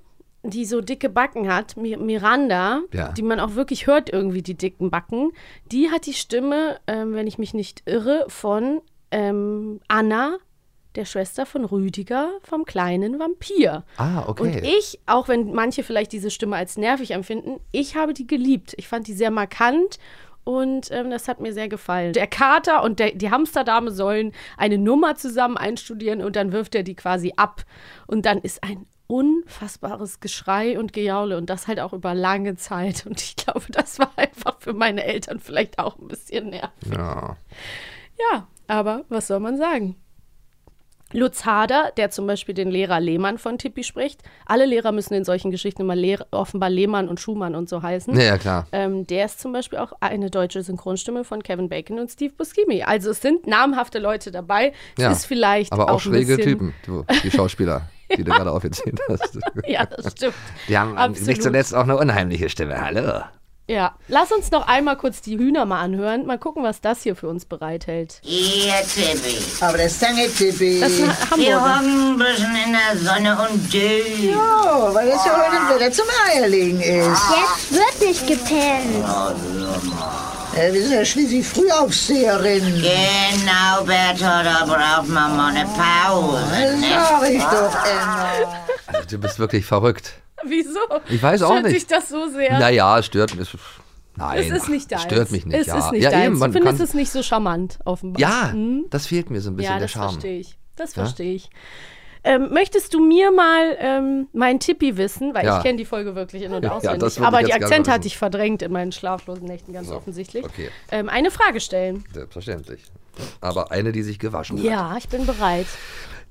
die 0.44 0.64
so 0.64 0.80
dicke 0.80 1.08
Backen 1.08 1.52
hat, 1.52 1.76
Mi- 1.76 1.96
Miranda, 1.96 2.80
Ja. 2.92 3.12
die 3.12 3.22
man 3.22 3.38
auch 3.40 3.54
wirklich 3.54 3.86
hört, 3.86 4.10
irgendwie 4.12 4.42
die 4.42 4.56
dicken 4.56 4.90
Backen, 4.90 5.30
die 5.70 5.90
hat 5.90 6.06
die 6.06 6.14
Stimme, 6.14 6.78
ähm, 6.86 7.14
wenn 7.14 7.26
ich 7.26 7.38
mich 7.38 7.54
nicht 7.54 7.82
irre, 7.86 8.24
von 8.28 8.80
ähm, 9.12 9.80
Anna, 9.88 10.38
der 10.94 11.05
Schwester 11.05 11.46
von 11.46 11.64
Rüdiger 11.64 12.31
vom 12.42 12.64
kleinen 12.64 13.18
Vampir. 13.18 13.85
Ah, 13.96 14.24
okay. 14.26 14.42
Und 14.42 14.57
ich, 14.64 15.00
auch 15.07 15.28
wenn 15.28 15.52
manche 15.52 15.83
vielleicht 15.83 16.12
diese 16.12 16.31
Stimme 16.31 16.57
als 16.57 16.76
nervig 16.76 17.12
empfinden, 17.12 17.61
ich 17.70 17.96
habe 17.96 18.14
die 18.14 18.26
geliebt. 18.26 18.74
Ich 18.76 18.88
fand 18.88 19.07
die 19.07 19.14
sehr 19.14 19.31
markant 19.31 19.98
und 20.44 20.90
ähm, 20.90 21.11
das 21.11 21.28
hat 21.28 21.40
mir 21.40 21.52
sehr 21.52 21.68
gefallen. 21.68 22.12
Der 22.12 22.26
Kater 22.26 22.83
und 22.83 22.98
der, 22.98 23.12
die 23.12 23.31
Hamsterdame 23.31 23.90
sollen 23.90 24.33
eine 24.57 24.78
Nummer 24.78 25.14
zusammen 25.14 25.57
einstudieren 25.57 26.22
und 26.22 26.37
dann 26.37 26.52
wirft 26.52 26.74
er 26.74 26.83
die 26.83 26.96
quasi 26.96 27.33
ab. 27.37 27.64
Und 28.07 28.26
dann 28.26 28.38
ist 28.38 28.62
ein 28.64 28.87
unfassbares 29.07 30.20
Geschrei 30.20 30.78
und 30.78 30.92
Gejaule 30.92 31.37
und 31.37 31.50
das 31.50 31.68
halt 31.68 31.81
auch 31.81 31.92
über 31.92 32.14
lange 32.14 32.57
Zeit. 32.57 33.07
Und 33.07 33.20
ich 33.20 33.37
glaube, 33.37 33.66
das 33.70 33.98
war 33.98 34.11
einfach 34.16 34.57
für 34.59 34.72
meine 34.72 35.05
Eltern 35.05 35.38
vielleicht 35.38 35.78
auch 35.78 35.98
ein 35.98 36.09
bisschen 36.09 36.50
nervig. 36.50 36.92
Ja. 36.92 37.37
Ja, 38.18 38.46
aber 38.66 39.05
was 39.09 39.26
soll 39.26 39.40
man 39.40 39.57
sagen? 39.57 39.96
Lutz 41.12 41.44
Hader, 41.44 41.92
der 41.96 42.11
zum 42.11 42.27
Beispiel 42.27 42.55
den 42.55 42.70
Lehrer 42.70 43.01
Lehmann 43.01 43.38
von 43.38 43.59
Tippi 43.59 43.85
spricht. 43.85 44.22
Alle 44.46 44.66
Lehrer 44.66 44.92
müssen 44.92 45.14
in 45.14 45.25
solchen 45.25 45.51
Geschichten 45.51 45.83
immer 45.83 45.96
Lehr 45.96 46.27
offenbar 46.31 46.70
Lehmann 46.70 47.09
und 47.09 47.20
Schumann 47.20 47.55
und 47.55 47.68
so 47.68 47.83
heißen. 47.83 48.14
Ja, 48.14 48.22
ja, 48.22 48.38
klar. 48.38 48.66
Ähm, 48.72 49.07
der 49.07 49.27
ist 49.27 49.40
zum 49.40 49.53
Beispiel 49.53 49.79
auch 49.79 49.92
eine 50.01 50.31
deutsche 50.31 50.62
Synchronstimme 50.62 51.25
von 51.25 51.42
Kevin 51.42 51.68
Bacon 51.68 51.98
und 51.98 52.11
Steve 52.11 52.33
Buscemi. 52.37 52.83
Also 52.83 53.11
es 53.11 53.20
sind 53.20 53.46
namhafte 53.46 53.98
Leute 53.98 54.31
dabei. 54.31 54.72
Es 54.96 55.03
ja. 55.03 55.12
ist 55.12 55.27
vielleicht 55.27 55.72
Aber 55.72 55.90
auch, 55.90 55.94
ein 55.94 56.01
schräge 56.01 56.38
Typen, 56.38 56.75
du, 56.87 57.05
die 57.22 57.31
Schauspieler, 57.31 57.88
die 58.16 58.25
du 58.25 58.33
gerade 58.33 58.51
aufgezählt 58.51 59.01
hast. 59.09 59.38
Ja, 59.66 59.87
das 59.87 60.12
stimmt. 60.12 60.35
Die 60.68 60.79
haben 60.79 60.96
Absolut. 60.96 61.29
nicht 61.29 61.42
zuletzt 61.42 61.75
auch 61.75 61.85
eine 61.85 61.96
unheimliche 61.96 62.48
Stimme. 62.48 62.81
Hallo. 62.81 63.22
Ja, 63.72 63.94
lass 64.08 64.30
uns 64.32 64.50
noch 64.50 64.68
einmal 64.68 64.96
kurz 64.98 65.22
die 65.22 65.38
Hühner 65.38 65.64
mal 65.64 65.80
anhören. 65.80 66.26
Mal 66.26 66.38
gucken, 66.38 66.62
was 66.62 66.82
das 66.82 67.02
hier 67.02 67.16
für 67.16 67.26
uns 67.28 67.46
bereithält. 67.46 68.20
Ihr 68.22 68.70
Tippi. 68.94 69.38
Aber 69.62 69.78
das 69.78 69.98
Zange 69.98 70.28
Tippi. 70.28 70.78
Das 70.80 70.92
ist 70.92 71.00
ein 71.02 71.08
Wir 71.40 71.54
Hamburger. 71.58 71.76
hocken 71.78 72.12
ein 72.12 72.18
bisschen 72.18 72.56
in 72.66 72.72
der 72.72 72.98
Sonne 72.98 73.48
und 73.48 73.72
dösen. 73.72 74.28
Ja, 74.30 74.94
weil 74.94 75.08
es 75.08 75.24
ja 75.24 75.32
heute 75.38 75.56
ein 75.56 75.80
Wetter 75.80 75.90
zum 75.92 76.04
Eierlegen 76.30 76.80
ist. 76.82 77.22
Jetzt 77.30 77.72
wird 77.72 78.08
nicht 78.08 78.26
gepennt. 78.26 79.06
Äh, 79.06 80.21
wir 80.54 80.82
sind 80.82 80.92
ja 80.92 81.04
schließlich 81.04 81.46
Frühaufsteherin. 81.46 82.64
Genau, 82.64 83.84
Bertha, 83.84 84.42
da 84.42 84.64
braucht 84.66 85.08
man 85.08 85.36
mal 85.36 85.54
eine 85.54 85.64
Pause. 85.66 86.42
Das 86.50 86.80
ne? 86.80 86.86
sag 86.90 87.30
ich 87.30 87.42
doch 87.42 87.84
immer. 87.84 88.64
Also, 88.86 89.08
du 89.08 89.18
bist 89.18 89.38
wirklich 89.38 89.64
verrückt. 89.64 90.14
Wieso? 90.44 90.78
Ich 91.08 91.22
weiß 91.22 91.42
auch 91.42 91.50
Stört 91.50 91.64
nicht. 91.64 91.76
dich 91.76 91.86
das 91.86 92.08
so 92.08 92.28
sehr? 92.28 92.58
Naja, 92.58 92.98
es 92.98 93.06
stört 93.06 93.34
mich. 93.36 93.48
Nein. 94.16 94.38
es 94.40 94.50
ist 94.50 94.68
nicht 94.68 94.92
deins. 94.92 95.02
Stört 95.02 95.30
mich 95.30 95.46
nicht. 95.46 95.58
Es 95.58 95.68
ja. 95.68 95.78
ist 95.78 95.92
nicht 95.92 96.02
ja, 96.02 96.10
deins. 96.10 96.26
Eben, 96.26 96.38
man 96.38 96.52
du 96.52 96.58
findest 96.58 96.80
es 96.82 96.94
nicht 96.94 97.10
so 97.10 97.22
charmant, 97.22 97.78
offenbar. 97.84 98.20
Ja, 98.20 98.52
Hm? 98.52 98.84
das 98.90 99.06
fehlt 99.06 99.30
mir 99.30 99.40
so 99.40 99.50
ein 99.50 99.56
bisschen, 99.56 99.72
ja, 99.72 99.78
der 99.78 99.86
das 99.86 99.92
Charme. 99.92 100.10
verstehe 100.12 100.40
ich. 100.40 100.58
Das 100.76 100.94
Ja? 100.94 101.04
verstehe 101.04 101.34
ich. 101.34 101.50
Ähm, 102.24 102.50
möchtest 102.52 102.94
du 102.94 103.04
mir 103.04 103.32
mal 103.32 103.76
ähm, 103.80 104.28
mein 104.32 104.61
Tippi 104.61 104.96
wissen? 104.96 105.35
Weil 105.35 105.44
Ja. 105.44 105.56
ich 105.58 105.64
kenne 105.64 105.78
die 105.78 105.85
Folge 105.85 106.14
wirklich 106.14 106.42
in- 106.42 106.52
und 106.52 106.62
Ja, 106.64 106.72
auswendig. 106.72 107.16
würde 107.16 107.26
Aber 107.26 107.42
die 107.42 107.52
Akzente 107.52 107.90
hatte 107.90 108.06
ich 108.06 108.16
verdrängt 108.16 108.62
in 108.62 108.70
meinen 108.72 108.92
schlaflosen 108.92 109.46
Nächten, 109.46 109.72
ganz 109.72 109.90
offensichtlich. 109.90 110.44
Okay, 110.44 110.70
Ähm, 110.90 111.08
eine 111.08 111.30
Frage 111.30 111.61
stellen. 111.61 112.04
selbstverständlich. 112.14 112.80
Aber 113.40 113.72
eine, 113.72 113.92
die 113.92 114.02
sich 114.02 114.18
gewaschen 114.18 114.58
hat. 114.58 114.64
Ja, 114.64 114.96
ich 114.96 115.08
bin 115.08 115.26
bereit. 115.26 115.66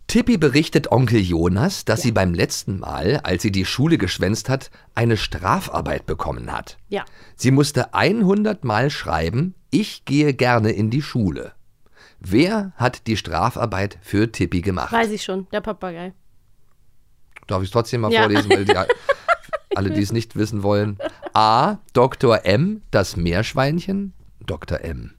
Tippi 0.08 0.38
berichtet 0.38 0.92
Onkel 0.92 1.20
Jonas, 1.22 1.86
dass 1.86 2.02
sie 2.02 2.12
beim 2.12 2.34
letzten 2.34 2.80
Mal, 2.80 3.22
als 3.24 3.44
sie 3.44 3.52
die 3.52 3.66
Schule 3.66 3.98
geschwänzt 3.98 4.50
hat, 4.50 4.70
eine 4.96 5.16
Strafarbeit 5.16 6.06
bekommen 6.06 6.52
hat. 6.52 6.78
Ja. 6.90 7.06
Sie 7.36 7.52
musste 7.52 7.94
100 7.94 8.64
Mal 8.66 8.90
schreiben, 8.90 9.56
ich 9.70 10.04
gehe 10.06 10.34
gerne 10.34 10.72
in 10.72 10.90
die 10.90 11.02
Schule. 11.02 11.54
Wer 12.24 12.72
hat 12.76 13.08
die 13.08 13.18
Strafarbeit 13.18 13.98
für 14.02 14.32
Tippi 14.32 14.62
gemacht? 14.62 14.92
Weiß 14.94 15.10
ich 15.10 15.24
schon, 15.24 15.48
der 15.52 15.62
Papagei. 15.62 16.14
Darf 17.48 17.62
ich 17.64 17.70
es 17.70 17.72
trotzdem 17.74 18.02
mal 18.02 18.12
Ja. 18.14 18.22
vorlesen, 18.22 18.50
weil 18.52 18.64
die, 18.66 18.76
alle, 19.76 19.90
die 19.90 20.02
es 20.02 20.12
nicht 20.12 20.36
wissen 20.36 20.62
wollen. 20.62 21.00
A. 21.34 21.78
Dr. 21.94 22.46
M, 22.46 22.84
das 22.92 23.18
Meerschweinchen. 23.18 24.14
Dr. 24.46 24.82
M. 24.82 25.16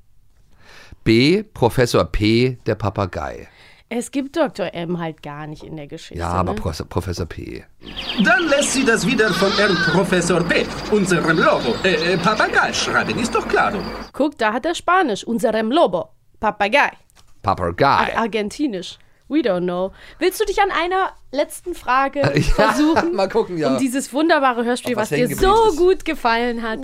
B. 1.02 1.42
Professor 1.42 2.04
P. 2.04 2.58
der 2.66 2.76
Papagei. 2.76 3.48
Es 3.88 4.10
gibt 4.10 4.36
Dr. 4.36 4.72
M 4.72 4.98
halt 4.98 5.22
gar 5.22 5.46
nicht 5.48 5.64
in 5.64 5.76
der 5.76 5.86
Geschichte. 5.88 6.20
Ja, 6.20 6.28
aber 6.30 6.54
ne? 6.54 6.60
Pro 6.60 6.70
Professor 6.88 7.26
P. 7.26 7.64
Dann 8.24 8.48
lässt 8.48 8.72
sie 8.74 8.84
das 8.86 9.06
wieder 9.06 9.28
von 9.34 9.50
Herrn 9.52 9.74
Professor 9.92 10.40
P., 10.44 10.64
unserem 10.92 11.36
Lobo, 11.38 11.74
äh, 11.84 12.14
äh, 12.14 12.16
Papagei 12.16 12.72
schreiben, 12.72 13.18
ist 13.18 13.34
doch 13.34 13.46
klar. 13.46 13.74
Guck, 14.12 14.38
da 14.38 14.52
hat 14.54 14.64
er 14.64 14.74
Spanisch. 14.74 15.24
Unserem 15.24 15.70
Lobo. 15.70 16.08
Papagei. 16.42 16.90
Papagei. 17.42 17.86
Ar 18.16 18.22
Argentinisch. 18.22 18.98
We 19.28 19.38
don't 19.38 19.62
know. 19.62 19.92
Willst 20.18 20.40
du 20.40 20.44
dich 20.44 20.60
an 20.60 20.70
einer 20.72 21.12
letzten 21.30 21.74
Frage 21.74 22.20
Ja, 22.34 22.42
versuchen? 22.42 23.14
mal 23.14 23.28
gucken, 23.28 23.56
ja. 23.58 23.68
Um 23.68 23.78
dieses 23.78 24.12
wunderbare 24.12 24.64
Hörspiel, 24.64 24.96
was 24.96 25.10
was 25.12 25.16
dir 25.18 25.28
so 25.34 25.68
ist. 25.68 25.76
gut 25.78 26.04
gefallen 26.04 26.62
hat. 26.62 26.80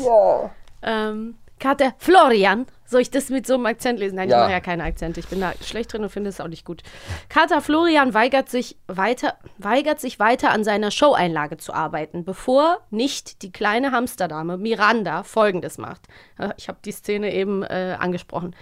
Ähm, 0.82 1.34
Kater 1.59 1.92
Florian. 1.98 2.66
Soll 2.86 3.02
ich 3.02 3.11
das 3.11 3.28
mit 3.28 3.46
so 3.46 3.54
einem 3.54 3.66
Akzent 3.66 3.98
lesen? 3.98 4.14
Nein, 4.16 4.30
Ja. 4.30 4.36
ich 4.36 4.42
mache 4.44 4.52
ja 4.52 4.61
keine 4.61 4.84
Akzente. 4.84 5.20
Ich 5.20 5.26
bin 5.28 5.40
da 5.40 5.52
schlecht 5.62 5.92
drin 5.92 6.02
und 6.04 6.09
finde 6.09 6.30
es 6.30 6.40
auch 6.40 6.46
nicht 6.48 6.64
gut. 6.64 6.82
Kater 7.28 7.61
Florian 7.61 8.14
weigert 8.14 8.48
sich, 8.48 8.78
weiter, 8.86 9.34
weigert 9.59 10.00
sich 10.00 10.18
weiter 10.18 10.50
an 10.50 10.64
seiner 10.64 10.90
Showeinlage 10.90 11.59
zu 11.59 11.74
arbeiten, 11.74 12.24
bevor 12.24 12.78
nicht 12.90 13.42
die 13.42 13.52
kleine 13.52 13.90
Hamsterdame 13.92 14.56
Miranda 14.56 15.22
Folgendes 15.24 15.76
macht. 15.76 16.02
Äh, 16.38 16.50
Ich 16.56 16.68
habe 16.68 16.78
die 16.82 16.92
Szene 16.92 17.34
eben 17.34 17.62
äh, 17.64 17.96
angesprochen. 17.98 18.54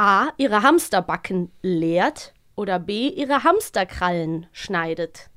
A. 0.00 0.28
Ihre 0.38 0.62
Hamsterbacken 0.62 1.52
leert 1.60 2.32
oder 2.56 2.78
B. 2.78 3.08
Ihre 3.08 3.44
Hamsterkrallen 3.44 4.46
schneidet. 4.50 5.28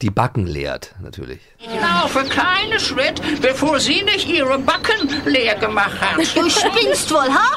Die 0.00 0.10
Backen 0.10 0.48
leert, 0.48 0.96
natürlich. 1.00 1.40
Ich 1.58 1.68
laufe 1.80 2.24
keinen 2.28 2.80
Schritt, 2.80 3.22
bevor 3.40 3.78
Sie 3.78 4.02
nicht 4.02 4.28
Ihre 4.28 4.58
Backen 4.58 5.08
leer 5.24 5.54
gemacht 5.54 6.00
haben. 6.00 6.16
Du 6.34 6.50
spinnst 6.50 7.12
wohl, 7.12 7.32
ha? 7.32 7.56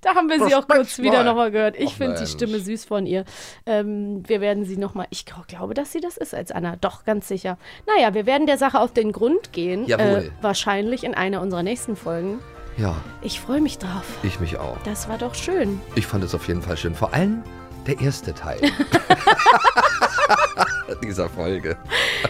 Da 0.00 0.14
haben 0.14 0.28
wir 0.30 0.42
sie 0.46 0.54
auch 0.54 0.66
kurz 0.68 0.98
wieder 0.98 1.22
nochmal 1.24 1.50
gehört. 1.50 1.76
Ich 1.78 1.94
finde 1.94 2.18
die. 2.18 2.26
Stimme 2.26 2.60
süß 2.60 2.84
von 2.86 3.06
ihr. 3.06 3.24
Ähm, 3.66 4.22
wir 4.26 4.40
werden 4.40 4.64
sie 4.64 4.76
nochmal, 4.76 5.06
ich 5.10 5.20
gl- 5.22 5.46
glaube, 5.48 5.74
dass 5.74 5.90
sie 5.92 6.00
das 6.00 6.16
ist 6.16 6.34
als 6.34 6.52
Anna. 6.52 6.76
Doch, 6.76 7.04
ganz 7.04 7.28
sicher. 7.28 7.58
Naja, 7.86 8.14
wir 8.14 8.24
werden 8.24 8.46
der 8.46 8.56
Sache 8.56 8.78
auf 8.78 8.92
den 8.94 9.12
Grund 9.12 9.52
gehen. 9.52 9.84
Jawohl. 9.86 10.30
Äh, 10.30 10.30
wahrscheinlich 10.42 11.02
in 11.04 11.14
einer 11.14 11.40
unserer 11.42 11.62
nächsten 11.62 11.96
Folgen. 11.96 12.38
Ja, 12.76 12.94
Ich 13.22 13.40
freue 13.40 13.60
mich 13.60 13.78
drauf. 13.78 14.04
ich 14.22 14.38
mich 14.40 14.58
auch. 14.58 14.76
Das 14.84 15.08
war 15.08 15.16
doch 15.18 15.34
schön. 15.34 15.80
Ich 15.94 16.06
fand 16.06 16.22
es 16.24 16.34
auf 16.34 16.46
jeden 16.48 16.60
Fall 16.62 16.76
schön. 16.76 16.94
Vor 16.94 17.14
allem 17.14 17.42
der 17.86 18.00
erste 18.00 18.34
Teil 18.34 18.60
dieser 21.02 21.28
Folge. 21.28 21.76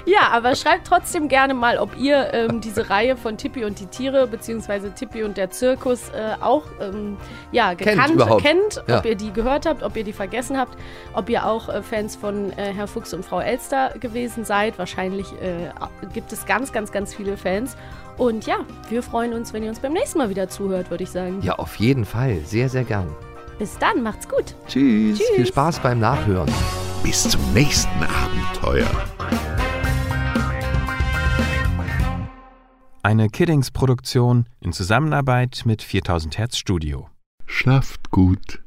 Ja, 0.05 0.29
aber 0.33 0.55
schreibt 0.55 0.87
trotzdem 0.87 1.29
gerne 1.29 1.55
mal, 1.55 1.79
ob 1.79 1.97
ihr 1.97 2.33
ähm, 2.33 2.61
diese 2.61 2.89
Reihe 2.91 3.17
von 3.17 3.37
Tippi 3.37 3.65
und 3.65 3.79
die 3.81 3.87
Tiere, 3.87 4.27
beziehungsweise 4.27 4.93
Tippi 4.93 5.23
und 5.25 5.37
der 5.37 5.51
Zirkus 5.51 6.09
äh, 6.11 6.43
auch 6.43 6.65
ähm, 6.81 7.17
ja, 7.53 7.75
gekannt, 7.75 8.15
überhaupt. 8.15 8.43
kennt, 8.43 8.83
Ja. 8.87 8.99
ob 8.99 9.05
ihr 9.05 9.15
die 9.15 9.33
gehört 9.33 9.67
habt, 9.67 9.83
ob 9.83 9.97
ihr 9.97 10.05
die 10.05 10.13
vergessen 10.13 10.59
habt, 10.59 10.77
ob 11.15 11.29
ihr 11.29 11.45
auch 11.47 11.69
äh, 11.69 11.83
Fans 11.83 12.17
von 12.17 12.53
äh, 12.53 12.73
Herr 12.75 12.87
Fuchs 12.87 13.13
und 13.15 13.25
Frau 13.25 13.41
Elster 13.41 13.93
gewesen 14.01 14.45
seid. 14.45 14.79
Wahrscheinlich 14.79 15.27
äh, 15.43 15.71
gibt 16.13 16.33
es 16.33 16.47
ganz, 16.47 16.73
ganz, 16.73 16.93
ganz 16.93 17.15
viele 17.15 17.37
Fans. 17.37 17.77
Und 18.17 18.47
ja, 18.47 18.57
wir 18.89 19.03
freuen 19.03 19.35
uns, 19.35 19.53
wenn 19.53 19.63
ihr 19.63 19.69
uns 19.69 19.81
beim 19.81 19.93
nächsten 19.93 20.19
Mal 20.19 20.31
wieder 20.31 20.49
zuhört, 20.49 20.91
würde 20.91 21.05
ich 21.05 21.11
sagen. 21.11 21.41
Ja, 21.43 21.57
auf 21.57 21.77
jeden 21.77 22.05
Fall. 22.07 22.39
Sehr, 22.47 22.69
sehr 22.71 22.85
gern. 22.85 23.09
Bis 23.59 23.79
dann, 23.79 24.03
macht's 24.03 24.29
gut. 24.29 24.55
Tschüss. 24.67 25.19
Tschüss. 25.19 25.31
Viel 25.35 25.47
Spaß 25.47 25.81
beim 25.81 25.99
Nachhören. 25.99 26.53
Bis 27.03 27.23
zum 27.29 27.41
nächsten 27.55 28.03
Abenteuer. 28.03 28.87
Eine 33.03 33.29
Kiddings-Produktion 33.29 34.47
in 34.61 34.73
Zusammenarbeit 34.73 35.63
mit 35.65 35.81
4000 35.83 36.39
Hertz 36.39 36.59
Studio. 36.59 37.09
Schlaft 37.47 38.11
gut. 38.11 38.66